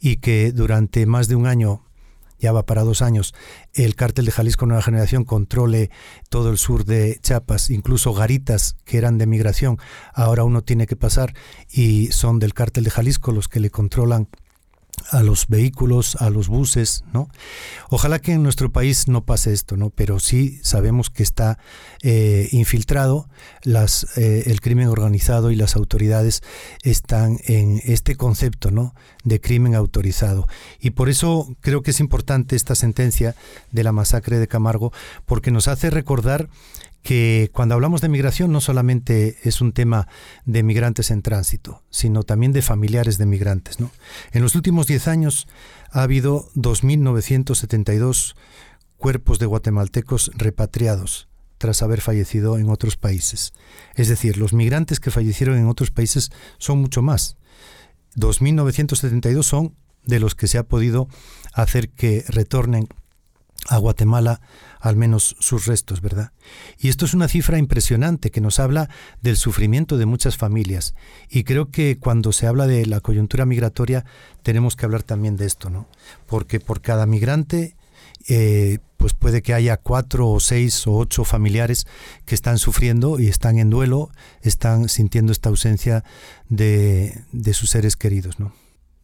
y 0.00 0.18
que 0.18 0.52
durante 0.52 1.04
más 1.04 1.26
de 1.26 1.34
un 1.34 1.46
año 1.46 1.82
ya 2.38 2.52
va 2.52 2.64
para 2.66 2.84
dos 2.84 3.02
años, 3.02 3.34
el 3.72 3.94
cártel 3.94 4.26
de 4.26 4.32
Jalisco 4.32 4.66
Nueva 4.66 4.82
Generación 4.82 5.24
controle 5.24 5.90
todo 6.28 6.50
el 6.50 6.58
sur 6.58 6.84
de 6.84 7.18
Chiapas, 7.22 7.70
incluso 7.70 8.14
garitas 8.14 8.76
que 8.84 8.98
eran 8.98 9.18
de 9.18 9.26
migración, 9.26 9.78
ahora 10.14 10.44
uno 10.44 10.62
tiene 10.62 10.86
que 10.86 10.96
pasar 10.96 11.34
y 11.70 12.08
son 12.12 12.38
del 12.38 12.54
cártel 12.54 12.84
de 12.84 12.90
Jalisco 12.90 13.32
los 13.32 13.48
que 13.48 13.60
le 13.60 13.70
controlan 13.70 14.28
a 15.10 15.22
los 15.22 15.46
vehículos, 15.48 16.16
a 16.16 16.30
los 16.30 16.48
buses, 16.48 17.04
¿no? 17.12 17.28
Ojalá 17.90 18.18
que 18.18 18.32
en 18.32 18.42
nuestro 18.42 18.70
país 18.70 19.08
no 19.08 19.24
pase 19.24 19.52
esto, 19.52 19.76
¿no? 19.76 19.90
Pero 19.90 20.20
sí 20.20 20.60
sabemos 20.62 21.10
que 21.10 21.22
está 21.22 21.58
eh, 22.02 22.48
infiltrado, 22.52 23.28
eh, 23.64 24.42
el 24.46 24.60
crimen 24.60 24.88
organizado 24.88 25.50
y 25.50 25.56
las 25.56 25.76
autoridades 25.76 26.42
están 26.82 27.38
en 27.44 27.80
este 27.84 28.16
concepto, 28.16 28.70
¿no? 28.70 28.94
De 29.24 29.40
crimen 29.40 29.74
autorizado. 29.74 30.46
Y 30.80 30.90
por 30.90 31.08
eso 31.08 31.56
creo 31.60 31.82
que 31.82 31.92
es 31.92 32.00
importante 32.00 32.56
esta 32.56 32.74
sentencia 32.74 33.34
de 33.72 33.84
la 33.84 33.92
masacre 33.92 34.38
de 34.38 34.48
Camargo, 34.48 34.92
porque 35.26 35.50
nos 35.50 35.68
hace 35.68 35.90
recordar 35.90 36.48
que 37.08 37.48
cuando 37.54 37.74
hablamos 37.74 38.02
de 38.02 38.10
migración 38.10 38.52
no 38.52 38.60
solamente 38.60 39.38
es 39.42 39.62
un 39.62 39.72
tema 39.72 40.08
de 40.44 40.62
migrantes 40.62 41.10
en 41.10 41.22
tránsito, 41.22 41.82
sino 41.88 42.22
también 42.22 42.52
de 42.52 42.60
familiares 42.60 43.16
de 43.16 43.24
migrantes. 43.24 43.80
¿no? 43.80 43.90
En 44.32 44.42
los 44.42 44.54
últimos 44.54 44.86
10 44.86 45.08
años 45.08 45.48
ha 45.90 46.02
habido 46.02 46.50
2.972 46.54 48.34
cuerpos 48.98 49.38
de 49.38 49.46
guatemaltecos 49.46 50.32
repatriados 50.34 51.28
tras 51.56 51.82
haber 51.82 52.02
fallecido 52.02 52.58
en 52.58 52.68
otros 52.68 52.98
países. 52.98 53.54
Es 53.94 54.08
decir, 54.08 54.36
los 54.36 54.52
migrantes 54.52 55.00
que 55.00 55.10
fallecieron 55.10 55.56
en 55.56 55.66
otros 55.66 55.90
países 55.90 56.30
son 56.58 56.78
mucho 56.78 57.00
más. 57.00 57.38
2.972 58.16 59.44
son 59.44 59.74
de 60.04 60.20
los 60.20 60.34
que 60.34 60.46
se 60.46 60.58
ha 60.58 60.64
podido 60.64 61.08
hacer 61.54 61.88
que 61.88 62.26
retornen 62.28 62.86
a 63.66 63.78
Guatemala 63.78 64.42
al 64.80 64.96
menos 64.96 65.36
sus 65.40 65.66
restos, 65.66 66.00
¿verdad? 66.00 66.32
Y 66.78 66.88
esto 66.88 67.04
es 67.04 67.14
una 67.14 67.28
cifra 67.28 67.58
impresionante 67.58 68.30
que 68.30 68.40
nos 68.40 68.58
habla 68.58 68.88
del 69.22 69.36
sufrimiento 69.36 69.98
de 69.98 70.06
muchas 70.06 70.36
familias. 70.36 70.94
Y 71.28 71.44
creo 71.44 71.70
que 71.70 71.98
cuando 71.98 72.32
se 72.32 72.46
habla 72.46 72.66
de 72.66 72.86
la 72.86 73.00
coyuntura 73.00 73.46
migratoria 73.46 74.04
tenemos 74.42 74.76
que 74.76 74.86
hablar 74.86 75.02
también 75.02 75.36
de 75.36 75.46
esto, 75.46 75.70
¿no? 75.70 75.88
Porque 76.26 76.60
por 76.60 76.80
cada 76.80 77.06
migrante 77.06 77.76
eh, 78.28 78.78
pues 78.96 79.14
puede 79.14 79.42
que 79.42 79.54
haya 79.54 79.76
cuatro 79.76 80.28
o 80.28 80.40
seis 80.40 80.86
o 80.86 80.94
ocho 80.94 81.24
familiares 81.24 81.86
que 82.26 82.34
están 82.34 82.58
sufriendo 82.58 83.18
y 83.18 83.28
están 83.28 83.58
en 83.58 83.70
duelo, 83.70 84.10
están 84.42 84.88
sintiendo 84.88 85.32
esta 85.32 85.48
ausencia 85.48 86.04
de, 86.48 87.22
de 87.32 87.54
sus 87.54 87.70
seres 87.70 87.96
queridos, 87.96 88.40
¿no? 88.40 88.52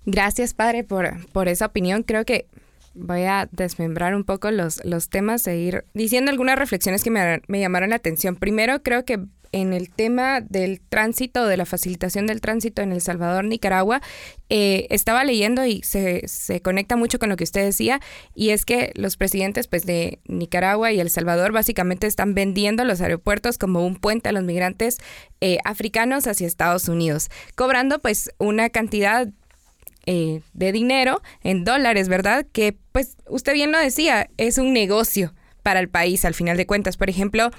Gracias, 0.06 0.52
padre, 0.52 0.84
por, 0.84 1.26
por 1.30 1.48
esa 1.48 1.66
opinión. 1.66 2.02
Creo 2.02 2.24
que 2.24 2.46
voy 2.94 3.22
a 3.22 3.48
desmembrar 3.52 4.14
un 4.14 4.24
poco 4.24 4.50
los, 4.50 4.84
los 4.84 5.08
temas 5.08 5.46
e 5.46 5.58
ir 5.58 5.84
diciendo 5.94 6.30
algunas 6.30 6.58
reflexiones 6.58 7.02
que 7.02 7.10
me, 7.10 7.42
me 7.48 7.60
llamaron 7.60 7.90
la 7.90 7.96
atención. 7.96 8.36
Primero, 8.36 8.82
creo 8.82 9.04
que 9.04 9.20
en 9.54 9.72
el 9.72 9.88
tema 9.88 10.40
del 10.40 10.80
tránsito, 10.80 11.46
de 11.46 11.56
la 11.56 11.64
facilitación 11.64 12.26
del 12.26 12.40
tránsito 12.40 12.82
en 12.82 12.90
El 12.90 13.00
Salvador, 13.00 13.44
Nicaragua, 13.44 14.02
eh, 14.48 14.88
estaba 14.90 15.22
leyendo 15.22 15.64
y 15.64 15.80
se, 15.84 16.26
se, 16.26 16.60
conecta 16.60 16.96
mucho 16.96 17.20
con 17.20 17.28
lo 17.28 17.36
que 17.36 17.44
usted 17.44 17.64
decía, 17.64 18.00
y 18.34 18.50
es 18.50 18.64
que 18.64 18.90
los 18.96 19.16
presidentes 19.16 19.68
pues, 19.68 19.86
de 19.86 20.18
Nicaragua 20.26 20.90
y 20.90 20.98
El 20.98 21.08
Salvador 21.08 21.52
básicamente 21.52 22.08
están 22.08 22.34
vendiendo 22.34 22.84
los 22.84 23.00
aeropuertos 23.00 23.56
como 23.56 23.86
un 23.86 23.94
puente 23.94 24.28
a 24.28 24.32
los 24.32 24.42
migrantes 24.42 24.98
eh, 25.40 25.58
africanos 25.64 26.26
hacia 26.26 26.48
Estados 26.48 26.88
Unidos, 26.88 27.28
cobrando 27.54 28.00
pues 28.00 28.30
una 28.38 28.70
cantidad 28.70 29.28
eh, 30.06 30.42
de 30.52 30.72
dinero 30.72 31.22
en 31.42 31.64
dólares, 31.64 32.08
¿verdad? 32.08 32.46
Que 32.52 32.76
pues 32.92 33.16
usted 33.28 33.54
bien 33.54 33.72
lo 33.72 33.78
decía, 33.78 34.28
es 34.36 34.58
un 34.58 34.72
negocio 34.72 35.34
para 35.62 35.80
el 35.80 35.88
país 35.88 36.24
al 36.24 36.34
final 36.34 36.56
de 36.56 36.66
cuentas. 36.66 36.96
Por 36.96 37.10
ejemplo, 37.10 37.50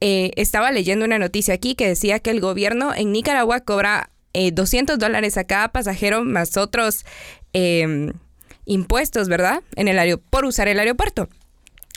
eh, 0.00 0.32
estaba 0.36 0.72
leyendo 0.72 1.04
una 1.04 1.18
noticia 1.18 1.54
aquí 1.54 1.74
que 1.74 1.86
decía 1.86 2.18
que 2.18 2.30
el 2.30 2.40
gobierno 2.40 2.94
en 2.94 3.12
Nicaragua 3.12 3.60
cobra 3.60 4.10
200 4.34 4.94
eh, 4.94 4.98
dólares 4.98 5.36
a 5.36 5.44
cada 5.44 5.68
pasajero 5.68 6.24
más 6.24 6.56
otros 6.56 7.04
em, 7.52 8.12
impuestos, 8.64 9.28
¿verdad? 9.28 9.62
En 9.76 9.88
el 9.88 10.18
por 10.18 10.44
usar 10.44 10.68
el 10.68 10.80
aeropuerto 10.80 11.28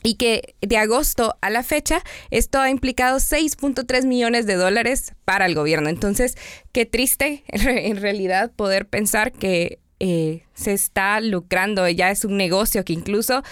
y 0.03 0.15
que 0.15 0.55
de 0.61 0.77
agosto 0.77 1.35
a 1.41 1.49
la 1.49 1.63
fecha 1.63 2.03
esto 2.29 2.59
ha 2.59 2.69
implicado 2.69 3.17
6.3 3.17 4.05
millones 4.05 4.45
de 4.45 4.53
dólares 4.53 5.13
para 5.25 5.47
el 5.47 5.55
gobierno. 5.55 5.89
Entonces, 5.89 6.37
qué 6.71 6.85
triste 6.85 7.43
en 7.47 7.99
realidad 7.99 8.51
poder 8.55 8.87
pensar 8.87 9.31
que 9.31 9.79
eh, 9.99 10.43
se 10.53 10.73
está 10.73 11.19
lucrando, 11.21 11.87
ya 11.89 12.11
es 12.11 12.25
un 12.25 12.37
negocio 12.37 12.83
que 12.83 12.93
incluso, 12.93 13.43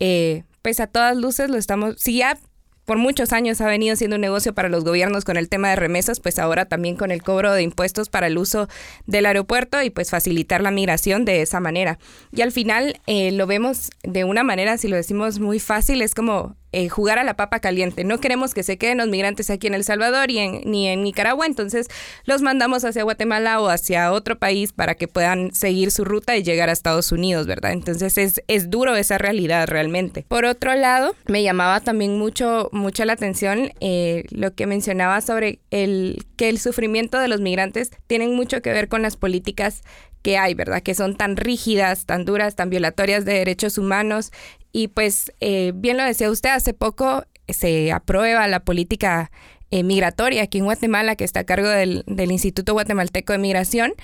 eh, 0.00 0.44
pues 0.62 0.80
a 0.80 0.86
todas 0.86 1.16
luces 1.16 1.50
lo 1.50 1.56
estamos, 1.56 1.96
si 1.98 2.18
ya 2.18 2.38
por 2.84 2.98
muchos 2.98 3.32
años 3.32 3.60
ha 3.60 3.66
venido 3.66 3.94
siendo 3.96 4.16
un 4.16 4.22
negocio 4.22 4.54
para 4.54 4.68
los 4.68 4.84
gobiernos 4.84 5.24
con 5.24 5.36
el 5.36 5.48
tema 5.48 5.70
de 5.70 5.76
remesas, 5.76 6.20
pues 6.20 6.38
ahora 6.38 6.66
también 6.66 6.96
con 6.96 7.10
el 7.10 7.22
cobro 7.22 7.52
de 7.52 7.62
impuestos 7.62 8.08
para 8.08 8.26
el 8.26 8.38
uso 8.38 8.68
del 9.06 9.26
aeropuerto 9.26 9.82
y 9.82 9.90
pues 9.90 10.10
facilitar 10.10 10.62
la 10.62 10.70
migración 10.70 11.24
de 11.24 11.42
esa 11.42 11.60
manera. 11.60 11.98
Y 12.32 12.42
al 12.42 12.50
final 12.50 13.00
eh, 13.06 13.30
lo 13.32 13.46
vemos 13.46 13.90
de 14.02 14.24
una 14.24 14.42
manera, 14.42 14.78
si 14.78 14.88
lo 14.88 14.96
decimos 14.96 15.38
muy 15.38 15.60
fácil, 15.60 16.02
es 16.02 16.14
como 16.14 16.56
eh, 16.72 16.88
jugar 16.88 17.18
a 17.18 17.24
la 17.24 17.36
papa 17.36 17.60
caliente. 17.60 18.04
No 18.04 18.18
queremos 18.18 18.54
que 18.54 18.62
se 18.62 18.78
queden 18.78 18.98
los 18.98 19.08
migrantes 19.08 19.50
aquí 19.50 19.66
en 19.66 19.74
El 19.74 19.84
Salvador 19.84 20.30
y 20.30 20.60
ni 20.64 20.88
en 20.88 21.02
Nicaragua, 21.02 21.46
entonces 21.46 21.88
los 22.24 22.42
mandamos 22.42 22.84
hacia 22.84 23.02
Guatemala 23.02 23.60
o 23.60 23.68
hacia 23.68 24.12
otro 24.12 24.38
país 24.38 24.72
para 24.72 24.94
que 24.94 25.08
puedan 25.08 25.52
seguir 25.52 25.90
su 25.90 26.04
ruta 26.04 26.36
y 26.36 26.42
llegar 26.42 26.68
a 26.68 26.72
Estados 26.72 27.12
Unidos, 27.12 27.46
¿verdad? 27.46 27.72
Entonces 27.72 28.18
es, 28.18 28.42
es 28.48 28.70
duro 28.70 28.96
esa 28.96 29.18
realidad 29.18 29.68
realmente. 29.68 30.24
Por 30.28 30.44
otro 30.44 30.74
lado, 30.74 31.14
me 31.26 31.42
llamaba 31.42 31.80
también 31.80 32.18
mucho, 32.18 32.68
mucho 32.72 33.04
la 33.04 33.12
atención 33.12 33.72
eh, 33.80 34.24
lo 34.30 34.54
que 34.54 34.66
mencionaba 34.66 35.20
sobre 35.20 35.60
el 35.70 36.24
que 36.36 36.48
el 36.48 36.58
sufrimiento 36.58 37.18
de 37.18 37.28
los 37.28 37.40
migrantes 37.40 37.90
tienen 38.06 38.34
mucho 38.34 38.62
que 38.62 38.72
ver 38.72 38.88
con 38.88 39.02
las 39.02 39.16
políticas 39.16 39.82
que 40.22 40.38
hay, 40.38 40.54
¿verdad? 40.54 40.82
Que 40.82 40.94
son 40.94 41.16
tan 41.16 41.36
rígidas, 41.36 42.06
tan 42.06 42.24
duras, 42.24 42.54
tan 42.54 42.70
violatorias 42.70 43.24
de 43.24 43.34
derechos 43.34 43.76
humanos. 43.76 44.30
Y 44.72 44.88
pues, 44.88 45.32
eh, 45.40 45.72
bien 45.74 45.96
lo 45.96 46.04
decía 46.04 46.30
usted, 46.30 46.50
hace 46.50 46.74
poco 46.74 47.24
se 47.48 47.92
aprueba 47.92 48.48
la 48.48 48.60
política 48.60 49.30
eh, 49.70 49.82
migratoria 49.82 50.42
aquí 50.42 50.58
en 50.58 50.64
Guatemala, 50.64 51.16
que 51.16 51.24
está 51.24 51.40
a 51.40 51.44
cargo 51.44 51.68
del, 51.68 52.04
Instituto 52.06 52.72
Guatemalteco 52.72 53.32
de 53.32 53.38
Migración. 53.38 53.94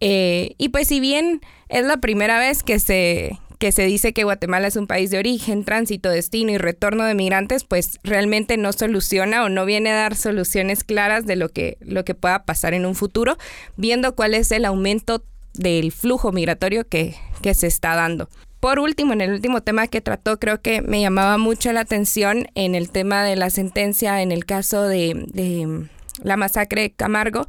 Eh, 0.00 0.54
y 0.58 0.68
pues 0.70 0.88
si 0.88 1.00
bien 1.00 1.40
es 1.68 1.84
la 1.84 1.98
primera 1.98 2.38
vez 2.38 2.62
que 2.62 2.78
se, 2.78 3.38
que 3.58 3.72
se 3.72 3.86
dice 3.86 4.12
que 4.12 4.24
Guatemala 4.24 4.68
es 4.68 4.76
un 4.76 4.86
país 4.86 5.10
de 5.10 5.18
origen, 5.18 5.64
tránsito, 5.64 6.10
destino 6.10 6.52
y 6.52 6.58
retorno 6.58 7.04
de 7.04 7.14
migrantes, 7.14 7.64
pues 7.64 7.98
realmente 8.02 8.58
no 8.58 8.72
soluciona 8.74 9.44
o 9.44 9.48
no 9.48 9.64
viene 9.64 9.90
a 9.90 9.94
dar 9.94 10.16
soluciones 10.16 10.84
claras 10.84 11.24
de 11.24 11.36
lo 11.36 11.48
que, 11.48 11.78
lo 11.80 12.04
que 12.04 12.14
pueda 12.14 12.44
pasar 12.44 12.74
en 12.74 12.84
un 12.84 12.94
futuro, 12.94 13.38
viendo 13.76 14.14
cuál 14.14 14.34
es 14.34 14.52
el 14.52 14.66
aumento 14.66 15.24
del 15.54 15.92
flujo 15.92 16.32
migratorio 16.32 16.86
que, 16.86 17.14
que 17.40 17.54
se 17.54 17.66
está 17.66 17.94
dando. 17.94 18.28
Por 18.64 18.78
último, 18.78 19.12
en 19.12 19.20
el 19.20 19.30
último 19.30 19.62
tema 19.62 19.88
que 19.88 20.00
trató, 20.00 20.38
creo 20.38 20.62
que 20.62 20.80
me 20.80 20.98
llamaba 20.98 21.36
mucho 21.36 21.70
la 21.74 21.80
atención 21.80 22.46
en 22.54 22.74
el 22.74 22.88
tema 22.88 23.22
de 23.22 23.36
la 23.36 23.50
sentencia 23.50 24.22
en 24.22 24.32
el 24.32 24.46
caso 24.46 24.84
de, 24.84 25.26
de 25.34 25.86
la 26.22 26.38
masacre 26.38 26.90
Camargo. 26.90 27.46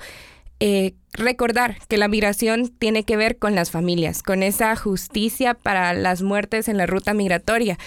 Eh, 0.59 0.91
recordar 1.13 1.77
que 1.87 1.97
la 1.97 2.09
migración 2.09 2.67
tiene 2.67 3.05
que 3.05 3.15
ver 3.15 3.37
con 3.37 3.55
las 3.55 3.71
familias, 3.71 4.23
con 4.23 4.43
esa 4.43 4.75
justicia 4.75 5.53
para 5.53 5.93
las 5.93 6.21
muertes 6.21 6.67
en 6.67 6.75
la 6.75 6.85
ruta 6.85 7.13
migratoria 7.13 7.79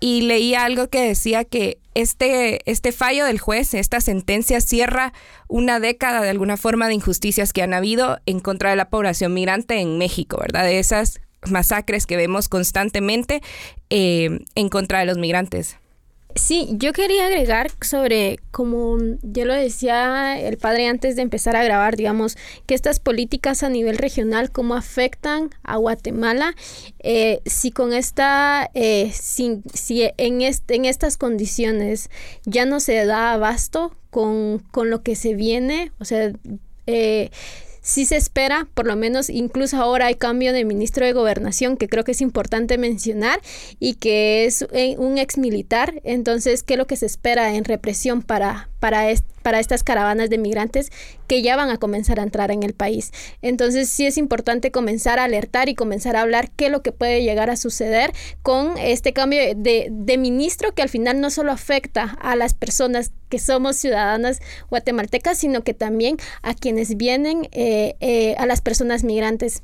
y 0.00 0.22
leía 0.22 0.64
algo 0.64 0.88
que 0.88 1.02
decía 1.02 1.44
que 1.44 1.78
este, 1.94 2.68
este 2.68 2.90
fallo 2.90 3.26
del 3.26 3.38
juez, 3.38 3.74
esta 3.74 4.00
sentencia 4.00 4.60
cierra 4.60 5.12
una 5.46 5.78
década 5.78 6.20
de 6.20 6.30
alguna 6.30 6.56
forma 6.56 6.88
de 6.88 6.94
injusticias 6.94 7.52
que 7.52 7.62
han 7.62 7.74
habido 7.74 8.18
en 8.26 8.40
contra 8.40 8.70
de 8.70 8.76
la 8.76 8.90
población 8.90 9.34
migrante 9.34 9.78
en 9.78 9.98
México, 9.98 10.38
¿verdad? 10.40 10.64
De 10.64 10.80
esas 10.80 11.20
masacres 11.50 12.06
que 12.06 12.16
vemos 12.16 12.48
constantemente 12.48 13.42
eh, 13.90 14.40
en 14.54 14.68
contra 14.68 15.00
de 15.00 15.06
los 15.06 15.18
migrantes. 15.18 15.76
Sí, 16.34 16.68
yo 16.72 16.94
quería 16.94 17.26
agregar 17.26 17.70
sobre, 17.82 18.38
como 18.50 18.96
yo 19.22 19.44
lo 19.44 19.52
decía 19.52 20.40
el 20.40 20.56
padre 20.56 20.88
antes 20.88 21.14
de 21.14 21.22
empezar 21.22 21.56
a 21.56 21.64
grabar, 21.64 21.96
digamos, 21.96 22.38
que 22.66 22.74
estas 22.74 23.00
políticas 23.00 23.62
a 23.62 23.68
nivel 23.68 23.98
regional, 23.98 24.50
cómo 24.50 24.74
afectan 24.74 25.50
a 25.62 25.76
Guatemala, 25.76 26.54
eh, 27.00 27.42
si 27.44 27.70
con 27.70 27.92
esta, 27.92 28.70
eh, 28.72 29.10
si, 29.12 29.60
si 29.74 30.08
en, 30.16 30.40
este, 30.40 30.76
en 30.76 30.86
estas 30.86 31.18
condiciones 31.18 32.08
ya 32.44 32.64
no 32.64 32.80
se 32.80 33.04
da 33.04 33.34
abasto 33.34 33.94
con, 34.10 34.60
con 34.70 34.88
lo 34.88 35.02
que 35.02 35.16
se 35.16 35.34
viene, 35.34 35.92
o 35.98 36.06
sea, 36.06 36.32
eh, 36.86 37.30
sí 37.82 38.06
se 38.06 38.16
espera, 38.16 38.68
por 38.74 38.86
lo 38.86 38.96
menos 38.96 39.28
incluso 39.28 39.76
ahora 39.76 40.06
hay 40.06 40.14
cambio 40.14 40.52
de 40.52 40.64
ministro 40.64 41.04
de 41.04 41.12
gobernación 41.12 41.76
que 41.76 41.88
creo 41.88 42.04
que 42.04 42.12
es 42.12 42.20
importante 42.20 42.78
mencionar 42.78 43.40
y 43.78 43.94
que 43.94 44.46
es 44.46 44.66
eh, 44.72 44.96
un 44.98 45.18
ex 45.18 45.36
militar. 45.36 46.00
Entonces, 46.04 46.62
¿qué 46.62 46.74
es 46.74 46.78
lo 46.78 46.86
que 46.86 46.96
se 46.96 47.06
espera 47.06 47.54
en 47.54 47.64
represión 47.64 48.22
para, 48.22 48.70
para, 48.78 49.06
para 49.42 49.60
estas 49.60 49.82
caravanas 49.82 50.30
de 50.30 50.38
migrantes 50.38 50.90
que 51.26 51.42
ya 51.42 51.56
van 51.56 51.70
a 51.70 51.78
comenzar 51.78 52.20
a 52.20 52.24
entrar 52.24 52.50
en 52.50 52.62
el 52.62 52.74
país. 52.74 53.12
Entonces 53.40 53.88
sí 53.88 54.06
es 54.06 54.18
importante 54.18 54.70
comenzar 54.70 55.18
a 55.18 55.24
alertar 55.24 55.68
y 55.68 55.74
comenzar 55.74 56.16
a 56.16 56.22
hablar 56.22 56.50
qué 56.50 56.66
es 56.66 56.72
lo 56.72 56.82
que 56.82 56.92
puede 56.92 57.22
llegar 57.22 57.48
a 57.48 57.56
suceder 57.56 58.12
con 58.42 58.76
este 58.76 59.12
cambio 59.12 59.40
de, 59.56 59.88
de 59.90 60.18
ministro 60.18 60.74
que 60.74 60.82
al 60.82 60.88
final 60.88 61.20
no 61.20 61.30
solo 61.30 61.52
afecta 61.52 62.18
a 62.20 62.36
las 62.36 62.54
personas 62.54 63.12
que 63.32 63.38
somos 63.38 63.76
ciudadanas 63.76 64.40
guatemaltecas, 64.68 65.38
sino 65.38 65.64
que 65.64 65.72
también 65.72 66.18
a 66.42 66.52
quienes 66.52 66.98
vienen, 66.98 67.48
eh, 67.52 67.71
eh, 68.00 68.34
a 68.38 68.46
las 68.46 68.60
personas 68.60 69.04
migrantes. 69.04 69.62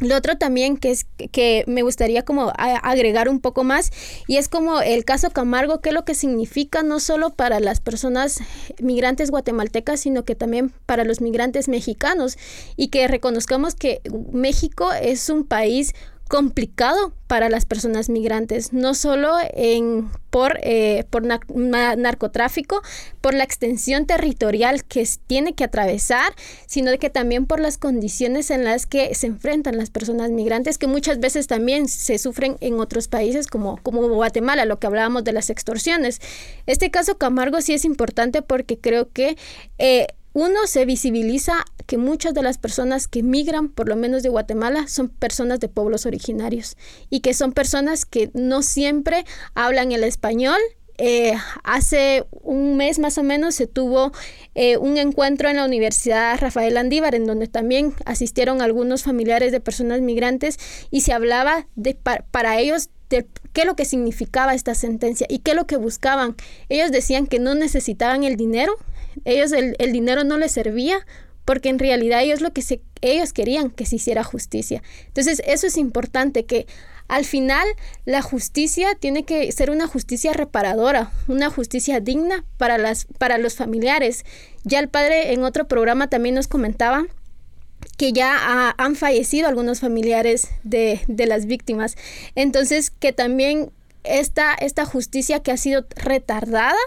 Lo 0.00 0.16
otro 0.16 0.36
también 0.36 0.76
que 0.76 0.90
es 0.90 1.06
que 1.30 1.62
me 1.68 1.82
gustaría 1.82 2.24
como 2.24 2.52
agregar 2.56 3.28
un 3.28 3.40
poco 3.40 3.62
más 3.62 3.92
y 4.26 4.38
es 4.38 4.48
como 4.48 4.80
el 4.80 5.04
caso 5.04 5.30
Camargo, 5.30 5.80
qué 5.80 5.90
es 5.90 5.94
lo 5.94 6.04
que 6.04 6.16
significa 6.16 6.82
no 6.82 6.98
solo 6.98 7.30
para 7.30 7.60
las 7.60 7.80
personas 7.80 8.40
migrantes 8.80 9.30
guatemaltecas, 9.30 10.00
sino 10.00 10.24
que 10.24 10.34
también 10.34 10.72
para 10.86 11.04
los 11.04 11.20
migrantes 11.20 11.68
mexicanos 11.68 12.36
y 12.76 12.88
que 12.88 13.06
reconozcamos 13.06 13.76
que 13.76 14.00
México 14.32 14.92
es 14.92 15.30
un 15.30 15.44
país 15.44 15.94
complicado 16.28 17.12
para 17.26 17.48
las 17.48 17.64
personas 17.66 18.08
migrantes, 18.08 18.72
no 18.72 18.94
solo 18.94 19.34
en, 19.52 20.10
por, 20.30 20.58
eh, 20.62 21.04
por 21.10 21.24
narcotráfico, 21.24 22.82
por 23.20 23.34
la 23.34 23.44
extensión 23.44 24.06
territorial 24.06 24.84
que 24.84 25.06
tiene 25.26 25.54
que 25.54 25.64
atravesar, 25.64 26.34
sino 26.66 26.96
que 26.98 27.10
también 27.10 27.46
por 27.46 27.60
las 27.60 27.78
condiciones 27.78 28.50
en 28.50 28.64
las 28.64 28.86
que 28.86 29.14
se 29.14 29.26
enfrentan 29.26 29.76
las 29.76 29.90
personas 29.90 30.30
migrantes, 30.30 30.78
que 30.78 30.86
muchas 30.86 31.20
veces 31.20 31.46
también 31.46 31.88
se 31.88 32.18
sufren 32.18 32.56
en 32.60 32.80
otros 32.80 33.08
países 33.08 33.46
como, 33.46 33.78
como 33.82 34.08
Guatemala, 34.08 34.64
lo 34.64 34.78
que 34.78 34.86
hablábamos 34.86 35.24
de 35.24 35.32
las 35.32 35.50
extorsiones. 35.50 36.20
Este 36.66 36.90
caso 36.90 37.18
Camargo 37.18 37.60
sí 37.60 37.74
es 37.74 37.84
importante 37.84 38.42
porque 38.42 38.78
creo 38.78 39.10
que... 39.10 39.36
Eh, 39.78 40.06
uno 40.34 40.66
se 40.66 40.84
visibiliza 40.84 41.64
que 41.86 41.96
muchas 41.96 42.34
de 42.34 42.42
las 42.42 42.58
personas 42.58 43.08
que 43.08 43.22
migran, 43.22 43.68
por 43.68 43.88
lo 43.88 43.96
menos 43.96 44.22
de 44.22 44.28
Guatemala, 44.28 44.88
son 44.88 45.08
personas 45.08 45.60
de 45.60 45.68
pueblos 45.68 46.06
originarios 46.06 46.76
y 47.08 47.20
que 47.20 47.34
son 47.34 47.52
personas 47.52 48.04
que 48.04 48.30
no 48.34 48.62
siempre 48.62 49.24
hablan 49.54 49.92
el 49.92 50.02
español. 50.04 50.58
Eh, 50.98 51.34
hace 51.62 52.24
un 52.30 52.76
mes 52.76 52.98
más 52.98 53.18
o 53.18 53.22
menos 53.22 53.54
se 53.56 53.66
tuvo 53.66 54.12
eh, 54.54 54.76
un 54.76 54.96
encuentro 54.96 55.48
en 55.48 55.56
la 55.56 55.64
Universidad 55.64 56.38
Rafael 56.38 56.76
Andívar 56.76 57.16
en 57.16 57.26
donde 57.26 57.48
también 57.48 57.94
asistieron 58.04 58.62
algunos 58.62 59.02
familiares 59.02 59.50
de 59.50 59.58
personas 59.58 60.00
migrantes 60.00 60.56
y 60.92 61.00
se 61.00 61.12
hablaba 61.12 61.66
de 61.74 61.96
para 62.30 62.60
ellos 62.60 62.90
de 63.10 63.26
qué 63.52 63.64
lo 63.64 63.76
que 63.76 63.84
significaba 63.84 64.54
esta 64.54 64.74
sentencia 64.74 65.26
y 65.28 65.40
qué 65.40 65.52
es 65.52 65.56
lo 65.56 65.66
que 65.66 65.76
buscaban. 65.76 66.36
Ellos 66.68 66.92
decían 66.92 67.26
que 67.26 67.38
no 67.38 67.54
necesitaban 67.54 68.24
el 68.24 68.36
dinero, 68.36 68.74
ellos 69.24 69.52
el, 69.52 69.92
dinero 69.92 70.24
no 70.24 70.38
les 70.38 70.52
servía 70.52 71.06
porque 71.44 71.68
en 71.68 71.78
realidad 71.78 72.22
ellos 72.22 72.40
lo 72.40 72.52
que 72.52 72.62
se, 72.62 72.80
ellos 73.00 73.32
querían 73.32 73.70
que 73.70 73.86
se 73.86 73.96
hiciera 73.96 74.24
justicia. 74.24 74.82
Entonces, 75.06 75.42
eso 75.46 75.66
es 75.66 75.76
importante 75.76 76.44
que 76.46 76.66
al 77.06 77.26
final 77.26 77.66
la 78.06 78.22
justicia 78.22 78.94
tiene 78.94 79.24
que 79.24 79.52
ser 79.52 79.70
una 79.70 79.86
justicia 79.86 80.32
reparadora, 80.32 81.12
una 81.28 81.50
justicia 81.50 82.00
digna 82.00 82.44
para 82.56 82.78
las 82.78 83.06
para 83.18 83.36
los 83.36 83.56
familiares. 83.56 84.24
Ya 84.64 84.78
el 84.78 84.88
padre 84.88 85.32
en 85.34 85.44
otro 85.44 85.68
programa 85.68 86.08
también 86.08 86.34
nos 86.34 86.48
comentaba 86.48 87.04
que 87.98 88.12
ya 88.12 88.74
han 88.78 88.96
fallecido 88.96 89.46
algunos 89.46 89.80
familiares 89.80 90.48
de, 90.62 91.00
de, 91.06 91.26
las 91.26 91.44
víctimas. 91.44 91.96
Entonces, 92.34 92.90
que 92.90 93.12
también 93.12 93.70
esta, 94.04 94.54
esta 94.54 94.84
justicia 94.84 95.40
que 95.40 95.52
ha 95.52 95.56
sido 95.56 95.86
retardada 95.96 96.78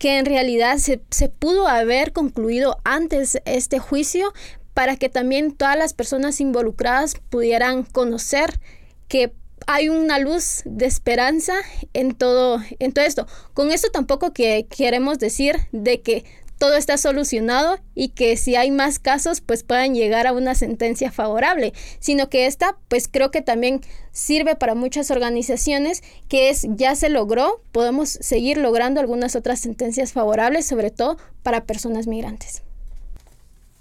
que 0.00 0.18
en 0.18 0.24
realidad 0.24 0.78
se, 0.78 1.02
se 1.10 1.28
pudo 1.28 1.68
haber 1.68 2.12
concluido 2.12 2.78
antes 2.84 3.38
este 3.44 3.78
juicio 3.78 4.32
para 4.72 4.96
que 4.96 5.10
también 5.10 5.52
todas 5.52 5.76
las 5.76 5.92
personas 5.92 6.40
involucradas 6.40 7.16
pudieran 7.28 7.84
conocer 7.84 8.60
que 9.08 9.34
hay 9.66 9.90
una 9.90 10.18
luz 10.18 10.62
de 10.64 10.86
esperanza 10.86 11.52
en 11.92 12.14
todo, 12.14 12.60
en 12.78 12.92
todo 12.92 13.04
esto. 13.04 13.26
Con 13.52 13.70
esto 13.72 13.90
tampoco 13.92 14.32
que 14.32 14.66
queremos 14.74 15.18
decir 15.18 15.56
de 15.70 16.00
que 16.00 16.24
todo 16.60 16.76
está 16.76 16.98
solucionado 16.98 17.78
y 17.94 18.08
que 18.10 18.36
si 18.36 18.54
hay 18.54 18.70
más 18.70 18.98
casos 18.98 19.40
pues 19.40 19.64
puedan 19.64 19.94
llegar 19.94 20.26
a 20.26 20.32
una 20.32 20.54
sentencia 20.54 21.10
favorable, 21.10 21.72
sino 22.00 22.28
que 22.28 22.44
esta 22.44 22.76
pues 22.88 23.08
creo 23.08 23.30
que 23.30 23.40
también 23.40 23.80
sirve 24.12 24.56
para 24.56 24.74
muchas 24.74 25.10
organizaciones 25.10 26.02
que 26.28 26.50
es 26.50 26.66
ya 26.68 26.94
se 26.96 27.08
logró, 27.08 27.62
podemos 27.72 28.10
seguir 28.10 28.58
logrando 28.58 29.00
algunas 29.00 29.36
otras 29.36 29.58
sentencias 29.58 30.12
favorables, 30.12 30.66
sobre 30.66 30.90
todo 30.90 31.16
para 31.42 31.64
personas 31.64 32.06
migrantes. 32.06 32.62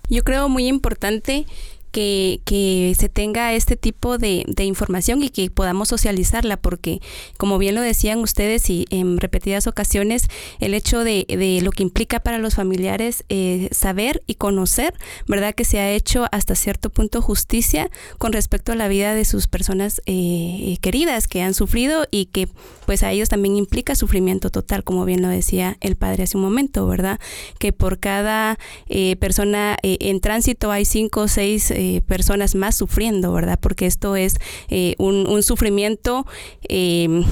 Yo 0.09 0.23
creo 0.23 0.47
muy 0.47 0.67
importante 0.67 1.45
que, 1.91 2.41
que 2.45 2.93
se 2.97 3.09
tenga 3.09 3.53
este 3.53 3.75
tipo 3.75 4.17
de, 4.17 4.45
de, 4.47 4.63
información 4.63 5.23
y 5.23 5.29
que 5.29 5.49
podamos 5.49 5.89
socializarla, 5.89 6.57
porque 6.57 7.01
como 7.37 7.57
bien 7.57 7.75
lo 7.75 7.81
decían 7.81 8.19
ustedes 8.19 8.69
y 8.69 8.85
en 8.89 9.17
repetidas 9.17 9.67
ocasiones, 9.67 10.27
el 10.59 10.73
hecho 10.73 11.03
de, 11.03 11.25
de 11.27 11.61
lo 11.61 11.71
que 11.71 11.83
implica 11.83 12.19
para 12.19 12.37
los 12.37 12.55
familiares 12.55 13.23
eh, 13.29 13.69
saber 13.71 14.21
y 14.27 14.35
conocer, 14.35 14.93
¿verdad? 15.27 15.55
Que 15.55 15.65
se 15.65 15.79
ha 15.79 15.91
hecho 15.91 16.27
hasta 16.31 16.55
cierto 16.55 16.89
punto 16.89 17.21
justicia 17.21 17.89
con 18.17 18.33
respecto 18.33 18.71
a 18.71 18.75
la 18.75 18.87
vida 18.87 19.13
de 19.13 19.25
sus 19.25 19.47
personas 19.47 20.01
eh, 20.05 20.77
queridas 20.81 21.27
que 21.27 21.41
han 21.41 21.53
sufrido 21.53 22.05
y 22.11 22.25
que 22.25 22.47
pues 22.85 23.03
a 23.03 23.11
ellos 23.11 23.29
también 23.29 23.55
implica 23.55 23.95
sufrimiento 23.95 24.49
total, 24.49 24.83
como 24.83 25.05
bien 25.05 25.21
lo 25.21 25.27
decía 25.27 25.77
el 25.81 25.95
padre 25.95 26.23
hace 26.23 26.37
un 26.37 26.43
momento, 26.43 26.87
¿verdad? 26.87 27.19
Que 27.59 27.73
por 27.73 27.99
cada 27.99 28.57
eh, 28.87 29.15
persona 29.17 29.77
en 29.81 30.19
tránsito 30.21 30.71
hay 30.71 30.85
cinco 30.85 31.21
o 31.21 31.27
seis 31.27 31.71
eh, 31.79 32.01
personas 32.01 32.55
más 32.55 32.75
sufriendo, 32.75 33.31
¿verdad? 33.31 33.57
Porque 33.57 33.85
esto 33.85 34.17
es 34.17 34.35
eh, 34.67 34.95
un, 34.97 35.41
sufrimiento 35.43 36.25
eh, 36.67 37.23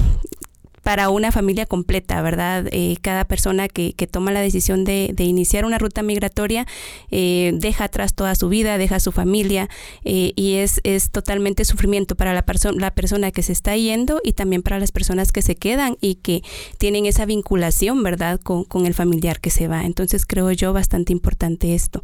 para 0.88 1.10
una 1.10 1.30
familia 1.32 1.66
completa, 1.66 2.22
¿verdad? 2.22 2.66
Eh, 2.72 2.96
cada 3.02 3.26
persona 3.26 3.68
que, 3.68 3.92
que, 3.92 4.06
toma 4.06 4.32
la 4.32 4.40
decisión 4.40 4.84
de, 4.84 5.10
de, 5.12 5.24
iniciar 5.24 5.66
una 5.66 5.76
ruta 5.76 6.02
migratoria 6.02 6.66
eh, 7.10 7.52
deja 7.56 7.84
atrás 7.84 8.14
toda 8.14 8.34
su 8.34 8.48
vida, 8.48 8.78
deja 8.78 8.98
su 8.98 9.12
familia 9.12 9.68
eh, 10.04 10.32
y 10.34 10.54
es, 10.54 10.80
es 10.84 11.10
totalmente 11.10 11.66
sufrimiento 11.66 12.16
para 12.16 12.32
la, 12.32 12.40
persona 12.40 12.80
la 12.80 12.94
persona 12.94 13.30
que 13.32 13.42
se 13.42 13.52
está 13.52 13.76
yendo 13.76 14.22
y 14.24 14.32
también 14.32 14.62
para 14.62 14.78
las 14.78 14.90
personas 14.90 15.30
que 15.30 15.42
se 15.42 15.56
quedan 15.56 15.98
y 16.00 16.14
que 16.14 16.42
tienen 16.78 17.04
esa 17.04 17.26
vinculación, 17.26 18.02
¿verdad? 18.02 18.40
Con 18.40 18.86
el 18.86 18.94
familiar 18.94 19.40
que 19.40 19.50
se 19.50 19.68
va. 19.68 19.84
Entonces 19.84 20.24
creo 20.24 20.50
yo 20.52 20.72
bastante 20.72 21.12
importante 21.12 21.74
esto. 21.74 22.02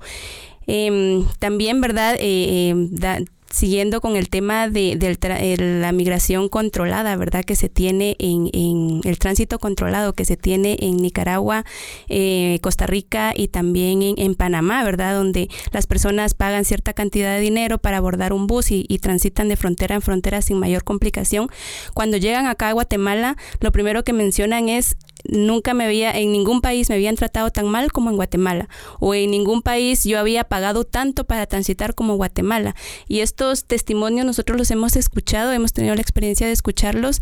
Eh, 0.66 1.24
también, 1.38 1.80
¿verdad? 1.80 2.14
Eh, 2.16 2.70
eh, 2.70 2.74
da, 2.90 3.18
siguiendo 3.54 4.00
con 4.00 4.16
el 4.16 4.28
tema 4.28 4.68
de, 4.68 4.96
de, 4.96 5.56
la 5.80 5.92
migración 5.92 6.48
controlada, 6.48 7.14
¿verdad? 7.16 7.44
Que 7.44 7.54
se 7.54 7.68
tiene 7.68 8.16
en, 8.18 8.50
en, 8.52 9.00
el 9.04 9.18
tránsito 9.18 9.60
controlado 9.60 10.12
que 10.12 10.24
se 10.24 10.36
tiene 10.36 10.76
en 10.80 10.96
Nicaragua, 10.96 11.64
eh, 12.08 12.58
Costa 12.62 12.86
Rica 12.86 13.32
y 13.34 13.48
también 13.48 14.02
en, 14.02 14.18
en, 14.18 14.34
Panamá, 14.34 14.82
¿verdad? 14.82 15.14
Donde 15.14 15.48
las 15.70 15.86
personas 15.86 16.34
pagan 16.34 16.64
cierta 16.64 16.94
cantidad 16.94 17.36
de 17.36 17.40
dinero 17.40 17.78
para 17.78 17.98
abordar 17.98 18.32
un 18.32 18.48
bus 18.48 18.72
y, 18.72 18.86
y, 18.88 18.98
transitan 18.98 19.48
de 19.48 19.56
frontera 19.56 19.94
en 19.94 20.02
frontera 20.02 20.42
sin 20.42 20.58
mayor 20.58 20.82
complicación. 20.82 21.48
Cuando 21.94 22.16
llegan 22.16 22.46
acá 22.46 22.70
a 22.70 22.72
Guatemala, 22.72 23.36
lo 23.60 23.70
primero 23.70 24.02
que 24.02 24.12
mencionan 24.12 24.68
es 24.68 24.96
nunca 25.25 25.75
me 25.75 25.85
había, 25.85 26.11
en 26.12 26.33
ningún 26.33 26.61
país 26.61 26.89
me 26.89 26.95
habían 26.97 27.16
tratado 27.16 27.51
tan 27.51 27.68
mal 27.68 27.93
como 27.93 28.11
en 28.11 28.16
Guatemala, 28.16 28.68
o 29.01 29.14
en 29.14 29.31
ningún 29.31 29.62
país 29.62 30.05
yo 30.05 30.18
había 30.18 30.45
pagado 30.45 30.85
tanto 30.85 31.25
para 31.25 31.47
transitar 31.47 31.95
como 31.95 32.16
Guatemala. 32.16 32.75
Y 33.09 33.20
estos 33.20 33.64
testimonios 33.64 34.27
nosotros 34.27 34.59
los 34.59 34.70
hemos 34.70 34.97
escuchado, 34.97 35.53
hemos 35.53 35.72
tenido 35.72 35.95
la 35.95 36.03
experiencia 36.03 36.47
de 36.47 36.53
escucharlos 36.53 37.20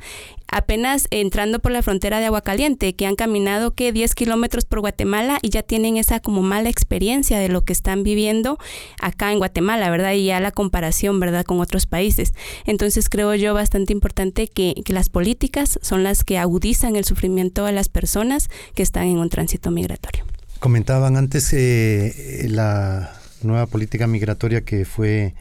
apenas 0.52 1.08
entrando 1.10 1.60
por 1.60 1.72
la 1.72 1.82
frontera 1.82 2.20
de 2.20 2.26
Aguacaliente, 2.26 2.94
que 2.94 3.06
han 3.06 3.16
caminado 3.16 3.74
que 3.74 3.90
10 3.90 4.14
kilómetros 4.14 4.66
por 4.66 4.80
Guatemala 4.80 5.38
y 5.40 5.48
ya 5.48 5.62
tienen 5.62 5.96
esa 5.96 6.20
como 6.20 6.42
mala 6.42 6.68
experiencia 6.68 7.38
de 7.38 7.48
lo 7.48 7.64
que 7.64 7.72
están 7.72 8.02
viviendo 8.02 8.58
acá 9.00 9.32
en 9.32 9.38
Guatemala, 9.38 9.90
¿verdad? 9.90 10.12
Y 10.12 10.26
ya 10.26 10.40
la 10.40 10.52
comparación, 10.52 11.18
¿verdad? 11.18 11.44
Con 11.44 11.60
otros 11.60 11.86
países. 11.86 12.34
Entonces 12.66 13.08
creo 13.08 13.34
yo 13.34 13.54
bastante 13.54 13.94
importante 13.94 14.46
que, 14.46 14.74
que 14.84 14.92
las 14.92 15.08
políticas 15.08 15.78
son 15.80 16.02
las 16.02 16.22
que 16.22 16.36
agudizan 16.36 16.96
el 16.96 17.04
sufrimiento 17.04 17.64
de 17.64 17.72
las 17.72 17.88
personas 17.92 18.50
que 18.74 18.82
están 18.82 19.04
en 19.04 19.18
un 19.18 19.28
tránsito 19.28 19.70
migratorio. 19.70 20.24
Comentaban 20.58 21.16
antes 21.16 21.52
eh, 21.52 22.46
la 22.48 23.12
nueva 23.42 23.66
política 23.66 24.06
migratoria 24.06 24.62
que 24.62 24.84
fue 24.84 25.34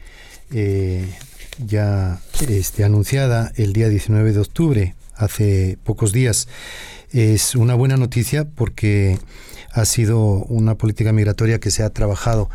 eh, 0.52 1.06
ya 1.64 2.20
este, 2.48 2.84
anunciada 2.84 3.52
el 3.56 3.72
día 3.72 3.88
19 3.88 4.32
de 4.32 4.40
octubre, 4.40 4.94
hace 5.16 5.78
pocos 5.84 6.12
días. 6.12 6.48
Es 7.10 7.54
una 7.54 7.74
buena 7.74 7.96
noticia 7.96 8.44
porque 8.44 9.18
ha 9.72 9.84
sido 9.84 10.18
una 10.18 10.76
política 10.76 11.12
migratoria 11.12 11.60
que 11.60 11.70
se 11.70 11.82
ha 11.82 11.90
trabajado 11.90 12.50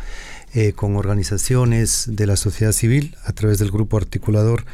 eh, 0.54 0.72
con 0.72 0.96
organizaciones 0.96 2.04
de 2.08 2.26
la 2.26 2.36
sociedad 2.36 2.72
civil 2.72 3.16
a 3.24 3.32
través 3.32 3.58
del 3.58 3.70
grupo 3.70 3.96
articulador. 3.96 4.64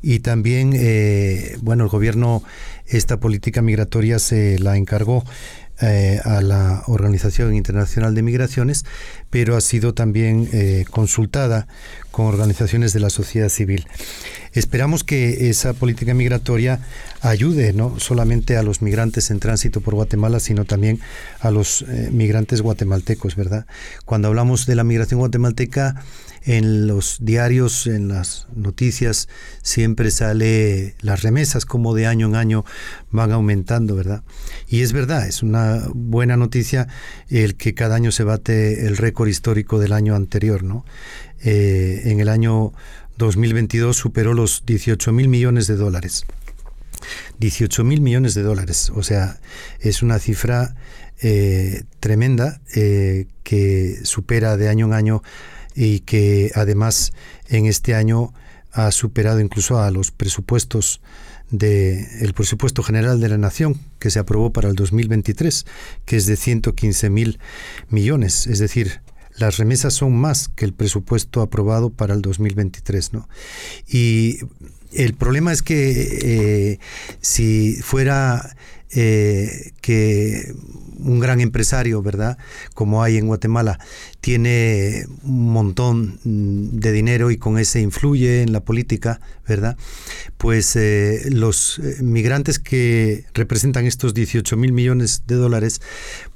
Y 0.00 0.20
también, 0.20 0.72
eh, 0.74 1.56
bueno, 1.60 1.84
el 1.84 1.90
gobierno 1.90 2.42
esta 2.86 3.18
política 3.18 3.62
migratoria 3.62 4.18
se 4.18 4.58
la 4.58 4.76
encargó 4.76 5.24
eh, 5.80 6.20
a 6.24 6.40
la 6.40 6.82
Organización 6.86 7.54
Internacional 7.54 8.14
de 8.14 8.22
Migraciones, 8.22 8.84
pero 9.30 9.56
ha 9.56 9.60
sido 9.60 9.94
también 9.94 10.48
eh, 10.52 10.84
consultada 10.90 11.68
con 12.10 12.26
organizaciones 12.26 12.92
de 12.92 13.00
la 13.00 13.10
sociedad 13.10 13.48
civil. 13.48 13.86
Esperamos 14.52 15.04
que 15.04 15.50
esa 15.50 15.74
política 15.74 16.14
migratoria 16.14 16.80
ayude 17.20 17.72
no 17.72 18.00
solamente 18.00 18.56
a 18.56 18.64
los 18.64 18.82
migrantes 18.82 19.30
en 19.30 19.38
tránsito 19.38 19.80
por 19.80 19.94
Guatemala, 19.94 20.40
sino 20.40 20.64
también 20.64 20.98
a 21.38 21.52
los 21.52 21.82
eh, 21.82 22.08
migrantes 22.10 22.60
guatemaltecos, 22.60 23.36
¿verdad? 23.36 23.66
Cuando 24.04 24.28
hablamos 24.28 24.66
de 24.66 24.74
la 24.74 24.82
migración 24.82 25.20
guatemalteca, 25.20 26.02
en 26.48 26.86
los 26.86 27.18
diarios, 27.20 27.86
en 27.86 28.08
las 28.08 28.46
noticias, 28.54 29.28
siempre 29.62 30.10
sale 30.10 30.94
las 31.00 31.22
remesas, 31.22 31.66
como 31.66 31.94
de 31.94 32.06
año 32.06 32.26
en 32.26 32.36
año 32.36 32.64
van 33.10 33.32
aumentando, 33.32 33.94
¿verdad? 33.94 34.22
Y 34.68 34.82
es 34.82 34.92
verdad, 34.92 35.26
es 35.26 35.42
una 35.42 35.88
buena 35.94 36.36
noticia 36.36 36.88
el 37.28 37.56
que 37.56 37.74
cada 37.74 37.96
año 37.96 38.12
se 38.12 38.24
bate 38.24 38.86
el 38.86 38.96
récord 38.96 39.28
histórico 39.28 39.78
del 39.78 39.92
año 39.92 40.14
anterior, 40.14 40.62
¿no? 40.62 40.84
Eh, 41.40 42.02
en 42.04 42.20
el 42.20 42.28
año 42.28 42.72
2022 43.16 43.96
superó 43.96 44.34
los 44.34 44.64
18 44.66 45.12
mil 45.12 45.28
millones 45.28 45.66
de 45.66 45.76
dólares. 45.76 46.24
18 47.38 47.84
mil 47.84 48.00
millones 48.00 48.34
de 48.34 48.42
dólares, 48.42 48.90
o 48.94 49.02
sea, 49.02 49.38
es 49.80 50.02
una 50.02 50.18
cifra 50.18 50.74
eh, 51.20 51.84
tremenda 52.00 52.60
eh, 52.74 53.26
que 53.42 53.98
supera 54.04 54.56
de 54.56 54.68
año 54.68 54.86
en 54.86 54.92
año 54.92 55.22
y 55.74 56.00
que 56.00 56.50
además 56.54 57.12
en 57.48 57.66
este 57.66 57.94
año 57.94 58.32
ha 58.72 58.90
superado 58.90 59.40
incluso 59.40 59.80
a 59.80 59.90
los 59.90 60.10
presupuestos 60.10 61.00
del 61.50 62.06
el 62.20 62.34
presupuesto 62.34 62.82
general 62.82 63.20
de 63.20 63.28
la 63.28 63.38
nación 63.38 63.80
que 63.98 64.10
se 64.10 64.18
aprobó 64.18 64.52
para 64.52 64.68
el 64.68 64.74
2023, 64.74 65.66
que 66.04 66.16
es 66.16 66.26
de 66.26 66.36
115 66.36 67.10
mil 67.10 67.38
millones, 67.88 68.46
es 68.46 68.58
decir, 68.58 69.00
las 69.36 69.56
remesas 69.56 69.94
son 69.94 70.16
más 70.16 70.48
que 70.48 70.64
el 70.64 70.72
presupuesto 70.72 71.42
aprobado 71.42 71.90
para 71.90 72.14
el 72.14 72.22
2023, 72.22 73.12
¿no? 73.12 73.28
Y 73.86 74.38
el 74.92 75.14
problema 75.14 75.52
es 75.52 75.62
que 75.62 76.18
eh, 76.22 76.78
si 77.20 77.76
fuera 77.76 78.56
eh, 78.90 79.72
que 79.80 80.54
un 80.98 81.20
gran 81.20 81.40
empresario, 81.40 82.02
¿verdad? 82.02 82.38
Como 82.74 83.02
hay 83.02 83.16
en 83.16 83.26
Guatemala, 83.26 83.78
tiene 84.20 85.06
un 85.22 85.52
montón 85.52 86.18
de 86.24 86.92
dinero 86.92 87.30
y 87.30 87.36
con 87.36 87.58
ese 87.58 87.80
influye 87.80 88.42
en 88.42 88.52
la 88.52 88.60
política, 88.60 89.20
¿verdad? 89.48 89.76
Pues 90.36 90.76
eh, 90.76 91.22
los 91.30 91.78
eh, 91.78 91.96
migrantes 92.02 92.58
que 92.58 93.24
representan 93.34 93.86
estos 93.86 94.14
18 94.14 94.56
mil 94.56 94.72
millones 94.72 95.22
de 95.26 95.34
dólares, 95.34 95.80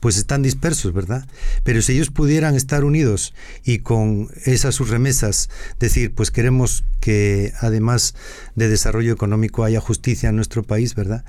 pues 0.00 0.16
están 0.16 0.42
dispersos, 0.42 0.92
¿verdad? 0.92 1.26
Pero 1.62 1.82
si 1.82 1.92
ellos 1.92 2.10
pudieran 2.10 2.56
estar 2.56 2.84
unidos 2.84 3.34
y 3.64 3.78
con 3.80 4.30
esas 4.44 4.74
sus 4.74 4.88
remesas 4.88 5.50
decir, 5.78 6.14
pues 6.14 6.30
queremos 6.30 6.84
que 7.00 7.52
además 7.60 8.14
de 8.54 8.68
desarrollo 8.68 9.12
económico 9.12 9.64
haya 9.64 9.80
justicia 9.80 10.30
en 10.30 10.36
nuestro 10.36 10.62
país, 10.62 10.94
¿verdad? 10.94 11.24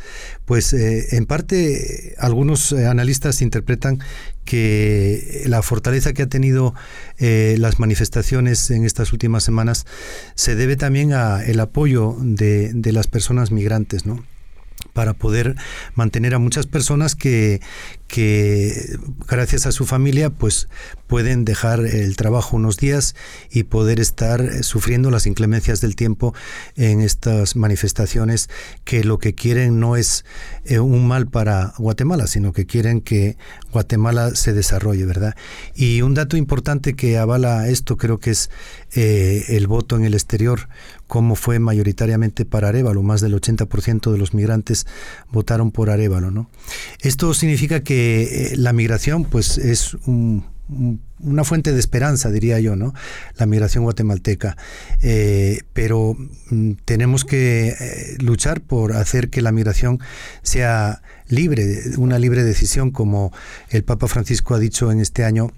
Pues 0.45 0.73
eh, 0.73 1.15
en 1.15 1.25
parte 1.25 2.15
algunos 2.17 2.73
analistas 2.73 3.41
interpretan 3.41 3.99
que 4.45 5.43
la 5.45 5.61
fortaleza 5.61 6.13
que 6.13 6.23
ha 6.23 6.27
tenido 6.27 6.73
las 7.17 7.79
manifestaciones 7.79 8.69
en 8.71 8.83
estas 8.83 9.13
últimas 9.13 9.45
semanas 9.45 9.85
se 10.35 10.55
debe 10.55 10.75
también 10.75 11.13
al 11.13 11.59
apoyo 11.61 11.72
de, 12.19 12.71
de 12.73 12.91
las 12.91 13.07
personas 13.07 13.51
migrantes, 13.51 14.05
¿no? 14.05 14.23
Para 14.93 15.13
poder 15.13 15.55
mantener 15.95 16.35
a 16.35 16.39
muchas 16.39 16.67
personas 16.67 17.15
que, 17.15 17.61
que 18.07 18.97
gracias 19.27 19.65
a 19.65 19.71
su 19.71 19.85
familia 19.85 20.29
pues 20.29 20.67
pueden 21.07 21.45
dejar 21.45 21.79
el 21.85 22.15
trabajo 22.15 22.55
unos 22.55 22.77
días 22.77 23.15
y 23.51 23.63
poder 23.63 23.99
estar 23.99 24.63
sufriendo 24.63 25.11
las 25.11 25.27
inclemencias 25.27 25.81
del 25.81 25.95
tiempo 25.95 26.33
en 26.75 27.01
estas 27.01 27.55
manifestaciones 27.55 28.49
que 28.83 29.03
lo 29.03 29.19
que 29.19 29.35
quieren 29.35 29.79
no 29.79 29.95
es 29.95 30.25
eh, 30.65 30.79
un 30.79 31.07
mal 31.07 31.27
para 31.27 31.73
Guatemala, 31.77 32.27
sino 32.27 32.53
que 32.53 32.65
quieren 32.65 33.01
que 33.01 33.37
Guatemala 33.71 34.35
se 34.35 34.53
desarrolle, 34.53 35.05
¿verdad? 35.05 35.35
Y 35.75 36.01
un 36.01 36.13
dato 36.13 36.37
importante 36.37 36.93
que 36.95 37.17
avala 37.17 37.67
esto 37.67 37.97
creo 37.97 38.19
que 38.19 38.31
es 38.31 38.49
eh, 38.95 39.45
el 39.49 39.67
voto 39.67 39.95
en 39.95 40.05
el 40.05 40.13
exterior, 40.13 40.67
como 41.07 41.35
fue 41.35 41.59
mayoritariamente 41.59 42.45
para 42.45 42.69
Arevalo, 42.69 43.03
más 43.03 43.21
del 43.21 43.33
80% 43.33 44.11
de 44.11 44.17
los 44.17 44.33
migrantes 44.33 44.82
votaron 45.31 45.71
por 45.71 45.89
Arevalo, 45.89 46.31
¿no? 46.31 46.49
Esto 46.99 47.33
significa 47.33 47.81
que 47.83 48.51
eh, 48.53 48.57
la 48.57 48.73
migración 48.73 49.25
pues 49.25 49.57
es 49.57 49.97
una 50.05 51.43
fuente 51.43 51.71
de 51.71 51.79
esperanza, 51.79 52.31
diría 52.31 52.59
yo, 52.59 52.75
¿no? 52.75 52.93
La 53.37 53.45
migración 53.45 53.83
guatemalteca. 53.83 54.57
Eh, 55.01 55.61
pero 55.73 56.15
mm, 56.49 56.73
tenemos 56.85 57.25
que 57.25 57.69
eh, 57.69 58.17
luchar 58.19 58.61
por 58.61 58.93
hacer 58.93 59.29
que 59.29 59.41
la 59.41 59.51
migración 59.51 59.99
sea 60.41 61.01
libre, 61.27 61.81
una 61.97 62.19
libre 62.19 62.43
decisión, 62.43 62.91
como 62.91 63.31
el 63.69 63.83
Papa 63.83 64.07
Francisco 64.07 64.55
ha 64.55 64.59
dicho 64.59 64.91
en 64.91 64.99
este 64.99 65.23
año 65.23 65.51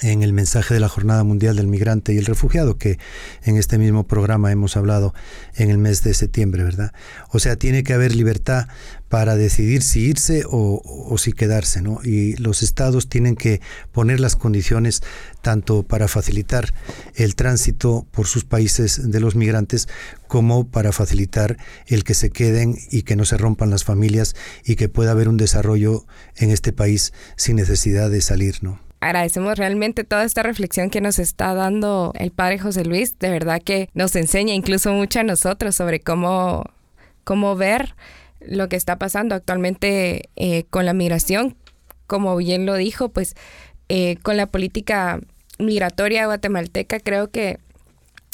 en 0.00 0.22
el 0.22 0.32
mensaje 0.32 0.74
de 0.74 0.80
la 0.80 0.88
Jornada 0.88 1.24
Mundial 1.24 1.56
del 1.56 1.66
Migrante 1.66 2.12
y 2.12 2.18
el 2.18 2.26
Refugiado, 2.26 2.78
que 2.78 2.98
en 3.42 3.56
este 3.56 3.78
mismo 3.78 4.06
programa 4.06 4.52
hemos 4.52 4.76
hablado 4.76 5.14
en 5.54 5.70
el 5.70 5.78
mes 5.78 6.02
de 6.02 6.14
septiembre, 6.14 6.62
¿verdad? 6.64 6.92
O 7.30 7.38
sea, 7.38 7.56
tiene 7.56 7.82
que 7.82 7.94
haber 7.94 8.14
libertad 8.14 8.68
para 9.08 9.36
decidir 9.36 9.82
si 9.82 10.00
irse 10.00 10.44
o, 10.48 11.16
si 11.18 11.32
quedarse, 11.32 11.80
¿no? 11.80 12.00
Y 12.04 12.36
los 12.36 12.62
estados 12.62 13.08
tienen 13.08 13.36
que 13.36 13.60
poner 13.92 14.20
las 14.20 14.36
condiciones 14.36 15.02
tanto 15.40 15.82
para 15.82 16.08
facilitar 16.08 16.74
el 17.14 17.34
tránsito 17.34 18.06
por 18.10 18.26
sus 18.26 18.44
países 18.44 19.10
de 19.10 19.20
los 19.20 19.34
migrantes 19.34 19.88
como 20.26 20.68
para 20.68 20.92
facilitar 20.92 21.56
el 21.86 22.04
que 22.04 22.14
se 22.14 22.30
queden 22.30 22.76
y 22.90 23.02
que 23.02 23.16
no 23.16 23.24
se 23.24 23.38
rompan 23.38 23.70
las 23.70 23.84
familias 23.84 24.36
y 24.64 24.76
que 24.76 24.88
pueda 24.88 25.12
haber 25.12 25.28
un 25.28 25.38
desarrollo 25.38 26.04
en 26.36 26.50
este 26.50 26.72
país 26.72 27.12
sin 27.36 27.56
necesidad 27.56 28.10
de 28.10 28.20
salir, 28.20 28.58
¿no? 28.62 28.87
Agradecemos 29.00 29.58
realmente 29.58 30.04
toda 30.04 30.24
esta 30.24 30.42
reflexión 30.42 30.90
que 30.90 31.00
nos 31.00 31.18
está 31.18 31.54
dando 31.54 32.12
el 32.16 32.30
padre 32.30 32.58
José 32.58 32.84
Luis. 32.84 33.18
De 33.18 33.30
verdad 33.30 33.62
que 33.62 33.88
nos 33.94 34.16
enseña 34.16 34.54
incluso 34.54 34.92
mucho 34.92 35.20
a 35.20 35.24
nosotros 35.24 35.74
sobre 35.74 36.00
cómo, 36.00 36.64
cómo 37.24 37.56
ver 37.56 37.94
lo 38.40 38.68
que 38.68 38.76
está 38.76 38.96
pasando 38.98 39.34
actualmente 39.34 40.30
eh, 40.36 40.64
con 40.70 40.86
la 40.86 40.92
migración. 40.92 41.56
Como 42.06 42.36
bien 42.36 42.66
lo 42.66 42.74
dijo, 42.74 43.10
pues 43.10 43.34
eh, 43.88 44.16
con 44.22 44.36
la 44.36 44.46
política 44.46 45.20
migratoria 45.58 46.26
guatemalteca 46.26 47.00
creo 47.00 47.30
que 47.30 47.58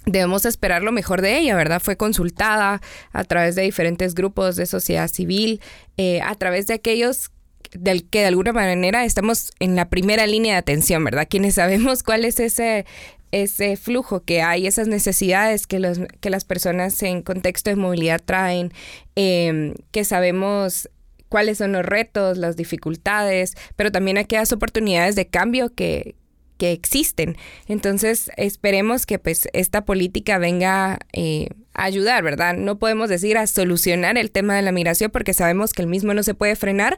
debemos 0.07 0.45
esperar 0.45 0.83
lo 0.83 0.93
mejor 0.93 1.23
de 1.23 1.39
ella, 1.39 1.57
¿verdad? 1.57 1.81
Fue 1.81 1.97
consultada 1.97 2.81
a 3.13 3.25
través 3.25 3.55
de 3.55 3.63
diferentes 3.63 4.15
grupos 4.15 4.57
de 4.57 4.67
sociedad 4.67 5.09
civil, 5.09 5.61
eh, 5.97 6.21
a 6.21 6.35
través 6.35 6.67
de 6.67 6.75
aquellos 6.75 7.31
del 7.79 8.09
que 8.09 8.21
de 8.21 8.27
alguna 8.27 8.53
manera 8.53 9.05
estamos 9.05 9.53
en 9.61 9.77
la 9.77 9.89
primera 9.89 10.27
línea 10.27 10.55
de 10.55 10.59
atención, 10.59 11.05
¿verdad? 11.05 11.27
Quienes 11.29 11.55
sabemos 11.55 12.03
cuál 12.03 12.25
es 12.25 12.41
ese 12.41 12.87
ese 13.33 13.77
flujo 13.77 14.23
que 14.23 14.43
hay, 14.43 14.69
esas 14.69 14.87
necesidades 14.87 15.67
que, 15.67 15.81
los, 15.81 15.99
que 16.21 16.31
las 16.31 16.45
personas 16.45 17.03
en 17.03 17.21
contexto 17.21 17.69
de 17.69 17.75
movilidad 17.75 18.23
traen, 18.25 18.73
em, 19.17 19.75
que 19.91 20.05
sabemos 20.05 20.89
cuáles 21.29 21.59
son 21.59 21.73
los 21.73 21.85
retos, 21.85 22.39
las 22.39 22.55
dificultades, 22.55 23.55
pero 23.75 23.91
también 23.91 24.19
aquellas 24.19 24.53
oportunidades 24.53 25.17
de 25.17 25.27
cambio 25.27 25.75
que, 25.75 26.15
que 26.59 26.73
existen. 26.73 27.37
Entonces, 27.69 28.31
esperemos 28.37 29.07
que 29.07 29.19
pues 29.19 29.49
esta 29.53 29.85
política 29.85 30.39
venga 30.39 30.99
eh, 31.13 31.49
a 31.75 31.85
ayudar, 31.85 32.23
¿verdad? 32.23 32.55
No 32.55 32.79
podemos 32.79 33.09
decir 33.09 33.37
a 33.37 33.47
solucionar 33.47 34.19
el 34.19 34.31
tema 34.31 34.57
de 34.57 34.63
la 34.63 34.73
migración 34.73 35.11
porque 35.11 35.35
sabemos 35.35 35.73
que 35.73 35.83
el 35.83 35.89
mismo 35.89 36.15
no 36.15 36.23
se 36.23 36.35
puede 36.35 36.57
frenar, 36.57 36.97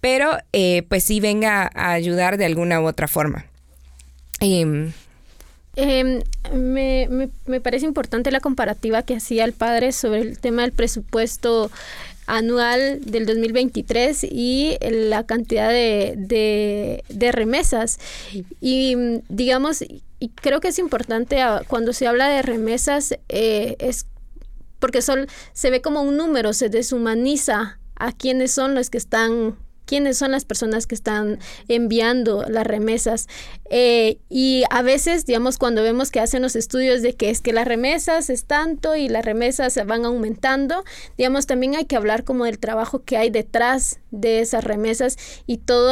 pero 0.00 0.38
eh, 0.52 0.84
pues 0.88 1.04
sí 1.04 1.20
venga 1.20 1.70
a 1.74 1.92
ayudar 1.92 2.36
de 2.36 2.44
alguna 2.44 2.80
u 2.80 2.86
otra 2.86 3.08
forma. 3.08 3.46
Em, 4.40 4.92
em, 5.76 6.22
me, 6.52 7.08
me, 7.10 7.28
me, 7.46 7.60
parece 7.60 7.84
importante 7.84 8.30
la 8.30 8.40
comparativa 8.40 9.02
que 9.02 9.16
hacía 9.16 9.44
el 9.44 9.52
padre 9.52 9.92
sobre 9.92 10.20
el 10.20 10.38
tema 10.38 10.62
del 10.62 10.72
presupuesto 10.72 11.70
anual 12.30 13.00
del 13.04 13.26
2023 13.26 14.24
y 14.24 14.76
la 14.80 15.26
cantidad 15.26 15.70
de, 15.70 16.14
de, 17.08 17.32
remesas. 17.32 17.98
Y 18.60 18.96
mm, 18.96 19.22
digamos, 19.28 19.82
y 19.82 20.28
creo 20.30 20.60
que 20.60 20.68
es 20.68 20.78
importante 20.78 21.42
ah, 21.42 21.62
cuando 21.66 21.92
se 21.92 22.06
habla 22.06 22.28
de 22.28 22.42
remesas, 22.42 23.14
eh, 23.28 23.76
es 23.78 24.06
porque 24.78 25.02
sol, 25.02 25.28
se 25.52 25.70
ve 25.70 25.82
como 25.82 26.02
un 26.02 26.16
número, 26.16 26.52
se 26.52 26.68
deshumaniza 26.70 27.78
a 27.96 28.12
quiénes 28.12 28.52
son 28.52 28.74
los 28.74 28.88
que 28.88 28.98
están 28.98 29.56
quiénes 29.90 30.18
son 30.18 30.30
las 30.30 30.44
personas 30.44 30.86
que 30.86 30.94
están 30.94 31.40
enviando 31.66 32.44
las 32.48 32.64
remesas. 32.64 33.26
Eh, 33.70 34.18
y 34.28 34.62
a 34.70 34.82
veces, 34.82 35.26
digamos, 35.26 35.58
cuando 35.58 35.82
vemos 35.82 36.12
que 36.12 36.20
hacen 36.20 36.42
los 36.42 36.54
estudios 36.54 37.02
de 37.02 37.14
que 37.14 37.28
es 37.28 37.40
que 37.40 37.52
las 37.52 37.66
remesas 37.66 38.30
es 38.30 38.44
tanto 38.44 38.94
y 38.94 39.08
las 39.08 39.24
remesas 39.24 39.76
van 39.86 40.04
aumentando, 40.04 40.84
digamos, 41.18 41.46
también 41.46 41.74
hay 41.74 41.86
que 41.86 41.96
hablar 41.96 42.22
como 42.22 42.44
del 42.44 42.60
trabajo 42.60 43.02
que 43.02 43.16
hay 43.16 43.30
detrás 43.30 43.98
de 44.12 44.38
esas 44.38 44.62
remesas 44.62 45.16
y 45.48 45.58
todo, 45.58 45.90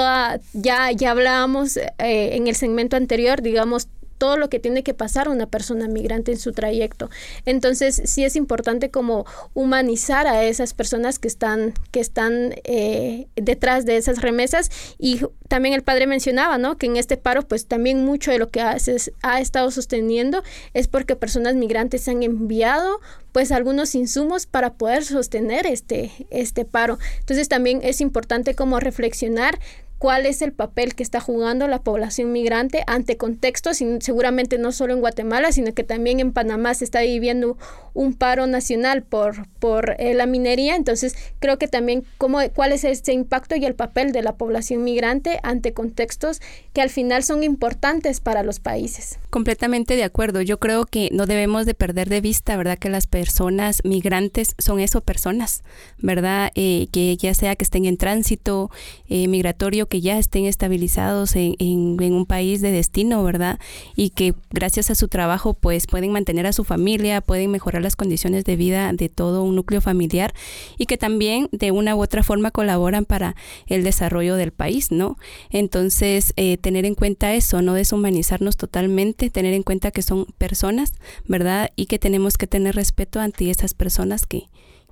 ya, 0.52 0.92
ya 0.92 1.10
hablábamos 1.10 1.76
eh, 1.76 1.90
en 1.98 2.46
el 2.46 2.54
segmento 2.54 2.96
anterior, 2.96 3.42
digamos, 3.42 3.88
todo 4.18 4.36
lo 4.36 4.50
que 4.50 4.58
tiene 4.58 4.82
que 4.82 4.94
pasar 4.94 5.28
una 5.28 5.46
persona 5.46 5.88
migrante 5.88 6.32
en 6.32 6.38
su 6.38 6.52
trayecto. 6.52 7.08
Entonces, 7.46 8.02
sí 8.04 8.24
es 8.24 8.36
importante 8.36 8.90
como 8.90 9.24
humanizar 9.54 10.26
a 10.26 10.44
esas 10.44 10.74
personas 10.74 11.18
que 11.18 11.28
están, 11.28 11.72
que 11.90 12.00
están 12.00 12.54
eh, 12.64 13.28
detrás 13.36 13.86
de 13.86 13.96
esas 13.96 14.20
remesas. 14.20 14.70
Y 14.98 15.20
también 15.48 15.74
el 15.74 15.82
padre 15.82 16.06
mencionaba, 16.06 16.58
¿no? 16.58 16.76
Que 16.76 16.86
en 16.86 16.96
este 16.96 17.16
paro, 17.16 17.42
pues 17.42 17.66
también 17.66 18.04
mucho 18.04 18.30
de 18.30 18.38
lo 18.38 18.50
que 18.50 18.60
ha, 18.60 18.76
ha 19.22 19.40
estado 19.40 19.70
sosteniendo 19.70 20.42
es 20.74 20.88
porque 20.88 21.16
personas 21.16 21.54
migrantes 21.54 22.08
han 22.08 22.22
enviado 22.22 23.00
pues 23.32 23.52
algunos 23.52 23.94
insumos 23.94 24.46
para 24.46 24.74
poder 24.74 25.04
sostener 25.04 25.66
este, 25.66 26.10
este 26.30 26.64
paro. 26.64 26.98
Entonces 27.20 27.48
también 27.48 27.80
es 27.82 28.00
importante 28.00 28.54
como 28.54 28.80
reflexionar 28.80 29.58
cuál 29.98 30.26
es 30.26 30.42
el 30.42 30.52
papel 30.52 30.94
que 30.94 31.02
está 31.02 31.20
jugando 31.20 31.66
la 31.66 31.82
población 31.82 32.32
migrante 32.32 32.84
ante 32.86 33.16
contextos, 33.16 33.80
y 33.80 33.98
seguramente 34.00 34.58
no 34.58 34.72
solo 34.72 34.94
en 34.94 35.00
Guatemala, 35.00 35.52
sino 35.52 35.74
que 35.74 35.84
también 35.84 36.20
en 36.20 36.32
Panamá 36.32 36.74
se 36.74 36.84
está 36.84 37.00
viviendo 37.00 37.58
un 37.98 38.14
paro 38.14 38.46
nacional 38.46 39.02
por, 39.02 39.48
por 39.58 39.96
eh, 39.98 40.14
la 40.14 40.26
minería. 40.26 40.76
Entonces, 40.76 41.16
creo 41.40 41.58
que 41.58 41.66
también 41.66 42.04
cómo, 42.16 42.38
cuál 42.54 42.70
es 42.70 42.84
ese 42.84 43.12
impacto 43.12 43.56
y 43.56 43.64
el 43.64 43.74
papel 43.74 44.12
de 44.12 44.22
la 44.22 44.36
población 44.36 44.84
migrante 44.84 45.40
ante 45.42 45.72
contextos 45.72 46.40
que 46.72 46.80
al 46.80 46.90
final 46.90 47.24
son 47.24 47.42
importantes 47.42 48.20
para 48.20 48.44
los 48.44 48.60
países. 48.60 49.18
Completamente 49.30 49.96
de 49.96 50.04
acuerdo. 50.04 50.42
Yo 50.42 50.60
creo 50.60 50.84
que 50.84 51.08
no 51.12 51.26
debemos 51.26 51.66
de 51.66 51.74
perder 51.74 52.08
de 52.08 52.20
vista, 52.20 52.56
¿verdad? 52.56 52.78
Que 52.78 52.88
las 52.88 53.08
personas 53.08 53.80
migrantes 53.82 54.54
son 54.58 54.78
eso, 54.78 55.00
personas, 55.00 55.64
¿verdad? 55.98 56.52
Eh, 56.54 56.86
que 56.92 57.16
ya 57.16 57.34
sea 57.34 57.56
que 57.56 57.64
estén 57.64 57.84
en 57.84 57.96
tránsito 57.96 58.70
eh, 59.08 59.26
migratorio, 59.26 59.88
que 59.88 60.00
ya 60.00 60.18
estén 60.18 60.44
estabilizados 60.44 61.34
en, 61.34 61.56
en, 61.58 62.12
un 62.12 62.26
país 62.26 62.60
de 62.60 62.70
destino, 62.70 63.24
¿verdad? 63.24 63.58
Y 63.96 64.10
que 64.10 64.34
gracias 64.50 64.92
a 64.92 64.94
su 64.94 65.08
trabajo 65.08 65.54
pues 65.54 65.88
pueden 65.88 66.12
mantener 66.12 66.46
a 66.46 66.52
su 66.52 66.62
familia, 66.62 67.20
pueden 67.20 67.50
mejorar 67.50 67.82
las 67.88 67.96
condiciones 67.96 68.44
de 68.44 68.56
vida 68.56 68.92
de 68.92 69.08
todo 69.08 69.42
un 69.42 69.56
núcleo 69.56 69.80
familiar 69.80 70.34
y 70.76 70.84
que 70.84 70.98
también 70.98 71.48
de 71.52 71.70
una 71.70 71.96
u 71.96 72.02
otra 72.02 72.22
forma 72.22 72.50
colaboran 72.50 73.06
para 73.06 73.34
el 73.66 73.82
desarrollo 73.82 74.36
del 74.36 74.52
país, 74.52 74.92
¿no? 74.92 75.16
Entonces, 75.48 76.34
eh, 76.36 76.58
tener 76.58 76.84
en 76.84 76.94
cuenta 76.94 77.32
eso, 77.32 77.62
no 77.62 77.72
deshumanizarnos 77.72 78.58
totalmente, 78.58 79.30
tener 79.30 79.54
en 79.54 79.62
cuenta 79.62 79.90
que 79.90 80.02
son 80.02 80.26
personas, 80.36 80.92
¿verdad? 81.26 81.70
Y 81.76 81.86
que 81.86 81.98
tenemos 81.98 82.36
que 82.36 82.46
tener 82.46 82.74
respeto 82.74 83.20
ante 83.20 83.50
esas 83.50 83.72
personas 83.72 84.26
que, 84.26 84.48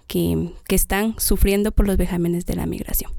que, 0.07 0.53
están 0.71 1.15
sufriendo 1.19 1.73
por 1.73 1.87
los 1.87 1.99
vejámenes 1.99 2.47
de 2.47 2.57
la 2.57 2.65
migración. 2.65 3.11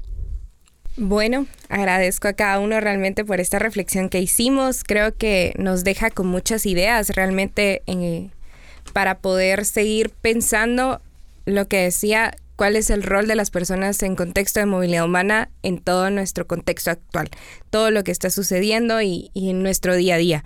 Bueno, 0.96 1.46
agradezco 1.68 2.26
a 2.26 2.32
cada 2.32 2.58
uno 2.58 2.80
realmente 2.80 3.24
por 3.24 3.38
esta 3.38 3.60
reflexión 3.60 4.08
que 4.08 4.20
hicimos. 4.20 4.82
Creo 4.82 5.14
que 5.16 5.54
nos 5.56 5.84
deja 5.84 6.10
con 6.10 6.26
muchas 6.26 6.66
ideas 6.66 7.10
realmente 7.10 7.82
eh, 7.86 8.30
para 8.92 9.18
poder 9.18 9.64
seguir 9.64 10.10
pensando 10.10 11.00
lo 11.44 11.66
que 11.68 11.84
decía, 11.84 12.34
cuál 12.58 12.74
es 12.74 12.90
el 12.90 13.04
rol 13.04 13.28
de 13.28 13.36
las 13.36 13.50
personas 13.50 14.02
en 14.02 14.16
contexto 14.16 14.58
de 14.58 14.66
movilidad 14.66 15.04
humana 15.04 15.48
en 15.62 15.78
todo 15.78 16.10
nuestro 16.10 16.48
contexto 16.48 16.90
actual, 16.90 17.30
todo 17.70 17.92
lo 17.92 18.02
que 18.02 18.10
está 18.10 18.30
sucediendo 18.30 19.00
y, 19.00 19.30
en 19.36 19.62
nuestro 19.62 19.94
día 19.94 20.16
a 20.16 20.18
día. 20.18 20.44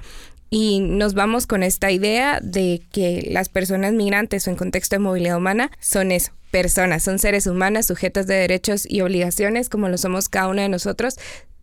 Y 0.51 0.81
nos 0.81 1.15
vamos 1.15 1.47
con 1.47 1.63
esta 1.63 1.91
idea 1.91 2.39
de 2.43 2.83
que 2.93 3.27
las 3.33 3.49
personas 3.49 3.95
migrantes 3.95 4.47
o 4.47 4.51
en 4.51 4.57
contexto 4.57 4.97
de 4.97 5.01
movilidad 5.01 5.39
humana 5.39 5.71
son 5.81 6.13
eso, 6.13 6.33
personas, 6.51 7.03
son 7.03 7.19
seres 7.19 7.47
humanos 7.47 7.87
sujetos 7.87 8.27
de 8.27 8.35
derechos 8.35 8.85
y 8.87 9.01
obligaciones 9.01 9.71
como 9.71 9.89
lo 9.89 9.97
somos 9.97 10.29
cada 10.29 10.49
uno 10.49 10.61
de 10.61 10.69
nosotros 10.69 11.17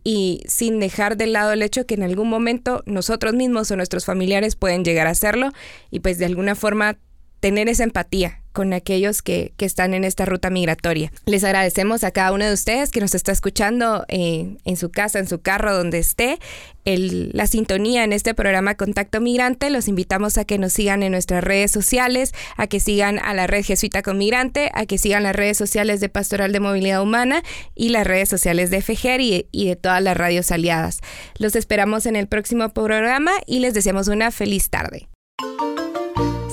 y 0.04 0.42
sin 0.46 0.80
dejar 0.80 1.16
de 1.16 1.26
lado 1.26 1.52
el 1.52 1.62
hecho 1.62 1.86
que 1.86 1.94
en 1.94 2.02
algún 2.02 2.28
momento 2.28 2.82
nosotros 2.86 3.34
mismos 3.34 3.70
o 3.70 3.76
nuestros 3.76 4.04
familiares 4.04 4.56
pueden 4.56 4.84
llegar 4.84 5.06
a 5.06 5.10
hacerlo 5.10 5.50
y 5.90 6.00
pues 6.00 6.18
de 6.18 6.26
alguna 6.26 6.54
forma 6.54 6.98
tener 7.40 7.68
esa 7.68 7.84
empatía 7.84 8.39
con 8.52 8.72
aquellos 8.72 9.22
que, 9.22 9.52
que, 9.56 9.64
están 9.64 9.94
en 9.94 10.04
esta 10.04 10.24
ruta 10.24 10.50
migratoria. 10.50 11.12
Les 11.26 11.44
agradecemos 11.44 12.04
a 12.04 12.10
cada 12.10 12.32
uno 12.32 12.44
de 12.44 12.52
ustedes 12.52 12.90
que 12.90 13.00
nos 13.00 13.14
está 13.14 13.32
escuchando 13.32 14.04
eh, 14.08 14.56
en 14.64 14.76
su 14.76 14.90
casa, 14.90 15.18
en 15.18 15.28
su 15.28 15.40
carro, 15.40 15.74
donde 15.74 15.98
esté, 15.98 16.38
el, 16.84 17.30
la 17.32 17.46
sintonía 17.46 18.04
en 18.04 18.12
este 18.12 18.34
programa 18.34 18.74
Contacto 18.74 19.20
Migrante. 19.20 19.70
Los 19.70 19.86
invitamos 19.86 20.38
a 20.38 20.44
que 20.44 20.58
nos 20.58 20.72
sigan 20.72 21.02
en 21.02 21.12
nuestras 21.12 21.44
redes 21.44 21.70
sociales, 21.70 22.32
a 22.56 22.66
que 22.66 22.80
sigan 22.80 23.18
a 23.18 23.34
la 23.34 23.46
red 23.46 23.64
Jesuita 23.64 24.02
con 24.02 24.18
Migrante, 24.18 24.70
a 24.74 24.86
que 24.86 24.98
sigan 24.98 25.22
las 25.22 25.36
redes 25.36 25.56
sociales 25.56 26.00
de 26.00 26.08
Pastoral 26.08 26.52
de 26.52 26.60
Movilidad 26.60 27.02
Humana 27.02 27.42
y 27.74 27.90
las 27.90 28.06
redes 28.06 28.28
sociales 28.28 28.70
de 28.70 28.82
FEGER 28.82 29.20
y, 29.20 29.46
y 29.52 29.68
de 29.68 29.76
todas 29.76 30.02
las 30.02 30.16
radios 30.16 30.50
aliadas. 30.50 31.00
Los 31.38 31.54
esperamos 31.54 32.06
en 32.06 32.16
el 32.16 32.26
próximo 32.26 32.70
programa 32.70 33.32
y 33.46 33.60
les 33.60 33.74
deseamos 33.74 34.08
una 34.08 34.30
feliz 34.30 34.70
tarde. 34.70 35.08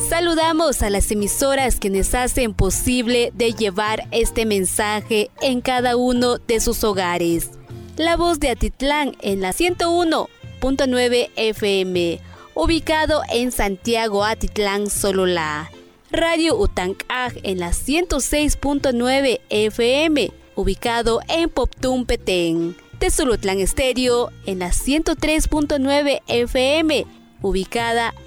Saludamos 0.10 0.84
a 0.84 0.90
las 0.90 1.12
emisoras 1.12 1.82
que 1.82 1.90
nos 1.90 2.16
hacen 2.16 2.54
posible 2.54 3.34
de 3.36 3.52
llevar 3.52 4.08
este 4.12 4.46
mensaje 4.46 5.30
en 5.42 5.60
cada 5.60 5.98
uno 5.98 6.38
de 6.38 6.62
sus 6.62 6.86
hogares. 6.86 7.50
La 7.98 8.16
voz 8.16 8.40
de 8.40 8.50
Atitlán 8.50 9.18
en 9.20 9.42
la 9.42 9.52
101.9 9.52 11.30
FM, 11.36 12.22
ubicado 12.54 13.22
en 13.30 13.52
Santiago 13.52 14.24
Atitlán 14.24 14.90
Sololá. 14.90 15.70
Radio 16.10 16.56
Utancaj 16.58 17.34
en 17.44 17.60
la 17.60 17.72
106.9 17.72 19.42
FM, 19.50 20.32
ubicado 20.56 21.20
en 21.28 21.50
Poptún 21.50 22.06
Petén. 22.06 22.78
Tesulutlán 22.98 23.60
Estéreo 23.60 24.32
en 24.46 24.60
la 24.60 24.70
103.9 24.70 26.22
FM, 26.28 27.06
ubicada 27.42 28.14
en 28.16 28.27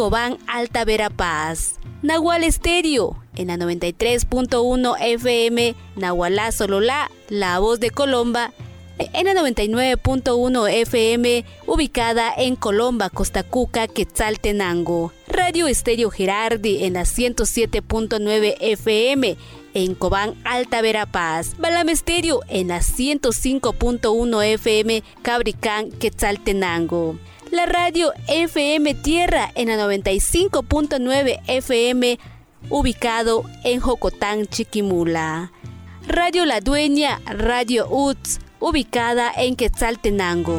Cobán, 0.00 0.38
Alta 0.46 0.84
Verapaz. 0.84 1.74
Nahual 2.02 2.44
Estéreo, 2.44 3.22
en 3.36 3.48
la 3.48 3.56
93.1 3.56 4.96
FM, 4.98 5.74
Nahualá 5.96 6.52
Sololá, 6.52 7.10
La 7.28 7.58
Voz 7.58 7.80
de 7.80 7.90
Colomba, 7.90 8.52
en 8.98 9.26
la 9.26 9.34
99.1 9.34 10.70
FM, 10.70 11.44
ubicada 11.66 12.32
en 12.36 12.56
Colomba, 12.56 13.10
Costa 13.10 13.42
Cuca, 13.42 13.88
Quetzaltenango. 13.88 15.12
Radio 15.26 15.66
Estéreo 15.66 16.10
Gerardi 16.10 16.84
en 16.84 16.94
la 16.94 17.02
107.9 17.02 18.56
FM, 18.60 19.36
en 19.74 19.94
Cobán, 19.94 20.34
Alta 20.44 20.80
Verapaz. 20.80 21.58
Balam 21.58 21.90
Estéreo 21.90 22.40
en 22.48 22.68
la 22.68 22.78
105.1 22.78 24.44
FM, 24.44 25.02
Cabricán, 25.22 25.90
Quetzaltenango 25.90 27.16
la 27.50 27.66
radio 27.66 28.12
FM 28.28 28.94
Tierra 28.94 29.50
en 29.54 29.68
la 29.68 29.76
95.9 29.76 31.40
FM, 31.46 32.18
ubicado 32.68 33.44
en 33.64 33.80
Jocotán, 33.80 34.46
Chiquimula. 34.46 35.52
Radio 36.06 36.44
La 36.44 36.60
Dueña, 36.60 37.20
Radio 37.26 37.88
UTS, 37.90 38.40
ubicada 38.58 39.32
en 39.36 39.56
Quetzaltenango. 39.56 40.58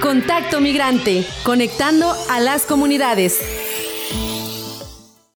Contacto 0.00 0.60
Migrante, 0.60 1.24
conectando 1.44 2.12
a 2.28 2.40
las 2.40 2.62
comunidades. 2.62 3.38